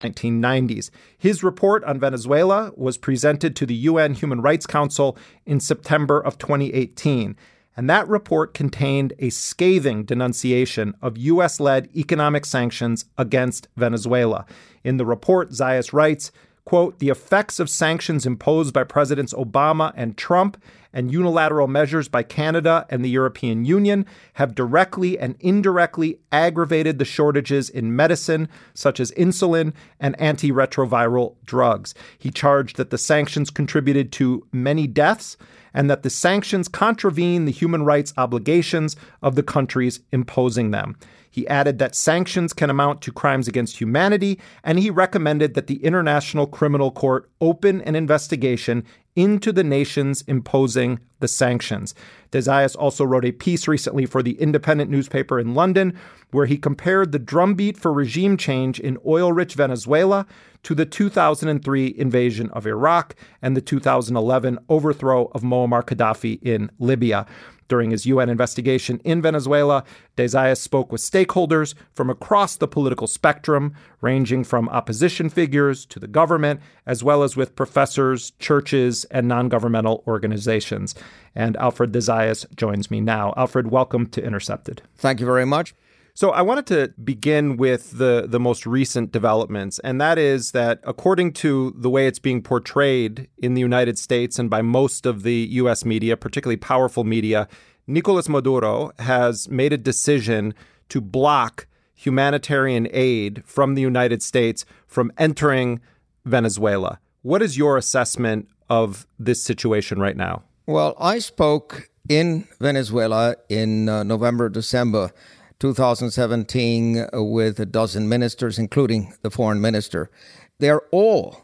1990s. 0.00 0.90
His 1.16 1.42
report 1.42 1.82
on 1.84 2.00
Venezuela 2.00 2.72
was 2.76 2.98
presented 2.98 3.56
to 3.56 3.66
the 3.66 3.74
UN 3.74 4.14
Human 4.14 4.40
Rights 4.40 4.66
Council 4.66 5.16
in 5.44 5.60
September 5.60 6.20
of 6.20 6.38
2018. 6.38 7.36
And 7.76 7.90
that 7.90 8.08
report 8.08 8.54
contained 8.54 9.12
a 9.18 9.30
scathing 9.30 10.04
denunciation 10.04 10.94
of 11.02 11.18
US 11.18 11.60
led 11.60 11.88
economic 11.94 12.46
sanctions 12.46 13.04
against 13.18 13.68
Venezuela. 13.76 14.46
In 14.82 14.96
the 14.96 15.06
report, 15.06 15.50
Zayas 15.50 15.92
writes, 15.92 16.32
quote, 16.64 16.98
the 16.98 17.10
effects 17.10 17.60
of 17.60 17.70
sanctions 17.70 18.26
imposed 18.26 18.72
by 18.74 18.84
Presidents 18.84 19.34
Obama 19.34 19.92
and 19.94 20.16
Trump 20.16 20.62
and 20.96 21.12
unilateral 21.12 21.68
measures 21.68 22.08
by 22.08 22.22
Canada 22.22 22.86
and 22.88 23.04
the 23.04 23.10
European 23.10 23.66
Union 23.66 24.06
have 24.32 24.54
directly 24.54 25.18
and 25.18 25.36
indirectly 25.40 26.18
aggravated 26.32 26.98
the 26.98 27.04
shortages 27.04 27.68
in 27.68 27.94
medicine, 27.94 28.48
such 28.72 28.98
as 28.98 29.12
insulin 29.12 29.74
and 30.00 30.16
antiretroviral 30.16 31.34
drugs. 31.44 31.94
He 32.18 32.30
charged 32.30 32.78
that 32.78 32.88
the 32.88 32.96
sanctions 32.96 33.50
contributed 33.50 34.10
to 34.12 34.46
many 34.52 34.86
deaths 34.86 35.36
and 35.74 35.90
that 35.90 36.02
the 36.02 36.08
sanctions 36.08 36.66
contravene 36.66 37.44
the 37.44 37.52
human 37.52 37.84
rights 37.84 38.14
obligations 38.16 38.96
of 39.20 39.34
the 39.34 39.42
countries 39.42 40.00
imposing 40.12 40.70
them. 40.70 40.96
He 41.30 41.46
added 41.48 41.78
that 41.78 41.94
sanctions 41.94 42.54
can 42.54 42.70
amount 42.70 43.02
to 43.02 43.12
crimes 43.12 43.46
against 43.46 43.78
humanity, 43.78 44.40
and 44.64 44.78
he 44.78 44.88
recommended 44.88 45.52
that 45.52 45.66
the 45.66 45.84
International 45.84 46.46
Criminal 46.46 46.90
Court 46.90 47.28
open 47.42 47.82
an 47.82 47.94
investigation 47.94 48.82
into 49.16 49.50
the 49.50 49.64
nations 49.64 50.22
imposing 50.28 51.00
the 51.18 51.26
sanctions. 51.26 51.94
de 52.30 52.38
Zayas 52.38 52.76
also 52.78 53.04
wrote 53.04 53.24
a 53.24 53.32
piece 53.32 53.66
recently 53.66 54.04
for 54.04 54.22
the 54.22 54.38
Independent 54.40 54.90
newspaper 54.90 55.40
in 55.40 55.54
London 55.54 55.98
where 56.30 56.46
he 56.46 56.58
compared 56.58 57.10
the 57.10 57.18
drumbeat 57.18 57.78
for 57.78 57.92
regime 57.92 58.36
change 58.36 58.78
in 58.78 58.98
oil 59.06 59.32
rich 59.32 59.54
Venezuela 59.54 60.26
to 60.62 60.74
the 60.74 60.84
2003 60.84 61.94
invasion 61.96 62.50
of 62.50 62.66
Iraq 62.66 63.14
and 63.40 63.56
the 63.56 63.60
2011 63.60 64.58
overthrow 64.68 65.30
of 65.32 65.42
Muammar 65.42 65.82
Gaddafi 65.82 66.42
in 66.42 66.70
Libya. 66.78 67.24
During 67.68 67.90
his 67.90 68.06
UN 68.06 68.28
investigation 68.28 69.00
in 69.04 69.20
Venezuela, 69.20 69.84
de 70.16 70.24
Zayas 70.24 70.58
spoke 70.58 70.92
with 70.92 71.00
stakeholders 71.00 71.74
from 71.92 72.10
across 72.10 72.56
the 72.56 72.68
political 72.68 73.06
spectrum, 73.06 73.74
ranging 74.00 74.44
from 74.44 74.68
opposition 74.68 75.28
figures 75.28 75.84
to 75.86 75.98
the 75.98 76.06
government, 76.06 76.60
as 76.86 77.02
well 77.02 77.22
as 77.22 77.36
with 77.36 77.56
professors, 77.56 78.32
churches, 78.38 79.04
and 79.06 79.26
non 79.26 79.48
governmental 79.48 80.04
organizations. 80.06 80.94
And 81.34 81.56
Alfred 81.56 81.92
de 81.92 81.98
Zayas 81.98 82.46
joins 82.54 82.90
me 82.90 83.00
now. 83.00 83.34
Alfred, 83.36 83.70
welcome 83.70 84.06
to 84.06 84.22
Intercepted. 84.22 84.82
Thank 84.96 85.20
you 85.20 85.26
very 85.26 85.46
much. 85.46 85.74
So 86.16 86.30
I 86.30 86.40
wanted 86.40 86.66
to 86.68 86.94
begin 87.04 87.58
with 87.58 87.98
the 87.98 88.24
the 88.26 88.40
most 88.40 88.64
recent 88.64 89.12
developments, 89.12 89.78
and 89.80 90.00
that 90.00 90.16
is 90.16 90.52
that 90.52 90.80
according 90.82 91.34
to 91.44 91.74
the 91.76 91.90
way 91.90 92.06
it's 92.06 92.18
being 92.18 92.40
portrayed 92.40 93.28
in 93.36 93.52
the 93.52 93.60
United 93.60 93.98
States 93.98 94.38
and 94.38 94.48
by 94.48 94.62
most 94.62 95.04
of 95.04 95.24
the 95.24 95.46
U.S. 95.60 95.84
media, 95.84 96.16
particularly 96.16 96.56
powerful 96.56 97.04
media, 97.04 97.48
Nicolas 97.86 98.30
Maduro 98.30 98.92
has 98.98 99.50
made 99.50 99.74
a 99.74 99.76
decision 99.76 100.54
to 100.88 101.02
block 101.02 101.66
humanitarian 101.94 102.88
aid 102.92 103.42
from 103.44 103.74
the 103.74 103.82
United 103.82 104.22
States 104.22 104.64
from 104.86 105.12
entering 105.18 105.82
Venezuela. 106.24 106.98
What 107.20 107.42
is 107.42 107.58
your 107.58 107.76
assessment 107.76 108.48
of 108.70 109.06
this 109.18 109.42
situation 109.42 109.98
right 110.00 110.16
now? 110.16 110.44
Well, 110.64 110.96
I 110.98 111.18
spoke 111.18 111.90
in 112.08 112.48
Venezuela 112.58 113.36
in 113.50 113.90
uh, 113.90 114.02
November, 114.02 114.48
December 114.48 115.12
2017 115.58 117.06
with 117.12 117.58
a 117.58 117.66
dozen 117.66 118.08
ministers, 118.08 118.58
including 118.58 119.14
the 119.22 119.30
foreign 119.30 119.60
minister. 119.60 120.10
They're 120.58 120.82
all 120.92 121.42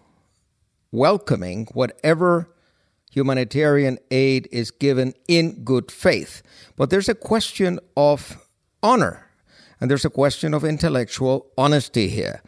welcoming 0.91 1.67
whatever 1.73 2.49
humanitarian 3.11 3.99
aid 4.11 4.49
is 4.51 4.71
given 4.71 5.15
in 5.29 5.65
good 5.65 5.91
faith. 5.91 6.43
But 6.77 6.91
there's 6.91 7.09
a 7.09 7.15
question 7.15 7.79
of 7.97 8.39
honor 8.83 9.29
and 9.81 9.91
there's 9.91 10.05
a 10.05 10.11
question 10.11 10.55
of 10.55 10.65
intellectual 10.65 11.51
honesty 11.59 12.09
here. 12.09 12.41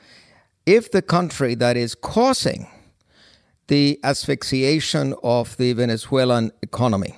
If 0.67 0.91
the 0.93 1.03
country 1.03 1.55
that 1.57 1.77
is 1.77 1.95
causing 1.95 2.69
the 3.67 3.99
asphyxiation 4.05 5.15
of 5.23 5.57
the 5.57 5.73
Venezuelan 5.73 6.53
economy 6.63 7.17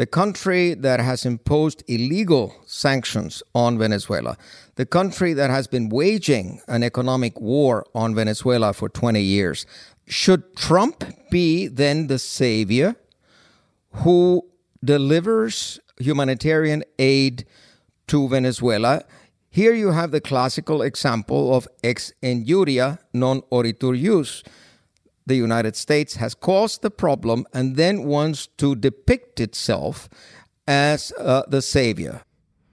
the 0.00 0.06
country 0.06 0.72
that 0.72 0.98
has 0.98 1.26
imposed 1.26 1.84
illegal 1.86 2.54
sanctions 2.64 3.42
on 3.54 3.76
Venezuela, 3.76 4.34
the 4.76 4.86
country 4.86 5.34
that 5.34 5.50
has 5.50 5.66
been 5.66 5.90
waging 5.90 6.58
an 6.68 6.82
economic 6.82 7.38
war 7.38 7.84
on 7.94 8.14
Venezuela 8.14 8.72
for 8.72 8.88
20 8.88 9.20
years. 9.20 9.66
Should 10.06 10.56
Trump 10.56 11.04
be 11.30 11.66
then 11.66 12.06
the 12.06 12.18
savior 12.18 12.96
who 13.96 14.48
delivers 14.82 15.78
humanitarian 15.98 16.82
aid 16.98 17.44
to 18.06 18.26
Venezuela? 18.26 19.04
Here 19.50 19.74
you 19.74 19.90
have 19.90 20.12
the 20.12 20.22
classical 20.22 20.80
example 20.80 21.54
of 21.54 21.68
ex 21.84 22.10
injuria 22.22 23.00
non 23.12 23.42
oritur 23.52 23.94
jus 24.02 24.42
the 25.30 25.36
United 25.36 25.76
States 25.76 26.16
has 26.16 26.34
caused 26.34 26.82
the 26.82 26.90
problem 26.90 27.46
and 27.54 27.76
then 27.76 28.02
wants 28.02 28.48
to 28.58 28.74
depict 28.74 29.38
itself 29.38 30.08
as 30.66 31.12
uh, 31.18 31.44
the 31.46 31.62
savior. 31.62 32.22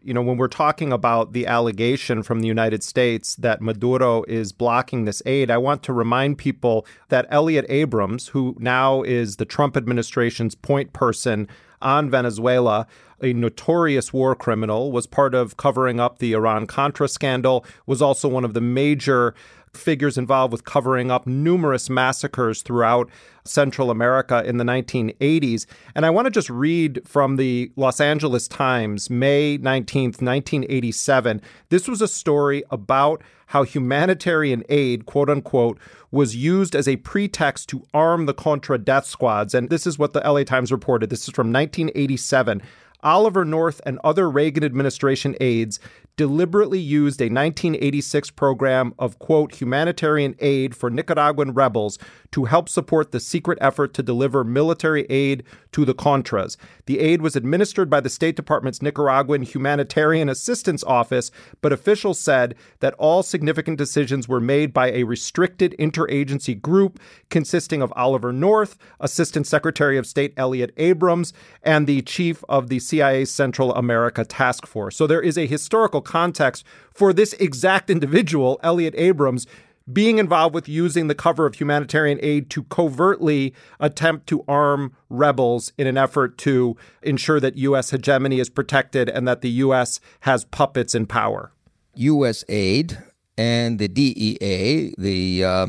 You 0.01 0.15
know, 0.15 0.23
when 0.23 0.37
we're 0.37 0.47
talking 0.47 0.91
about 0.91 1.33
the 1.33 1.45
allegation 1.45 2.23
from 2.23 2.39
the 2.39 2.47
United 2.47 2.81
States 2.81 3.35
that 3.35 3.61
Maduro 3.61 4.23
is 4.23 4.53
blocking 4.53 5.05
this 5.05 5.21
aid, 5.25 5.51
I 5.51 5.57
want 5.59 5.83
to 5.83 5.93
remind 5.93 6.39
people 6.39 6.87
that 7.09 7.27
Elliott 7.29 7.65
Abrams, 7.69 8.29
who 8.29 8.55
now 8.57 9.03
is 9.03 9.35
the 9.35 9.45
Trump 9.45 9.77
administration's 9.77 10.55
point 10.55 10.93
person 10.93 11.47
on 11.79 12.09
Venezuela, 12.09 12.87
a 13.21 13.33
notorious 13.33 14.11
war 14.11 14.33
criminal, 14.33 14.91
was 14.91 15.05
part 15.05 15.35
of 15.35 15.57
covering 15.57 15.99
up 15.99 16.17
the 16.17 16.33
Iran 16.33 16.65
Contra 16.65 17.07
scandal, 17.07 17.63
was 17.85 18.01
also 18.01 18.27
one 18.27 18.45
of 18.45 18.55
the 18.55 18.61
major 18.61 19.35
figures 19.78 20.17
involved 20.17 20.51
with 20.51 20.63
covering 20.63 21.11
up 21.11 21.28
numerous 21.28 21.89
massacres 21.89 22.61
throughout 22.61 23.09
Central 23.45 23.89
America 23.89 24.43
in 24.45 24.57
the 24.57 24.63
1980s. 24.63 25.65
And 25.95 26.05
I 26.05 26.09
want 26.09 26.25
to 26.25 26.32
just 26.32 26.49
read 26.49 27.01
from 27.07 27.38
the 27.38 27.71
Los 27.75 28.01
Angeles 28.01 28.47
Times, 28.47 29.09
May 29.09 29.57
19th, 29.57 30.21
1987. 30.21 31.41
This 31.69 31.88
was 31.88 32.01
a 32.01 32.07
story 32.07 32.63
about 32.69 33.21
how 33.47 33.63
humanitarian 33.63 34.63
aid, 34.69 35.05
quote 35.05 35.30
unquote, 35.30 35.80
was 36.11 36.36
used 36.36 36.75
as 36.75 36.88
a 36.88 36.97
pretext 36.97 37.69
to 37.69 37.86
arm 37.93 38.25
the 38.25 38.34
Contra 38.34 38.78
death 38.78 39.05
squads. 39.05 39.53
And 39.53 39.69
this 39.69 39.88
is 39.88 39.97
what 39.97 40.13
the 40.13 40.19
LA 40.19 40.43
Times 40.43 40.71
reported. 40.71 41.09
This 41.09 41.28
is 41.28 41.34
from 41.34 41.51
1987. 41.53 42.61
Oliver 43.03 43.45
North 43.45 43.80
and 43.86 43.99
other 44.03 44.30
Reagan 44.30 44.63
administration 44.63 45.36
aides 45.39 45.80
deliberately 46.18 46.80
used 46.80 47.22
a 47.22 47.26
1986 47.26 48.32
program 48.32 48.93
of, 48.99 49.20
quote, 49.20 49.53
humanitarian 49.53 50.36
aid 50.39 50.76
for 50.76 50.89
Nicaraguan 50.89 51.53
rebels 51.53 51.97
to 52.32 52.45
help 52.45 52.69
support 52.69 53.11
the 53.11 53.19
secret 53.19 53.57
effort 53.61 53.93
to 53.93 54.03
deliver 54.03 54.43
military 54.43 55.05
aid 55.09 55.43
to 55.71 55.86
the 55.86 55.93
Contras. 55.93 56.57
The 56.86 56.99
aid 56.99 57.21
was 57.21 57.36
administered 57.36 57.89
by 57.89 57.99
the 57.99 58.09
State 58.09 58.36
Department's 58.36 58.82
Nicaraguan 58.82 59.43
Humanitarian 59.43 60.30
Assistance 60.30 60.84
Office, 60.84 61.32
but 61.61 61.73
officials 61.73 62.19
said 62.19 62.55
that 62.80 62.95
all 62.95 63.23
significant 63.23 63.78
decisions 63.78 64.28
were 64.28 64.39
made 64.39 64.73
by 64.73 64.91
a 64.91 65.03
restricted 65.03 65.75
interagency 65.80 66.59
group 66.59 66.99
consisting 67.30 67.82
of 67.82 67.93
Oliver 67.95 68.34
North, 68.34 68.78
Assistant 68.99 69.47
Secretary 69.47 69.97
of 69.97 70.07
State 70.07 70.34
Elliott 70.38 70.73
Abrams, 70.78 71.34
and 71.63 71.88
the 71.88 72.01
chief 72.01 72.43
of 72.49 72.69
the 72.69 72.80
CIA 72.80 73.25
Central 73.25 73.73
America 73.75 74.23
Task 74.23 74.65
Force. 74.65 74.95
So 74.95 75.07
there 75.07 75.21
is 75.21 75.38
a 75.38 75.45
historical 75.45 76.01
context 76.01 76.65
for 76.91 77.13
this 77.13 77.34
exact 77.34 77.89
individual, 77.97 78.59
Elliott 78.63 78.95
Abrams, 78.97 79.47
being 79.91 80.17
involved 80.17 80.53
with 80.53 80.67
using 80.67 81.07
the 81.07 81.15
cover 81.15 81.45
of 81.45 81.55
humanitarian 81.55 82.19
aid 82.21 82.49
to 82.49 82.63
covertly 82.63 83.53
attempt 83.79 84.27
to 84.27 84.43
arm 84.47 84.95
rebels 85.09 85.71
in 85.77 85.88
an 85.88 85.97
effort 85.97 86.38
to 86.39 86.75
ensure 87.01 87.39
that 87.39 87.55
U.S. 87.57 87.91
hegemony 87.91 88.39
is 88.39 88.49
protected 88.49 89.09
and 89.09 89.27
that 89.27 89.41
the 89.41 89.49
U.S. 89.49 89.99
has 90.21 90.45
puppets 90.45 90.93
in 90.93 91.05
power. 91.05 91.51
USAID 91.97 93.01
and 93.38 93.79
the 93.79 93.88
DEA, 93.88 94.93
the 94.97 95.43
uh, 95.43 95.67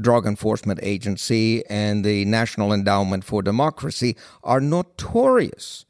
Drug 0.00 0.26
Enforcement 0.26 0.80
Agency, 0.82 1.64
and 1.66 2.04
the 2.04 2.24
National 2.26 2.72
Endowment 2.72 3.24
for 3.24 3.42
Democracy 3.42 4.16
are 4.44 4.60
notorious 4.60 5.86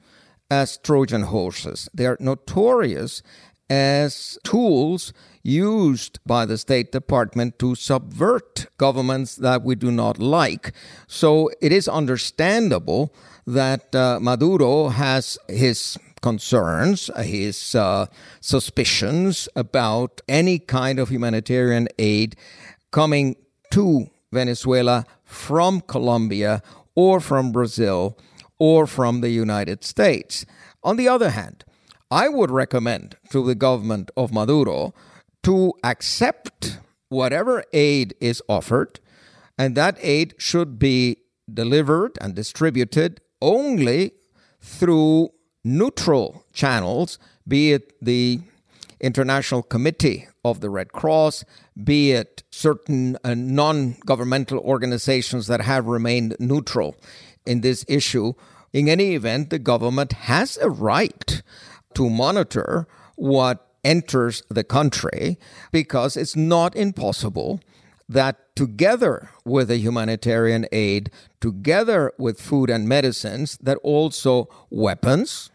as 0.50 0.76
Trojan 0.78 1.24
horses. 1.24 1.88
They 1.92 2.06
are 2.06 2.16
notorious 2.20 3.22
as 3.68 4.38
tools 4.44 5.12
used 5.46 6.18
by 6.26 6.44
the 6.44 6.58
State 6.58 6.90
Department 6.90 7.58
to 7.60 7.74
subvert 7.74 8.66
governments 8.78 9.36
that 9.36 9.62
we 9.62 9.74
do 9.74 9.90
not 9.90 10.18
like. 10.18 10.72
So 11.06 11.50
it 11.60 11.72
is 11.72 11.86
understandable 11.88 13.14
that 13.46 13.94
uh, 13.94 14.18
Maduro 14.20 14.88
has 14.88 15.38
his 15.48 15.96
concerns, 16.20 17.10
his 17.16 17.74
uh, 17.74 18.06
suspicions 18.40 19.48
about 19.54 20.20
any 20.28 20.58
kind 20.58 20.98
of 20.98 21.10
humanitarian 21.10 21.86
aid 21.98 22.34
coming 22.90 23.36
to 23.70 24.10
Venezuela 24.32 25.04
from 25.24 25.80
Colombia 25.80 26.62
or 26.96 27.20
from 27.20 27.52
Brazil 27.52 28.18
or 28.58 28.86
from 28.86 29.20
the 29.20 29.30
United 29.30 29.84
States. 29.84 30.44
On 30.82 30.96
the 30.96 31.08
other 31.08 31.30
hand, 31.30 31.64
I 32.10 32.28
would 32.28 32.50
recommend 32.50 33.16
to 33.30 33.44
the 33.44 33.54
government 33.54 34.10
of 34.16 34.32
Maduro 34.32 34.94
to 35.46 35.72
accept 35.84 36.80
whatever 37.08 37.62
aid 37.72 38.12
is 38.20 38.42
offered, 38.48 38.98
and 39.56 39.76
that 39.76 39.96
aid 40.02 40.34
should 40.38 40.76
be 40.76 41.18
delivered 41.52 42.18
and 42.20 42.34
distributed 42.34 43.20
only 43.40 44.10
through 44.60 45.28
neutral 45.62 46.44
channels, 46.52 47.20
be 47.46 47.72
it 47.72 47.92
the 48.02 48.40
International 49.00 49.62
Committee 49.62 50.26
of 50.44 50.58
the 50.58 50.68
Red 50.68 50.90
Cross, 50.90 51.44
be 51.84 52.10
it 52.10 52.42
certain 52.50 53.16
uh, 53.22 53.34
non 53.34 53.98
governmental 54.04 54.58
organizations 54.58 55.46
that 55.46 55.60
have 55.60 55.86
remained 55.86 56.34
neutral 56.40 56.96
in 57.46 57.60
this 57.60 57.84
issue. 57.86 58.32
In 58.72 58.88
any 58.88 59.14
event, 59.14 59.50
the 59.50 59.60
government 59.60 60.12
has 60.12 60.56
a 60.56 60.68
right 60.68 61.40
to 61.94 62.10
monitor 62.10 62.88
what 63.14 63.65
enters 63.86 64.42
the 64.50 64.64
country 64.64 65.38
because 65.70 66.16
it's 66.16 66.36
not 66.36 66.74
impossible 66.74 67.60
that 68.08 68.54
together 68.56 69.30
with 69.44 69.68
the 69.68 69.78
humanitarian 69.78 70.66
aid, 70.72 71.10
together 71.40 72.12
with 72.18 72.40
food 72.40 72.68
and 72.68 72.88
medicines, 72.88 73.58
that 73.62 73.78
also 73.82 74.48
weapons, 74.70 75.50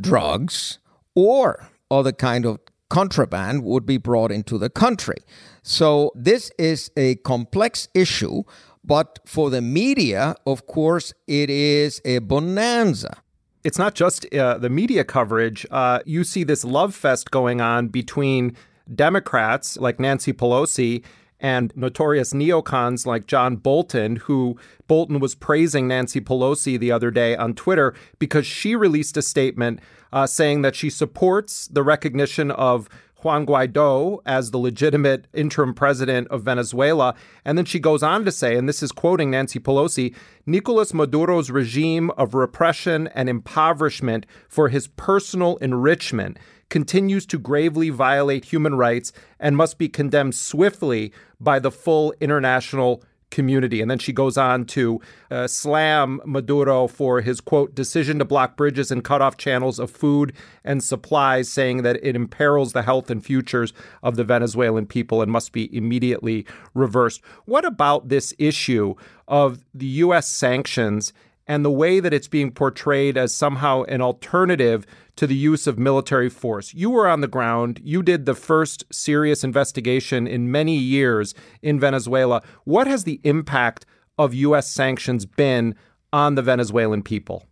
drugs, 0.00 0.78
or 1.14 1.68
other 1.90 2.12
kind 2.12 2.46
of 2.46 2.58
contraband 2.88 3.64
would 3.64 3.84
be 3.84 3.98
brought 3.98 4.30
into 4.30 4.56
the 4.58 4.70
country. 4.70 5.18
So 5.62 6.12
this 6.14 6.50
is 6.58 6.90
a 6.96 7.16
complex 7.16 7.88
issue, 7.94 8.44
but 8.84 9.18
for 9.26 9.50
the 9.50 9.60
media, 9.60 10.34
of 10.46 10.66
course, 10.66 11.12
it 11.26 11.50
is 11.50 12.00
a 12.04 12.18
bonanza. 12.18 13.22
It's 13.68 13.78
not 13.78 13.94
just 13.94 14.24
uh, 14.34 14.56
the 14.56 14.70
media 14.70 15.04
coverage. 15.04 15.66
Uh, 15.70 16.00
you 16.06 16.24
see 16.24 16.42
this 16.42 16.64
love 16.64 16.94
fest 16.94 17.30
going 17.30 17.60
on 17.60 17.88
between 17.88 18.56
Democrats 18.94 19.76
like 19.76 20.00
Nancy 20.00 20.32
Pelosi 20.32 21.04
and 21.38 21.70
notorious 21.76 22.32
neocons 22.32 23.04
like 23.04 23.26
John 23.26 23.56
Bolton, 23.56 24.16
who 24.16 24.58
Bolton 24.86 25.20
was 25.20 25.34
praising 25.34 25.86
Nancy 25.86 26.18
Pelosi 26.18 26.80
the 26.80 26.90
other 26.90 27.10
day 27.10 27.36
on 27.36 27.52
Twitter 27.52 27.92
because 28.18 28.46
she 28.46 28.74
released 28.74 29.18
a 29.18 29.22
statement 29.22 29.80
uh, 30.14 30.26
saying 30.26 30.62
that 30.62 30.74
she 30.74 30.88
supports 30.88 31.68
the 31.68 31.82
recognition 31.82 32.50
of 32.50 32.88
Juan 33.22 33.46
Guaido 33.46 34.20
as 34.24 34.50
the 34.50 34.58
legitimate 34.58 35.26
interim 35.32 35.74
president 35.74 36.28
of 36.28 36.42
Venezuela. 36.42 37.14
And 37.44 37.58
then 37.58 37.64
she 37.64 37.78
goes 37.78 38.02
on 38.02 38.24
to 38.24 38.32
say, 38.32 38.56
and 38.56 38.68
this 38.68 38.82
is 38.82 38.92
quoting 38.92 39.30
Nancy 39.30 39.58
Pelosi 39.58 40.14
Nicolas 40.46 40.92
Maduro's 40.92 41.50
regime 41.50 42.10
of 42.12 42.34
repression 42.34 43.08
and 43.08 43.28
impoverishment 43.28 44.26
for 44.48 44.68
his 44.68 44.88
personal 44.88 45.56
enrichment 45.56 46.38
continues 46.70 47.24
to 47.26 47.38
gravely 47.38 47.90
violate 47.90 48.46
human 48.46 48.74
rights 48.74 49.12
and 49.40 49.56
must 49.56 49.78
be 49.78 49.88
condemned 49.88 50.34
swiftly 50.34 51.12
by 51.40 51.58
the 51.58 51.70
full 51.70 52.12
international 52.20 53.02
community. 53.30 53.80
And 53.80 53.90
then 53.90 53.98
she 53.98 54.12
goes 54.12 54.36
on 54.36 54.64
to 54.66 55.00
uh, 55.30 55.46
slam 55.46 56.20
Maduro 56.24 56.86
for 56.86 57.20
his 57.20 57.40
quote 57.40 57.74
decision 57.74 58.18
to 58.18 58.24
block 58.24 58.56
bridges 58.56 58.90
and 58.90 59.04
cut 59.04 59.22
off 59.22 59.36
channels 59.36 59.78
of 59.78 59.90
food 59.90 60.32
and 60.64 60.82
supplies, 60.82 61.48
saying 61.50 61.82
that 61.82 61.96
it 62.02 62.16
imperils 62.16 62.72
the 62.72 62.82
health 62.82 63.10
and 63.10 63.24
futures 63.24 63.72
of 64.02 64.16
the 64.16 64.24
Venezuelan 64.24 64.86
people 64.86 65.22
and 65.22 65.30
must 65.30 65.52
be 65.52 65.74
immediately 65.76 66.46
reversed. 66.74 67.20
What 67.44 67.64
about 67.64 68.08
this 68.08 68.34
issue 68.38 68.94
of 69.26 69.64
the 69.74 69.86
U.S. 69.86 70.26
sanctions 70.26 71.12
and 71.48 71.64
the 71.64 71.70
way 71.70 71.98
that 71.98 72.12
it's 72.12 72.28
being 72.28 72.52
portrayed 72.52 73.16
as 73.16 73.32
somehow 73.32 73.82
an 73.84 74.02
alternative 74.02 74.86
to 75.16 75.26
the 75.26 75.34
use 75.34 75.66
of 75.66 75.78
military 75.78 76.28
force. 76.28 76.74
You 76.74 76.90
were 76.90 77.08
on 77.08 77.22
the 77.22 77.26
ground. 77.26 77.80
You 77.82 78.02
did 78.02 78.26
the 78.26 78.34
first 78.34 78.84
serious 78.92 79.42
investigation 79.42 80.26
in 80.26 80.52
many 80.52 80.76
years 80.76 81.34
in 81.62 81.80
Venezuela. 81.80 82.42
What 82.64 82.86
has 82.86 83.04
the 83.04 83.20
impact 83.24 83.86
of 84.18 84.34
U.S. 84.34 84.68
sanctions 84.68 85.24
been 85.24 85.74
on 86.12 86.34
the 86.34 86.42
Venezuelan 86.42 87.02
people? 87.02 87.46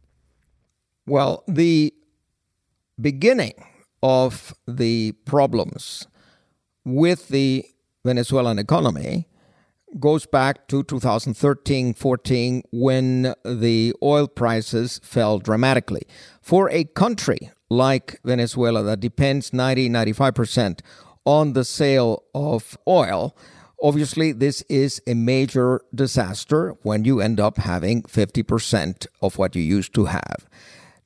Well, 1.06 1.42
the 1.48 1.94
beginning 3.00 3.54
of 4.02 4.54
the 4.68 5.12
problems 5.24 6.06
with 6.84 7.28
the 7.28 7.64
Venezuelan 8.04 8.58
economy 8.58 9.26
goes 10.00 10.26
back 10.26 10.68
to 10.68 10.82
2013 10.82 11.94
14 11.94 12.62
when 12.70 13.34
the 13.44 13.94
oil 14.02 14.28
prices 14.28 15.00
fell 15.02 15.38
dramatically. 15.38 16.02
For 16.40 16.70
a 16.70 16.84
country 16.84 17.50
like 17.68 18.20
Venezuela 18.24 18.82
that 18.84 19.00
depends 19.00 19.52
90 19.52 19.88
95% 19.90 20.80
on 21.24 21.52
the 21.54 21.64
sale 21.64 22.24
of 22.34 22.78
oil, 22.86 23.36
obviously 23.82 24.32
this 24.32 24.62
is 24.68 25.02
a 25.06 25.14
major 25.14 25.80
disaster 25.94 26.76
when 26.82 27.04
you 27.04 27.20
end 27.20 27.40
up 27.40 27.58
having 27.58 28.02
50% 28.02 29.06
of 29.20 29.38
what 29.38 29.56
you 29.56 29.62
used 29.62 29.94
to 29.94 30.06
have. 30.06 30.46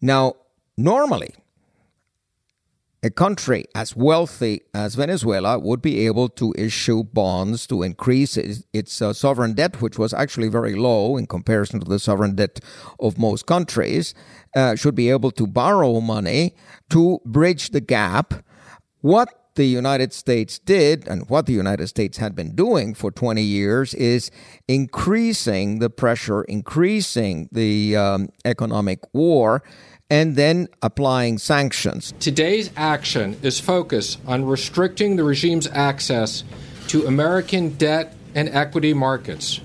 Now, 0.01 0.35
normally, 0.77 1.35
a 3.03 3.11
country 3.11 3.65
as 3.75 3.97
wealthy 3.97 4.61
as 4.75 4.95
Venezuela 4.95 5.59
would 5.59 5.81
be 5.81 6.07
able 6.07 6.29
to 6.29 6.55
issue 6.59 7.03
bonds 7.03 7.67
to 7.67 7.83
increase 7.83 8.37
its, 8.37 9.01
uh, 9.01 9.13
sovereign 9.13 9.55
debt, 9.55 9.81
which 9.81 9.99
was 9.99 10.13
actually 10.13 10.49
very 10.49 10.75
low 10.75 11.17
in 11.17 11.27
comparison 11.27 11.81
to 11.81 11.89
the 11.89 11.99
sovereign 11.99 12.35
debt 12.35 12.61
of 12.99 13.17
most 13.17 13.47
countries, 13.47 14.15
uh, 14.55 14.75
should 14.75 14.95
be 14.95 15.09
able 15.09 15.31
to 15.31 15.47
borrow 15.47 16.01
money 16.01 16.55
to 16.91 17.21
bridge 17.25 17.71
the 17.71 17.81
gap. 17.81 18.35
What 19.01 19.29
the 19.55 19.65
United 19.65 20.13
States 20.13 20.59
did, 20.59 21.09
and 21.09 21.29
what 21.29 21.47
the 21.47 21.53
United 21.53 21.89
States 21.89 22.19
had 22.19 22.35
been 22.35 22.55
doing 22.55 22.95
for 22.95 23.11
20 23.11 23.43
years, 23.43 23.95
is 23.95 24.31
increasing 24.69 25.79
the 25.79 25.91
pressure, 25.91 26.43
increasing 26.45 27.49
the 27.51 27.97
um, 27.97 28.29
economic 28.45 29.01
war 29.13 29.63
and 30.11 30.35
then 30.35 30.69
applying 30.83 31.39
sanctions. 31.39 32.13
Today's 32.19 32.71
action 32.77 33.39
is 33.43 33.61
focused 33.61 34.19
on 34.27 34.45
restricting 34.45 35.17
the 35.17 35.25
regime's 35.25 35.69
access 35.69 36.45
to 36.89 37.07
American 37.07 37.71
debt 37.71 38.15
and 38.35 38.49
equity 38.49 38.93
markets. 38.93 39.61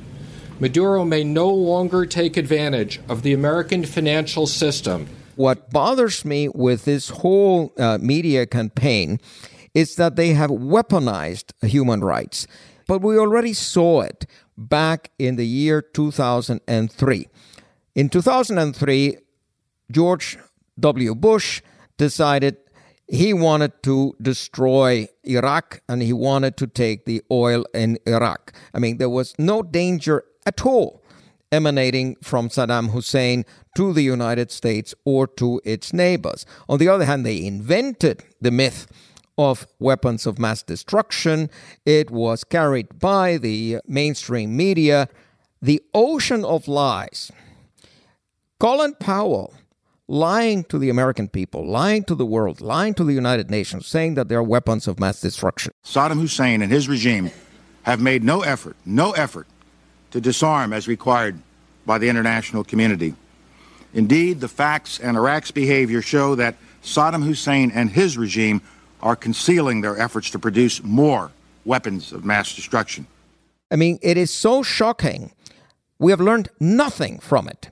Maduro 0.59 1.03
may 1.03 1.23
no 1.23 1.49
longer 1.49 2.05
take 2.05 2.37
advantage 2.37 3.01
of 3.09 3.23
the 3.23 3.33
American 3.33 3.83
financial 3.83 4.47
system. 4.47 5.07
What 5.35 5.69
bothers 5.71 6.23
me 6.23 6.47
with 6.47 6.85
this 6.85 7.09
whole 7.09 7.73
uh, 7.77 7.97
media 7.99 8.45
campaign 8.45 9.19
is 9.73 9.95
that 9.95 10.15
they 10.15 10.29
have 10.29 10.49
weaponized 10.49 11.51
human 11.61 12.01
rights. 12.01 12.47
But 12.87 13.01
we 13.01 13.17
already 13.17 13.53
saw 13.53 14.01
it 14.01 14.25
back 14.57 15.11
in 15.19 15.35
the 15.35 15.45
year 15.45 15.81
2003. 15.81 17.27
In 17.95 18.09
2003, 18.09 19.17
George 19.91 20.37
W. 20.79 21.15
Bush 21.15 21.61
decided 21.97 22.57
he 23.07 23.33
wanted 23.33 23.71
to 23.83 24.15
destroy 24.21 25.07
Iraq 25.23 25.81
and 25.87 26.01
he 26.01 26.13
wanted 26.13 26.57
to 26.57 26.67
take 26.67 27.05
the 27.05 27.21
oil 27.31 27.65
in 27.73 27.99
Iraq. 28.07 28.53
I 28.73 28.79
mean, 28.79 28.97
there 28.97 29.09
was 29.09 29.35
no 29.37 29.61
danger 29.61 30.23
at 30.45 30.65
all 30.65 31.03
emanating 31.51 32.15
from 32.21 32.49
Saddam 32.49 32.89
Hussein 32.89 33.45
to 33.75 33.93
the 33.93 34.01
United 34.01 34.51
States 34.51 34.93
or 35.05 35.27
to 35.27 35.61
its 35.63 35.93
neighbors. 35.93 36.45
On 36.67 36.79
the 36.79 36.89
other 36.89 37.05
hand, 37.05 37.25
they 37.25 37.45
invented 37.45 38.23
the 38.41 38.51
myth 38.51 38.87
of 39.37 39.67
weapons 39.79 40.25
of 40.25 40.39
mass 40.39 40.63
destruction. 40.63 41.49
It 41.85 42.09
was 42.09 42.43
carried 42.43 42.99
by 42.99 43.37
the 43.37 43.77
mainstream 43.87 44.55
media. 44.55 45.07
The 45.61 45.81
ocean 45.93 46.43
of 46.43 46.67
lies. 46.67 47.31
Colin 48.59 48.95
Powell 48.99 49.53
lying 50.07 50.63
to 50.65 50.77
the 50.77 50.89
American 50.89 51.27
people, 51.27 51.65
lying 51.65 52.03
to 52.03 52.15
the 52.15 52.25
world, 52.25 52.61
lying 52.61 52.93
to 52.93 53.03
the 53.03 53.13
United 53.13 53.49
Nations, 53.49 53.87
saying 53.87 54.15
that 54.15 54.29
they 54.29 54.35
are 54.35 54.43
weapons 54.43 54.87
of 54.87 54.99
mass 54.99 55.19
destruction. 55.19 55.71
Saddam 55.83 56.19
Hussein 56.19 56.61
and 56.61 56.71
his 56.71 56.87
regime 56.87 57.31
have 57.83 57.99
made 57.99 58.23
no 58.23 58.41
effort, 58.41 58.75
no 58.85 59.11
effort 59.11 59.47
to 60.11 60.21
disarm 60.21 60.73
as 60.73 60.87
required 60.87 61.39
by 61.85 61.97
the 61.97 62.09
international 62.09 62.63
community. 62.63 63.15
Indeed, 63.93 64.41
the 64.41 64.47
facts 64.47 64.99
and 64.99 65.17
Iraq's 65.17 65.51
behavior 65.51 66.01
show 66.01 66.35
that 66.35 66.55
Saddam 66.83 67.23
Hussein 67.23 67.71
and 67.71 67.89
his 67.89 68.17
regime 68.17 68.61
are 69.01 69.15
concealing 69.15 69.81
their 69.81 69.97
efforts 69.99 70.29
to 70.31 70.39
produce 70.39 70.83
more 70.83 71.31
weapons 71.63 72.11
of 72.11 72.25
mass 72.25 72.55
destruction. 72.55 73.07
I 73.71 73.75
mean, 73.75 73.99
it 74.01 74.17
is 74.17 74.31
so 74.31 74.63
shocking. 74.63 75.31
We 75.99 76.11
have 76.11 76.21
learned 76.21 76.49
nothing 76.59 77.19
from 77.19 77.47
it. 77.47 77.71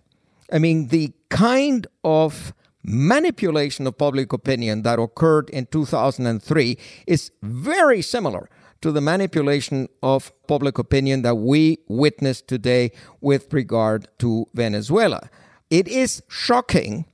I 0.51 0.59
mean, 0.59 0.87
the 0.87 1.13
kind 1.33 1.87
of 2.03 2.53
manipulation 2.83 3.87
of 3.87 3.97
public 3.97 4.31
opinion 4.31 4.83
that 4.83 4.99
occurred 4.99 5.49
in 5.49 5.65
2003 5.65 6.77
is 7.07 7.31
very 7.41 8.01
similar 8.01 8.49
to 8.81 8.91
the 8.91 9.01
manipulation 9.01 9.87
of 10.03 10.31
public 10.47 10.77
opinion 10.77 11.23
that 11.23 11.35
we 11.35 11.79
witness 11.87 12.41
today 12.41 12.91
with 13.19 13.51
regard 13.51 14.07
to 14.19 14.45
Venezuela. 14.53 15.29
It 15.69 15.87
is 15.87 16.21
shocking 16.27 17.05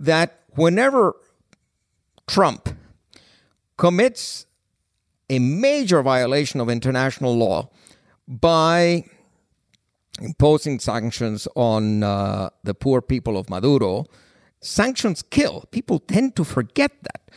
that 0.00 0.40
whenever 0.50 1.14
Trump 2.26 2.70
commits 3.76 4.46
a 5.28 5.38
major 5.38 6.02
violation 6.02 6.60
of 6.60 6.70
international 6.70 7.36
law 7.36 7.68
by 8.26 9.04
imposing 10.20 10.78
sanctions 10.78 11.46
on 11.54 12.02
uh, 12.02 12.50
the 12.64 12.74
poor 12.74 13.00
people 13.00 13.36
of 13.36 13.50
Maduro, 13.50 14.06
sanctions 14.60 15.22
kill. 15.22 15.64
People 15.70 15.98
tend 15.98 16.36
to 16.36 16.44
forget 16.44 16.92
that. 17.02 17.30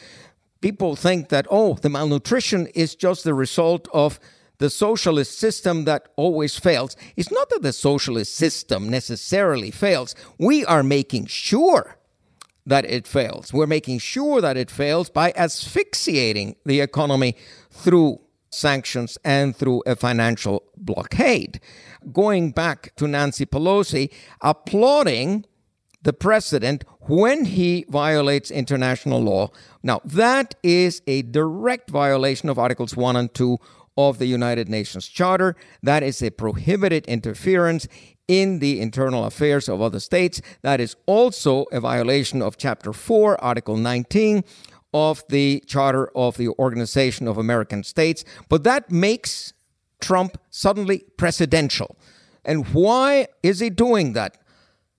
People 0.62 0.96
think 0.96 1.30
that, 1.30 1.48
oh, 1.50 1.76
the 1.76 1.90
malnutrition 1.90 2.68
is 2.68 2.96
just 2.96 3.24
the 3.24 3.34
result 3.34 3.88
of 3.94 4.20
the 4.58 4.70
socialist 4.70 5.40
system 5.40 5.86
that 5.86 6.10
always 6.18 6.58
fails. 6.60 6.98
It's 7.16 7.32
not 7.32 7.50
that 7.50 7.62
the 7.62 7.72
socialist 7.72 8.36
system 8.36 8.90
necessarily 8.90 9.72
fails. 9.72 10.16
We 10.38 10.66
are 10.66 10.84
making 10.84 11.28
sure 11.28 11.96
that 12.66 12.86
it 12.86 13.08
fails. 13.08 13.54
We're 13.54 13.68
making 13.68 14.00
sure 14.00 14.42
that 14.42 14.58
it 14.58 14.70
fails 14.70 15.10
by 15.10 15.32
asphyxiating 15.36 16.56
the 16.66 16.82
economy 16.82 17.36
through 17.72 18.20
sanctions 18.52 19.18
and 19.24 19.56
through 19.56 19.82
a 19.86 19.96
financial 19.96 20.64
blockade. 20.76 21.62
Going 22.12 22.52
back 22.52 22.96
to 22.96 23.08
Nancy 23.08 23.46
Pelosi, 23.46 24.12
applauding 24.42 25.46
the 26.02 26.14
president 26.14 26.86
when 27.02 27.46
he 27.46 27.86
violates 27.90 28.52
international 28.52 29.22
law. 29.22 29.50
Now, 29.84 30.02
that 30.06 30.56
is 30.64 31.02
a 31.08 31.24
direct 31.24 31.90
violation 31.90 32.50
of 32.50 32.58
Articles 32.58 32.96
1 32.96 33.16
and 33.16 33.34
2 33.34 33.58
of 33.98 34.18
the 34.18 34.26
United 34.26 34.70
Nations 34.70 35.08
Charter. 35.08 35.56
That 35.84 36.04
is 36.04 36.22
a 36.22 36.30
prohibited 36.30 37.06
interference 37.06 37.88
in 38.30 38.60
the 38.60 38.80
internal 38.80 39.26
affairs 39.26 39.68
of 39.68 39.82
other 39.82 40.00
states. 40.00 40.42
That 40.62 40.80
is 40.80 40.96
also 41.06 41.66
a 41.72 41.82
violation 41.82 42.42
of 42.42 42.58
Chapter 42.58 42.94
4, 42.94 43.44
Article 43.44 43.76
19 43.76 44.44
of 44.94 45.24
the 45.30 45.64
Charter 45.68 46.10
of 46.16 46.38
the 46.38 46.50
Organization 46.50 47.28
of 47.28 47.38
American 47.38 47.84
States. 47.84 48.24
But 48.48 48.64
that 48.64 48.90
makes 48.90 49.54
Trump 50.00 50.38
suddenly 50.50 51.04
presidential. 51.18 51.98
And 52.46 52.68
why 52.68 53.28
is 53.44 53.60
he 53.60 53.70
doing 53.70 54.14
that? 54.14 54.38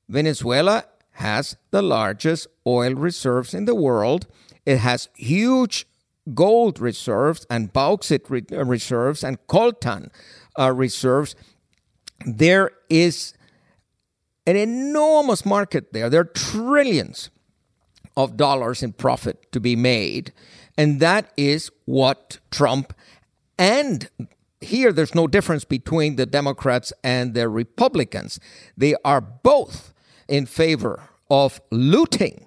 Venezuela 0.09 0.85
has 1.13 1.57
the 1.71 1.83
largest 1.83 2.47
oil 2.67 2.95
reserves 2.95 3.55
in 3.55 3.65
the 3.65 3.75
world. 3.75 4.27
It 4.67 4.79
has 4.79 5.09
huge 5.15 5.87
gold 6.35 6.79
reserves 6.79 7.47
and 7.51 7.73
bauxite 7.73 8.29
re- 8.31 8.45
uh, 8.53 8.65
reserves 8.65 9.25
and 9.25 9.39
coltan 9.47 10.11
uh, 10.59 10.73
reserves. 10.73 11.35
There 12.27 12.73
is 12.89 13.35
an 14.47 14.57
enormous 14.57 15.45
market 15.47 15.93
there. 15.93 16.11
There 16.11 16.21
are 16.21 16.25
trillions 16.25 17.31
of 18.17 18.37
dollars 18.37 18.83
in 18.83 18.93
profit 18.93 19.51
to 19.53 19.61
be 19.61 19.77
made. 19.77 20.33
And 20.77 21.01
that 21.01 21.33
is 21.37 21.71
what 21.85 22.39
Trump 22.51 22.93
and 23.59 24.09
here 24.61 24.93
there's 24.93 25.15
no 25.15 25.27
difference 25.27 25.65
between 25.65 26.17
the 26.17 26.27
Democrats 26.27 26.93
and 27.03 27.35
the 27.35 27.49
Republicans. 27.49 28.39
They 28.77 28.95
are 29.05 29.21
both 29.21 29.93
in 30.29 30.47
favor 30.47 31.03
of 31.31 31.61
looting 31.71 32.47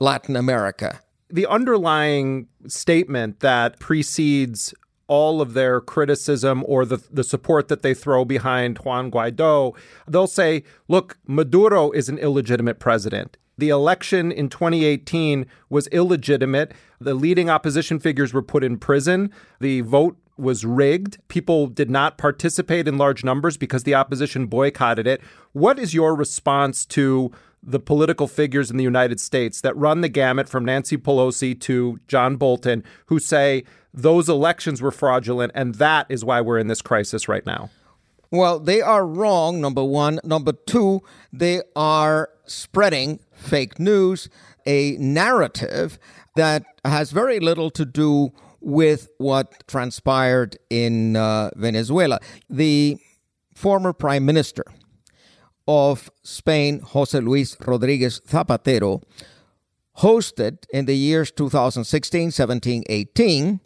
Latin 0.00 0.36
America. 0.36 1.00
The 1.28 1.46
underlying 1.46 2.48
statement 2.66 3.40
that 3.40 3.78
precedes 3.78 4.74
all 5.06 5.40
of 5.40 5.54
their 5.54 5.80
criticism 5.80 6.64
or 6.66 6.84
the, 6.84 7.02
the 7.10 7.24
support 7.24 7.68
that 7.68 7.82
they 7.82 7.94
throw 7.94 8.24
behind 8.24 8.78
Juan 8.78 9.10
Guaido, 9.10 9.76
they'll 10.06 10.26
say, 10.26 10.62
look, 10.88 11.18
Maduro 11.26 11.90
is 11.90 12.08
an 12.08 12.18
illegitimate 12.18 12.78
president. 12.78 13.36
The 13.58 13.70
election 13.70 14.32
in 14.32 14.48
2018 14.48 15.46
was 15.68 15.86
illegitimate. 15.88 16.72
The 17.00 17.14
leading 17.14 17.50
opposition 17.50 17.98
figures 17.98 18.32
were 18.32 18.40
put 18.42 18.64
in 18.64 18.78
prison. 18.78 19.30
The 19.60 19.82
vote 19.82 20.16
was 20.40 20.64
rigged. 20.64 21.18
People 21.28 21.66
did 21.66 21.90
not 21.90 22.18
participate 22.18 22.88
in 22.88 22.98
large 22.98 23.24
numbers 23.24 23.56
because 23.56 23.84
the 23.84 23.94
opposition 23.94 24.46
boycotted 24.46 25.06
it. 25.06 25.20
What 25.52 25.78
is 25.78 25.94
your 25.94 26.14
response 26.14 26.84
to 26.86 27.30
the 27.62 27.80
political 27.80 28.26
figures 28.26 28.70
in 28.70 28.76
the 28.76 28.84
United 28.84 29.20
States 29.20 29.60
that 29.60 29.76
run 29.76 30.00
the 30.00 30.08
gamut 30.08 30.48
from 30.48 30.64
Nancy 30.64 30.96
Pelosi 30.96 31.58
to 31.60 32.00
John 32.08 32.36
Bolton 32.36 32.82
who 33.06 33.18
say 33.18 33.64
those 33.92 34.28
elections 34.28 34.80
were 34.80 34.90
fraudulent 34.90 35.52
and 35.54 35.74
that 35.76 36.06
is 36.08 36.24
why 36.24 36.40
we're 36.40 36.58
in 36.58 36.68
this 36.68 36.82
crisis 36.82 37.28
right 37.28 37.44
now? 37.44 37.70
Well, 38.30 38.60
they 38.60 38.80
are 38.80 39.04
wrong, 39.04 39.60
number 39.60 39.82
one. 39.82 40.20
Number 40.22 40.52
two, 40.52 41.02
they 41.32 41.62
are 41.74 42.30
spreading 42.46 43.18
fake 43.32 43.80
news, 43.80 44.28
a 44.64 44.92
narrative 44.98 45.98
that 46.36 46.64
has 46.84 47.10
very 47.10 47.40
little 47.40 47.70
to 47.70 47.84
do 47.84 48.30
with 48.60 49.08
what 49.18 49.66
transpired 49.66 50.58
in 50.68 51.16
uh, 51.16 51.50
Venezuela. 51.56 52.20
The 52.48 52.98
former 53.54 53.92
prime 53.92 54.24
minister 54.24 54.64
of 55.66 56.10
Spain, 56.22 56.80
Jose 56.80 57.18
Luis 57.18 57.56
Rodriguez 57.60 58.20
Zapatero, 58.26 59.02
hosted 59.98 60.64
in 60.72 60.86
the 60.86 60.96
years 60.96 61.30
2016, 61.30 62.30
17, 62.30 62.84
18 62.88 63.60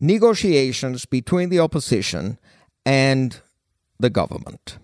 negotiations 0.00 1.06
between 1.06 1.48
the 1.48 1.58
opposition 1.58 2.38
and 2.84 3.40
the 3.98 4.10
government. 4.10 4.78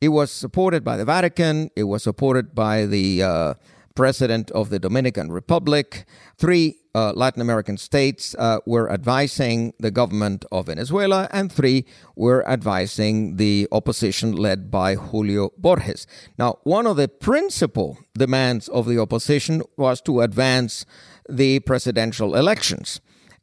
It 0.00 0.08
was 0.08 0.30
supported 0.30 0.84
by 0.84 0.96
the 0.96 1.04
Vatican, 1.04 1.70
it 1.74 1.84
was 1.84 2.02
supported 2.02 2.54
by 2.54 2.86
the 2.86 3.22
uh, 3.22 3.54
president 3.96 4.50
of 4.52 4.70
the 4.70 4.78
Dominican 4.78 5.32
Republic. 5.32 6.04
Three 6.36 6.76
uh, 6.94 7.12
Latin 7.14 7.42
American 7.42 7.76
states 7.76 8.36
uh, 8.38 8.60
were 8.64 8.90
advising 8.90 9.72
the 9.80 9.90
government 9.90 10.44
of 10.52 10.66
Venezuela, 10.66 11.28
and 11.32 11.50
three 11.50 11.84
were 12.14 12.46
advising 12.48 13.36
the 13.36 13.66
opposition 13.72 14.32
led 14.36 14.70
by 14.70 14.94
Julio 14.94 15.50
Borges. 15.58 16.06
Now, 16.38 16.58
one 16.62 16.86
of 16.86 16.96
the 16.96 17.08
principal 17.08 17.98
demands 18.14 18.68
of 18.68 18.86
the 18.86 18.98
opposition 18.98 19.62
was 19.76 20.00
to 20.02 20.20
advance 20.20 20.86
the 21.28 21.60
presidential 21.60 22.36
elections. 22.36 23.00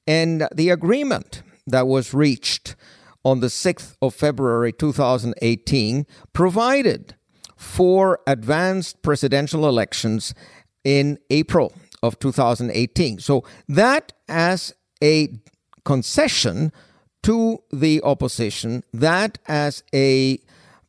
And 0.07 0.47
the 0.53 0.69
agreement 0.69 1.43
that 1.67 1.87
was 1.87 2.13
reached 2.13 2.75
on 3.23 3.39
the 3.39 3.47
6th 3.47 3.95
of 4.01 4.13
February 4.13 4.73
2018 4.73 6.05
provided 6.33 7.15
for 7.63 8.19
advanced 8.27 9.01
presidential 9.01 9.67
elections 9.67 10.35
in 10.83 11.17
April 11.29 11.73
of 12.03 12.19
2018. 12.19 13.19
So 13.19 13.43
that 13.69 14.11
as 14.27 14.73
a 15.01 15.29
concession 15.85 16.71
to 17.23 17.63
the 17.71 18.01
opposition, 18.03 18.83
that 18.93 19.39
as 19.47 19.81
a 19.95 20.39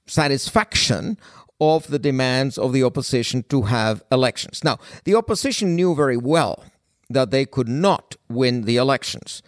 satisfaction 0.07 1.17
of 1.61 1.87
the 1.87 1.99
demands 1.99 2.59
of 2.59 2.73
the 2.73 2.83
opposition 2.83 3.45
to 3.45 3.63
have 3.63 4.03
elections. 4.11 4.65
Now, 4.65 4.79
the 5.05 5.15
opposition 5.15 5.77
knew 5.77 5.95
very 5.95 6.17
well 6.17 6.65
that 7.09 7.31
they 7.31 7.47
could 7.47 7.69
not 7.69 8.17
win 8.29 8.63
the 8.63 8.77
elections. 8.77 9.43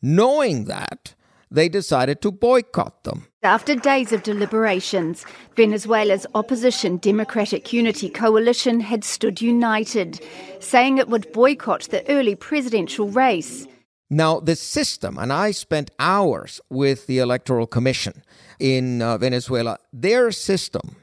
Knowing 0.00 0.64
that, 0.64 1.14
they 1.50 1.68
decided 1.68 2.20
to 2.22 2.30
boycott 2.30 3.04
them. 3.04 3.26
After 3.42 3.74
days 3.74 4.12
of 4.12 4.22
deliberations, 4.22 5.24
Venezuela's 5.56 6.26
opposition 6.34 6.98
Democratic 6.98 7.72
Unity 7.72 8.08
Coalition 8.08 8.80
had 8.80 9.02
stood 9.02 9.40
united, 9.40 10.24
saying 10.60 10.98
it 10.98 11.08
would 11.08 11.32
boycott 11.32 11.88
the 11.90 12.08
early 12.10 12.34
presidential 12.34 13.08
race. 13.08 13.66
Now, 14.10 14.40
the 14.40 14.56
system, 14.56 15.18
and 15.18 15.32
I 15.32 15.52
spent 15.52 15.90
hours 15.98 16.60
with 16.68 17.06
the 17.06 17.18
Electoral 17.18 17.66
Commission 17.66 18.22
in 18.58 19.00
uh, 19.02 19.18
Venezuela, 19.18 19.78
their 19.92 20.32
system 20.32 20.96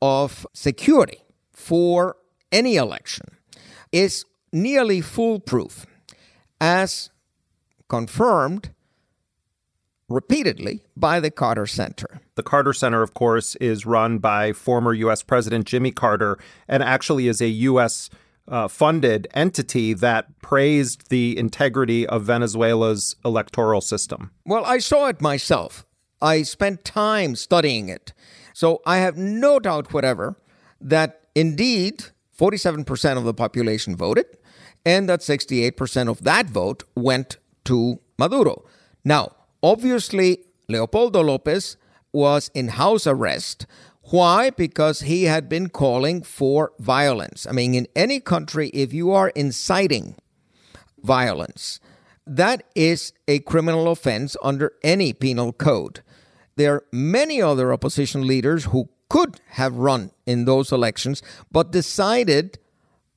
of 0.00 0.46
security 0.54 1.22
for 1.52 2.16
any 2.50 2.76
election 2.76 3.26
is 3.92 4.24
nearly 4.52 5.00
foolproof, 5.00 5.86
as 6.60 7.10
confirmed 7.88 8.70
repeatedly 10.10 10.82
by 10.96 11.20
the 11.20 11.30
Carter 11.30 11.66
Center. 11.66 12.20
The 12.34 12.42
Carter 12.42 12.72
Center, 12.72 13.02
of 13.02 13.14
course, 13.14 13.54
is 13.56 13.86
run 13.86 14.18
by 14.18 14.52
former 14.52 14.92
U.S. 14.92 15.22
President 15.22 15.66
Jimmy 15.66 15.92
Carter 15.92 16.38
and 16.68 16.82
actually 16.82 17.28
is 17.28 17.40
a 17.40 17.48
U.S. 17.48 18.10
Uh, 18.48 18.68
funded 18.68 19.28
entity 19.32 19.94
that 19.94 20.38
praised 20.42 21.08
the 21.08 21.38
integrity 21.38 22.06
of 22.06 22.24
Venezuela's 22.24 23.14
electoral 23.24 23.80
system. 23.80 24.32
Well, 24.44 24.64
I 24.64 24.78
saw 24.78 25.06
it 25.06 25.22
myself. 25.22 25.86
I 26.20 26.42
spent 26.42 26.84
time 26.84 27.36
studying 27.36 27.88
it. 27.88 28.12
So 28.52 28.82
I 28.84 28.98
have 28.98 29.16
no 29.16 29.58
doubt 29.60 29.94
whatever 29.94 30.36
that 30.80 31.28
indeed 31.34 32.04
47% 32.38 33.16
of 33.16 33.24
the 33.24 33.34
population 33.34 33.96
voted 33.96 34.26
and 34.84 35.08
that 35.08 35.20
68% 35.20 36.08
of 36.08 36.24
that 36.24 36.46
vote 36.46 36.82
went 36.96 37.36
to 37.64 38.00
Maduro. 38.18 38.64
Now, 39.04 39.32
Obviously, 39.62 40.38
Leopoldo 40.68 41.22
Lopez 41.22 41.76
was 42.12 42.50
in 42.54 42.68
house 42.68 43.06
arrest. 43.06 43.66
Why? 44.04 44.50
Because 44.50 45.02
he 45.02 45.24
had 45.24 45.48
been 45.48 45.68
calling 45.68 46.22
for 46.22 46.72
violence. 46.78 47.46
I 47.46 47.52
mean, 47.52 47.74
in 47.74 47.86
any 47.94 48.20
country, 48.20 48.70
if 48.70 48.92
you 48.92 49.12
are 49.12 49.28
inciting 49.30 50.16
violence, 51.02 51.78
that 52.26 52.62
is 52.74 53.12
a 53.28 53.40
criminal 53.40 53.88
offense 53.88 54.36
under 54.42 54.72
any 54.82 55.12
penal 55.12 55.52
code. 55.52 56.02
there 56.56 56.74
are 56.74 56.84
many 56.92 57.40
other 57.40 57.72
opposition 57.72 58.26
leaders 58.26 58.66
who 58.66 58.88
could 59.08 59.40
have 59.50 59.74
run 59.76 60.10
in 60.26 60.44
those 60.44 60.70
elections, 60.72 61.22
but 61.50 61.72
decided 61.72 62.58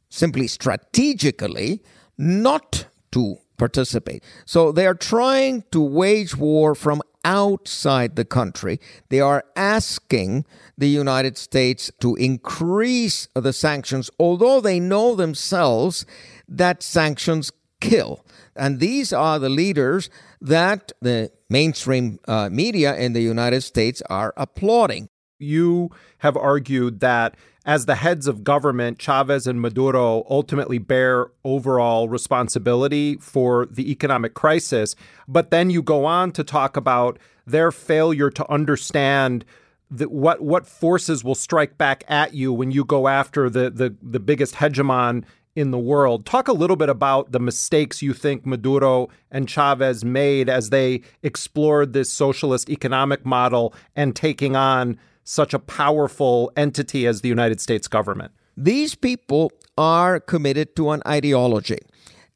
simply 0.10 0.48
strategically 0.48 1.84
not 2.18 2.88
to 3.12 3.38
participate. 3.64 4.22
So 4.46 4.74
they 4.74 4.86
are 4.86 5.00
trying 5.14 5.64
to 5.72 5.82
wage 5.82 6.36
war 6.36 6.76
from 6.76 7.02
outside 7.24 8.18
the 8.18 8.26
country. 8.26 8.76
They 9.08 9.22
are 9.22 9.46
asking 9.56 10.46
the 10.78 10.90
United 10.90 11.38
States 11.38 11.90
to 12.02 12.10
increase 12.18 13.30
the 13.34 13.54
sanctions, 13.54 14.12
although 14.20 14.60
they 14.60 14.80
know 14.82 15.16
themselves 15.16 16.06
that 16.50 16.84
sanctions 16.84 17.54
kill. 17.80 18.26
And 18.54 18.82
these 18.82 19.14
are 19.14 19.40
the 19.40 19.54
leaders 19.62 20.10
that 20.42 20.92
the 21.02 21.32
mainstream 21.50 22.20
uh, 22.28 22.50
media 22.52 22.98
in 22.98 23.14
the 23.14 23.24
United 23.36 23.62
States 23.62 24.02
are 24.10 24.34
applauding. 24.36 25.08
You 25.40 25.90
have 26.18 26.36
argued 26.36 27.00
that 27.00 27.38
as 27.66 27.86
the 27.86 27.96
heads 27.96 28.28
of 28.28 28.44
government, 28.44 29.00
Chavez 29.00 29.48
and 29.48 29.62
Maduro 29.62 30.26
ultimately 30.30 30.78
bear 30.78 31.28
overall 31.44 32.10
responsibility 32.10 33.16
for 33.18 33.66
the 33.68 33.90
economic 33.92 34.34
crisis. 34.34 34.96
But 35.28 35.50
then 35.50 35.70
you 35.70 35.82
go 35.82 36.06
on 36.06 36.32
to 36.34 36.44
talk 36.44 36.76
about 36.76 37.18
their 37.46 37.72
failure 37.72 38.30
to 38.30 38.52
understand 38.52 39.46
the, 39.90 40.10
what 40.10 40.42
what 40.42 40.66
forces 40.66 41.24
will 41.24 41.36
strike 41.36 41.78
back 41.78 42.04
at 42.08 42.34
you 42.34 42.52
when 42.52 42.72
you 42.72 42.84
go 42.84 43.08
after 43.08 43.50
the, 43.50 43.70
the 43.70 43.96
the 44.02 44.20
biggest 44.20 44.56
hegemon 44.56 45.24
in 45.56 45.72
the 45.72 45.78
world. 45.78 46.26
Talk 46.26 46.48
a 46.48 46.54
little 46.54 46.76
bit 46.76 46.90
about 46.90 47.32
the 47.32 47.40
mistakes 47.40 48.02
you 48.02 48.14
think 48.14 48.46
Maduro 48.46 49.10
and 49.30 49.48
Chavez 49.48 50.04
made 50.04 50.50
as 50.50 50.72
they 50.72 51.02
explored 51.22 51.94
this 51.94 52.12
socialist 52.12 52.70
economic 52.70 53.24
model 53.26 53.74
and 53.96 54.16
taking 54.16 54.56
on 54.56 54.98
such 55.24 55.54
a 55.54 55.60
powerful 55.60 56.52
entity 56.56 57.08
as 57.08 57.22
the 57.22 57.30
United 57.30 57.62
States 57.62 57.88
government? 57.88 58.32
These 58.56 58.96
people 58.96 59.52
are 59.78 60.20
committed 60.20 60.76
to 60.76 60.92
an 60.92 61.02
ideology. 61.08 61.80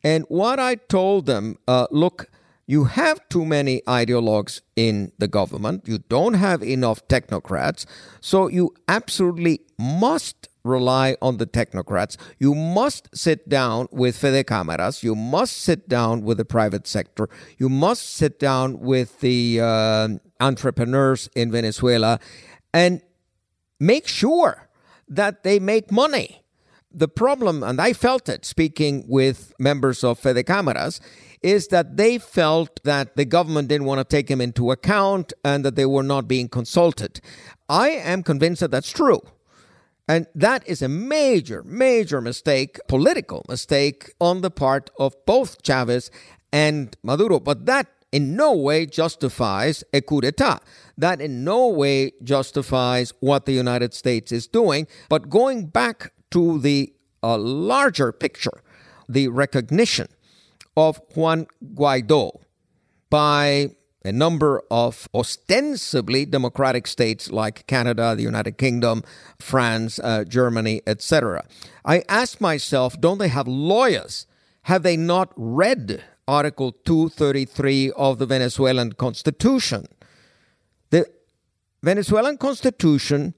And 0.04 0.26
what 0.30 0.60
I 0.60 0.76
told 0.76 1.26
them 1.26 1.58
uh, 1.68 1.88
look, 1.92 2.30
you 2.66 2.86
have 2.86 3.28
too 3.30 3.46
many 3.46 3.82
ideologues 3.88 4.62
in 4.76 5.12
the 5.18 5.28
government, 5.28 5.88
you 5.88 6.00
don't 6.10 6.34
have 6.34 6.62
enough 6.62 7.08
technocrats, 7.08 7.86
so 8.20 8.48
you 8.48 8.74
absolutely 8.90 9.62
must 9.80 10.50
rely 10.68 11.16
on 11.22 11.38
the 11.38 11.48
technocrats. 11.48 12.18
You 12.40 12.54
must 12.54 13.10
sit 13.16 13.48
down 13.48 13.88
with 13.90 14.18
Fedecámaras. 14.18 15.02
You 15.02 15.16
must 15.16 15.58
sit 15.58 15.88
down 15.88 16.24
with 16.24 16.38
the 16.38 16.46
private 16.46 16.86
sector. 16.88 17.30
You 17.58 17.70
must 17.70 18.10
sit 18.16 18.38
down 18.38 18.82
with 18.82 19.22
the 19.22 19.62
uh, 19.62 20.10
entrepreneurs 20.42 21.30
in 21.36 21.52
Venezuela 21.52 22.20
and 22.74 23.02
make 23.80 24.08
sure 24.08 24.70
that 25.08 25.44
they 25.44 25.60
make 25.60 25.92
money. 25.92 26.44
The 26.92 27.08
problem, 27.08 27.64
and 27.64 27.80
I 27.80 27.94
felt 27.94 28.28
it 28.30 28.46
speaking 28.46 29.06
with 29.08 29.54
members 29.60 30.04
of 30.04 30.20
Fedecámaras, 30.20 31.00
is 31.42 31.68
that 31.68 31.98
they 31.98 32.18
felt 32.18 32.84
that 32.84 33.16
the 33.16 33.26
government 33.26 33.68
didn't 33.68 33.86
want 33.86 34.00
to 34.00 34.04
take 34.04 34.28
them 34.28 34.42
into 34.42 34.72
account 34.72 35.34
and 35.44 35.64
that 35.64 35.76
they 35.76 35.86
were 35.86 36.04
not 36.04 36.28
being 36.28 36.50
consulted. 36.50 37.22
I 37.70 37.90
am 37.90 38.24
convinced 38.24 38.62
that 38.62 38.72
that's 38.72 38.92
true. 38.92 39.22
And 40.08 40.26
that 40.34 40.68
is 40.68 40.82
a 40.82 40.88
major, 40.88 41.64
major 41.64 42.22
mistake, 42.22 42.80
political 42.88 43.46
mistake 43.50 44.14
on 44.20 44.42
the 44.42 44.50
part 44.50 44.90
of 44.98 45.14
both 45.26 45.62
Chavez 45.64 46.10
and 46.52 46.96
Maduro. 47.04 47.40
But 47.40 47.66
that 47.66 47.88
in 48.12 48.36
no 48.36 48.54
way 48.54 48.86
justifies 48.86 49.84
a 49.94 50.02
coup 50.02 50.22
d'etat. 50.22 50.60
That 50.98 51.22
in 51.22 51.44
no 51.44 51.68
way 51.68 52.12
justifies 52.24 53.14
what 53.20 53.46
the 53.46 53.54
United 53.54 53.94
States 53.94 54.32
is 54.32 54.48
doing. 54.48 54.88
But 55.10 55.30
going 55.30 55.68
back 55.68 56.14
to 56.32 56.60
the 56.60 56.94
uh, 57.24 57.38
larger 57.38 58.12
picture, 58.12 58.64
the 59.10 59.28
recognition 59.28 60.08
of 60.76 61.02
Juan 61.16 61.48
Guaido 61.74 62.40
by 63.10 63.72
a 64.06 64.12
number 64.12 64.62
of 64.72 65.10
ostensibly 65.14 66.26
democratic 66.26 66.88
states 66.88 67.30
like 67.30 67.68
Canada, 67.68 68.16
the 68.16 68.24
United 68.24 68.58
Kingdom, 68.58 69.04
France, 69.40 70.00
uh, 70.00 70.24
Germany, 70.24 70.82
etc. 70.88 71.46
I 71.84 72.04
ask 72.08 72.40
myself, 72.40 73.00
don't 73.02 73.18
they 73.18 73.28
have 73.28 73.48
lawyers? 73.48 74.26
Have 74.64 74.84
they 74.84 74.98
not 74.98 75.34
read 75.36 76.04
Article 76.28 76.72
233 76.72 77.92
of 77.92 78.20
the 78.20 78.26
Venezuelan 78.26 78.94
Constitution. 78.94 79.86
The 80.90 81.06
Venezuelan 81.82 82.38
Constitution, 82.38 83.34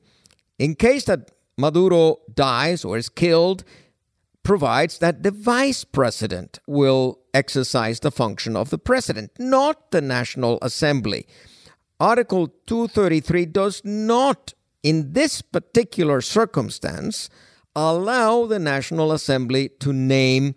in 0.57 0.75
case 0.75 1.05
that 1.05 1.31
Maduro 1.57 2.17
dies 2.33 2.83
or 2.83 2.97
is 2.97 3.09
killed, 3.09 3.63
provides 4.43 4.97
that 4.99 5.21
the 5.21 5.31
vice 5.31 5.83
president 5.83 6.59
will 6.65 7.19
exercise 7.33 7.99
the 7.99 8.11
function 8.11 8.55
of 8.55 8.69
the 8.69 8.77
president, 8.77 9.31
not 9.37 9.91
the 9.91 10.01
National 10.01 10.57
Assembly. 10.61 11.27
Article 11.99 12.47
233 12.65 13.45
does 13.45 13.81
not, 13.83 14.53
in 14.81 15.13
this 15.13 15.41
particular 15.41 16.21
circumstance, 16.21 17.29
allow 17.75 18.45
the 18.45 18.57
National 18.57 19.11
Assembly 19.11 19.69
to 19.79 19.93
name 19.93 20.55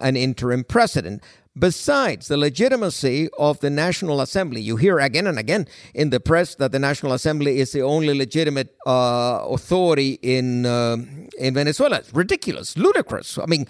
an 0.00 0.16
interim 0.16 0.64
president. 0.64 1.22
Besides 1.56 2.26
the 2.26 2.36
legitimacy 2.36 3.28
of 3.38 3.60
the 3.60 3.70
National 3.70 4.20
Assembly, 4.20 4.60
you 4.60 4.76
hear 4.76 4.98
again 4.98 5.28
and 5.28 5.38
again 5.38 5.68
in 5.94 6.10
the 6.10 6.18
press 6.18 6.56
that 6.56 6.72
the 6.72 6.80
National 6.80 7.12
Assembly 7.12 7.60
is 7.60 7.70
the 7.70 7.82
only 7.82 8.12
legitimate 8.12 8.74
uh, 8.84 9.44
authority 9.48 10.18
in 10.20 10.66
uh, 10.66 10.96
in 11.38 11.54
Venezuela. 11.54 11.98
It's 11.98 12.12
ridiculous, 12.12 12.76
ludicrous. 12.76 13.38
I 13.38 13.46
mean, 13.46 13.68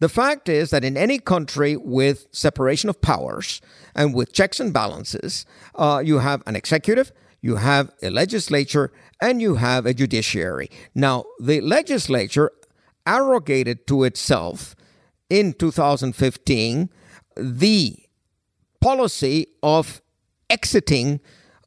the 0.00 0.08
fact 0.08 0.48
is 0.48 0.70
that 0.70 0.82
in 0.82 0.96
any 0.96 1.20
country 1.20 1.76
with 1.76 2.26
separation 2.32 2.90
of 2.90 3.00
powers 3.00 3.60
and 3.94 4.12
with 4.12 4.32
checks 4.32 4.58
and 4.58 4.72
balances, 4.72 5.46
uh, 5.76 6.02
you 6.04 6.18
have 6.18 6.42
an 6.44 6.56
executive, 6.56 7.12
you 7.40 7.54
have 7.56 7.92
a 8.02 8.10
legislature, 8.10 8.90
and 9.20 9.40
you 9.40 9.54
have 9.54 9.86
a 9.86 9.94
judiciary. 9.94 10.70
Now, 10.92 11.26
the 11.38 11.60
legislature 11.60 12.50
arrogated 13.06 13.86
to 13.86 14.02
itself 14.02 14.74
in 15.30 15.52
2015 15.52 16.90
the 17.36 17.96
policy 18.80 19.46
of 19.62 20.00
exiting 20.48 21.20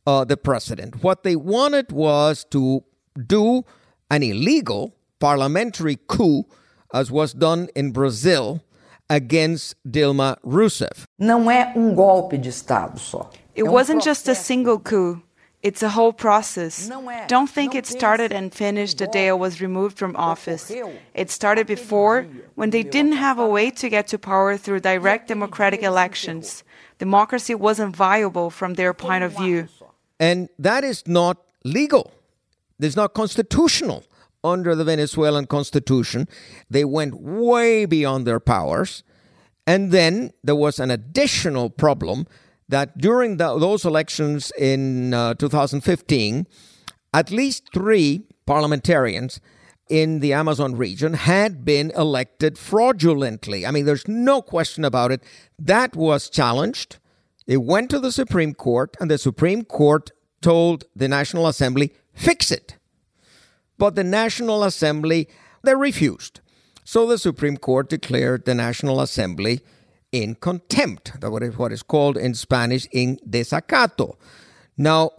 uh, 0.07 0.25
the 0.25 0.37
president. 0.37 1.03
What 1.03 1.23
they 1.23 1.35
wanted 1.35 1.91
was 1.91 2.45
to 2.51 2.83
do 3.27 3.63
an 4.09 4.23
illegal 4.23 4.95
parliamentary 5.19 5.97
coup, 6.07 6.45
as 6.93 7.11
was 7.11 7.33
done 7.33 7.69
in 7.75 7.91
Brazil 7.91 8.63
against 9.09 9.75
Dilma 9.85 10.37
Rousseff. 10.43 11.05
Não 11.19 11.49
é 11.49 11.73
um 11.75 11.93
golpe 11.93 12.37
de 12.37 12.49
Estado 12.49 12.99
só. 12.99 13.29
It 13.55 13.63
wasn't 13.63 14.03
just 14.03 14.29
a 14.29 14.35
single 14.35 14.79
coup. 14.79 15.21
It's 15.61 15.83
a 15.83 15.89
whole 15.89 16.13
process. 16.13 16.89
Don't 17.27 17.49
think 17.49 17.75
it 17.75 17.85
started 17.85 18.31
and 18.31 18.53
finished 18.53 18.97
the 18.97 19.07
day 19.07 19.27
I 19.27 19.33
was 19.33 19.59
removed 19.59 19.97
from 19.97 20.15
office. 20.15 20.71
It 21.13 21.29
started 21.29 21.67
before, 21.67 22.27
when 22.55 22.69
they 22.69 22.83
didn't 22.83 23.13
have 23.13 23.39
a 23.39 23.47
way 23.47 23.69
to 23.71 23.89
get 23.89 24.07
to 24.07 24.17
power 24.17 24.55
through 24.55 24.79
direct 24.79 25.27
democratic 25.27 25.83
elections. 25.83 26.63
Democracy 26.97 27.55
wasn't 27.55 27.95
viable 27.95 28.49
from 28.49 28.75
their 28.75 28.93
point 28.93 29.23
of 29.23 29.35
view. 29.37 29.67
And 30.19 30.47
that 30.57 30.83
is 30.83 31.05
not 31.07 31.37
legal. 31.65 32.13
It's 32.79 32.95
not 32.95 33.13
constitutional 33.13 34.05
under 34.43 34.75
the 34.75 34.85
Venezuelan 34.85 35.47
constitution. 35.47 36.29
They 36.69 36.85
went 36.85 37.19
way 37.19 37.85
beyond 37.85 38.25
their 38.25 38.39
powers. 38.39 39.03
And 39.67 39.91
then 39.91 40.31
there 40.41 40.55
was 40.55 40.79
an 40.79 40.89
additional 40.89 41.69
problem 41.69 42.27
that 42.69 42.97
during 42.97 43.37
the, 43.37 43.57
those 43.59 43.83
elections 43.83 44.51
in 44.57 45.13
uh, 45.13 45.33
2015, 45.33 46.47
at 47.13 47.31
least 47.31 47.69
three 47.73 48.21
parliamentarians 48.45 49.41
in 49.89 50.19
the 50.19 50.33
Amazon 50.33 50.75
region 50.75 51.15
had 51.15 51.65
been 51.65 51.91
elected 51.95 52.57
fraudulently. 52.57 53.65
I 53.65 53.71
mean, 53.71 53.85
there's 53.85 54.07
no 54.07 54.41
question 54.41 54.85
about 54.85 55.11
it. 55.11 55.23
That 55.57 55.95
was 55.95 56.29
challenged. 56.29 56.97
It 57.47 57.63
went 57.63 57.89
to 57.89 57.99
the 57.99 58.11
Supreme 58.11 58.53
Court, 58.53 58.95
and 58.99 59.09
the 59.09 59.17
Supreme 59.17 59.65
Court 59.65 60.11
told 60.41 60.85
the 60.95 61.07
National 61.07 61.47
Assembly, 61.47 61.91
fix 62.13 62.51
it. 62.51 62.77
But 63.79 63.95
the 63.95 64.03
National 64.03 64.63
Assembly, 64.63 65.27
they 65.63 65.73
refused. 65.73 66.41
So 66.83 67.07
the 67.07 67.17
Supreme 67.17 67.57
Court 67.57 67.89
declared 67.89 68.45
the 68.45 68.53
National 68.53 69.01
Assembly 69.01 69.61
in 70.11 70.35
contempt, 70.35 71.13
what 71.21 71.43
is, 71.43 71.57
what 71.57 71.71
is 71.71 71.83
called 71.83 72.17
in 72.17 72.33
Spanish 72.33 72.87
in 72.91 73.17
desacato. 73.29 74.15
Now, 74.77 75.11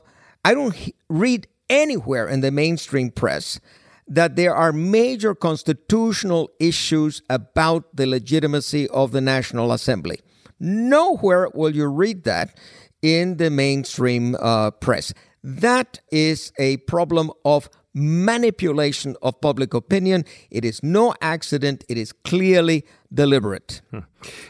I 0.44 0.54
don't 0.54 0.74
read 1.08 1.46
anywhere 1.68 2.26
in 2.28 2.40
the 2.40 2.50
mainstream 2.50 3.10
press 3.10 3.60
that 4.08 4.34
there 4.34 4.54
are 4.54 4.72
major 4.72 5.34
constitutional 5.34 6.50
issues 6.58 7.22
about 7.30 7.84
the 7.94 8.06
legitimacy 8.06 8.88
of 8.88 9.12
the 9.12 9.20
National 9.20 9.70
Assembly. 9.70 10.20
Nowhere 10.58 11.48
will 11.54 11.74
you 11.74 11.86
read 11.86 12.24
that 12.24 12.58
in 13.02 13.36
the 13.36 13.50
mainstream 13.50 14.36
uh, 14.40 14.72
press. 14.72 15.14
That 15.42 16.00
is 16.10 16.52
a 16.58 16.78
problem 16.78 17.30
of 17.44 17.70
manipulation 17.94 19.16
of 19.22 19.40
public 19.40 19.74
opinion. 19.74 20.24
It 20.50 20.64
is 20.64 20.82
no 20.82 21.14
accident, 21.20 21.84
it 21.88 21.98
is 21.98 22.12
clearly 22.12 22.84
deliberate. 23.12 23.80
Hmm. 23.90 24.00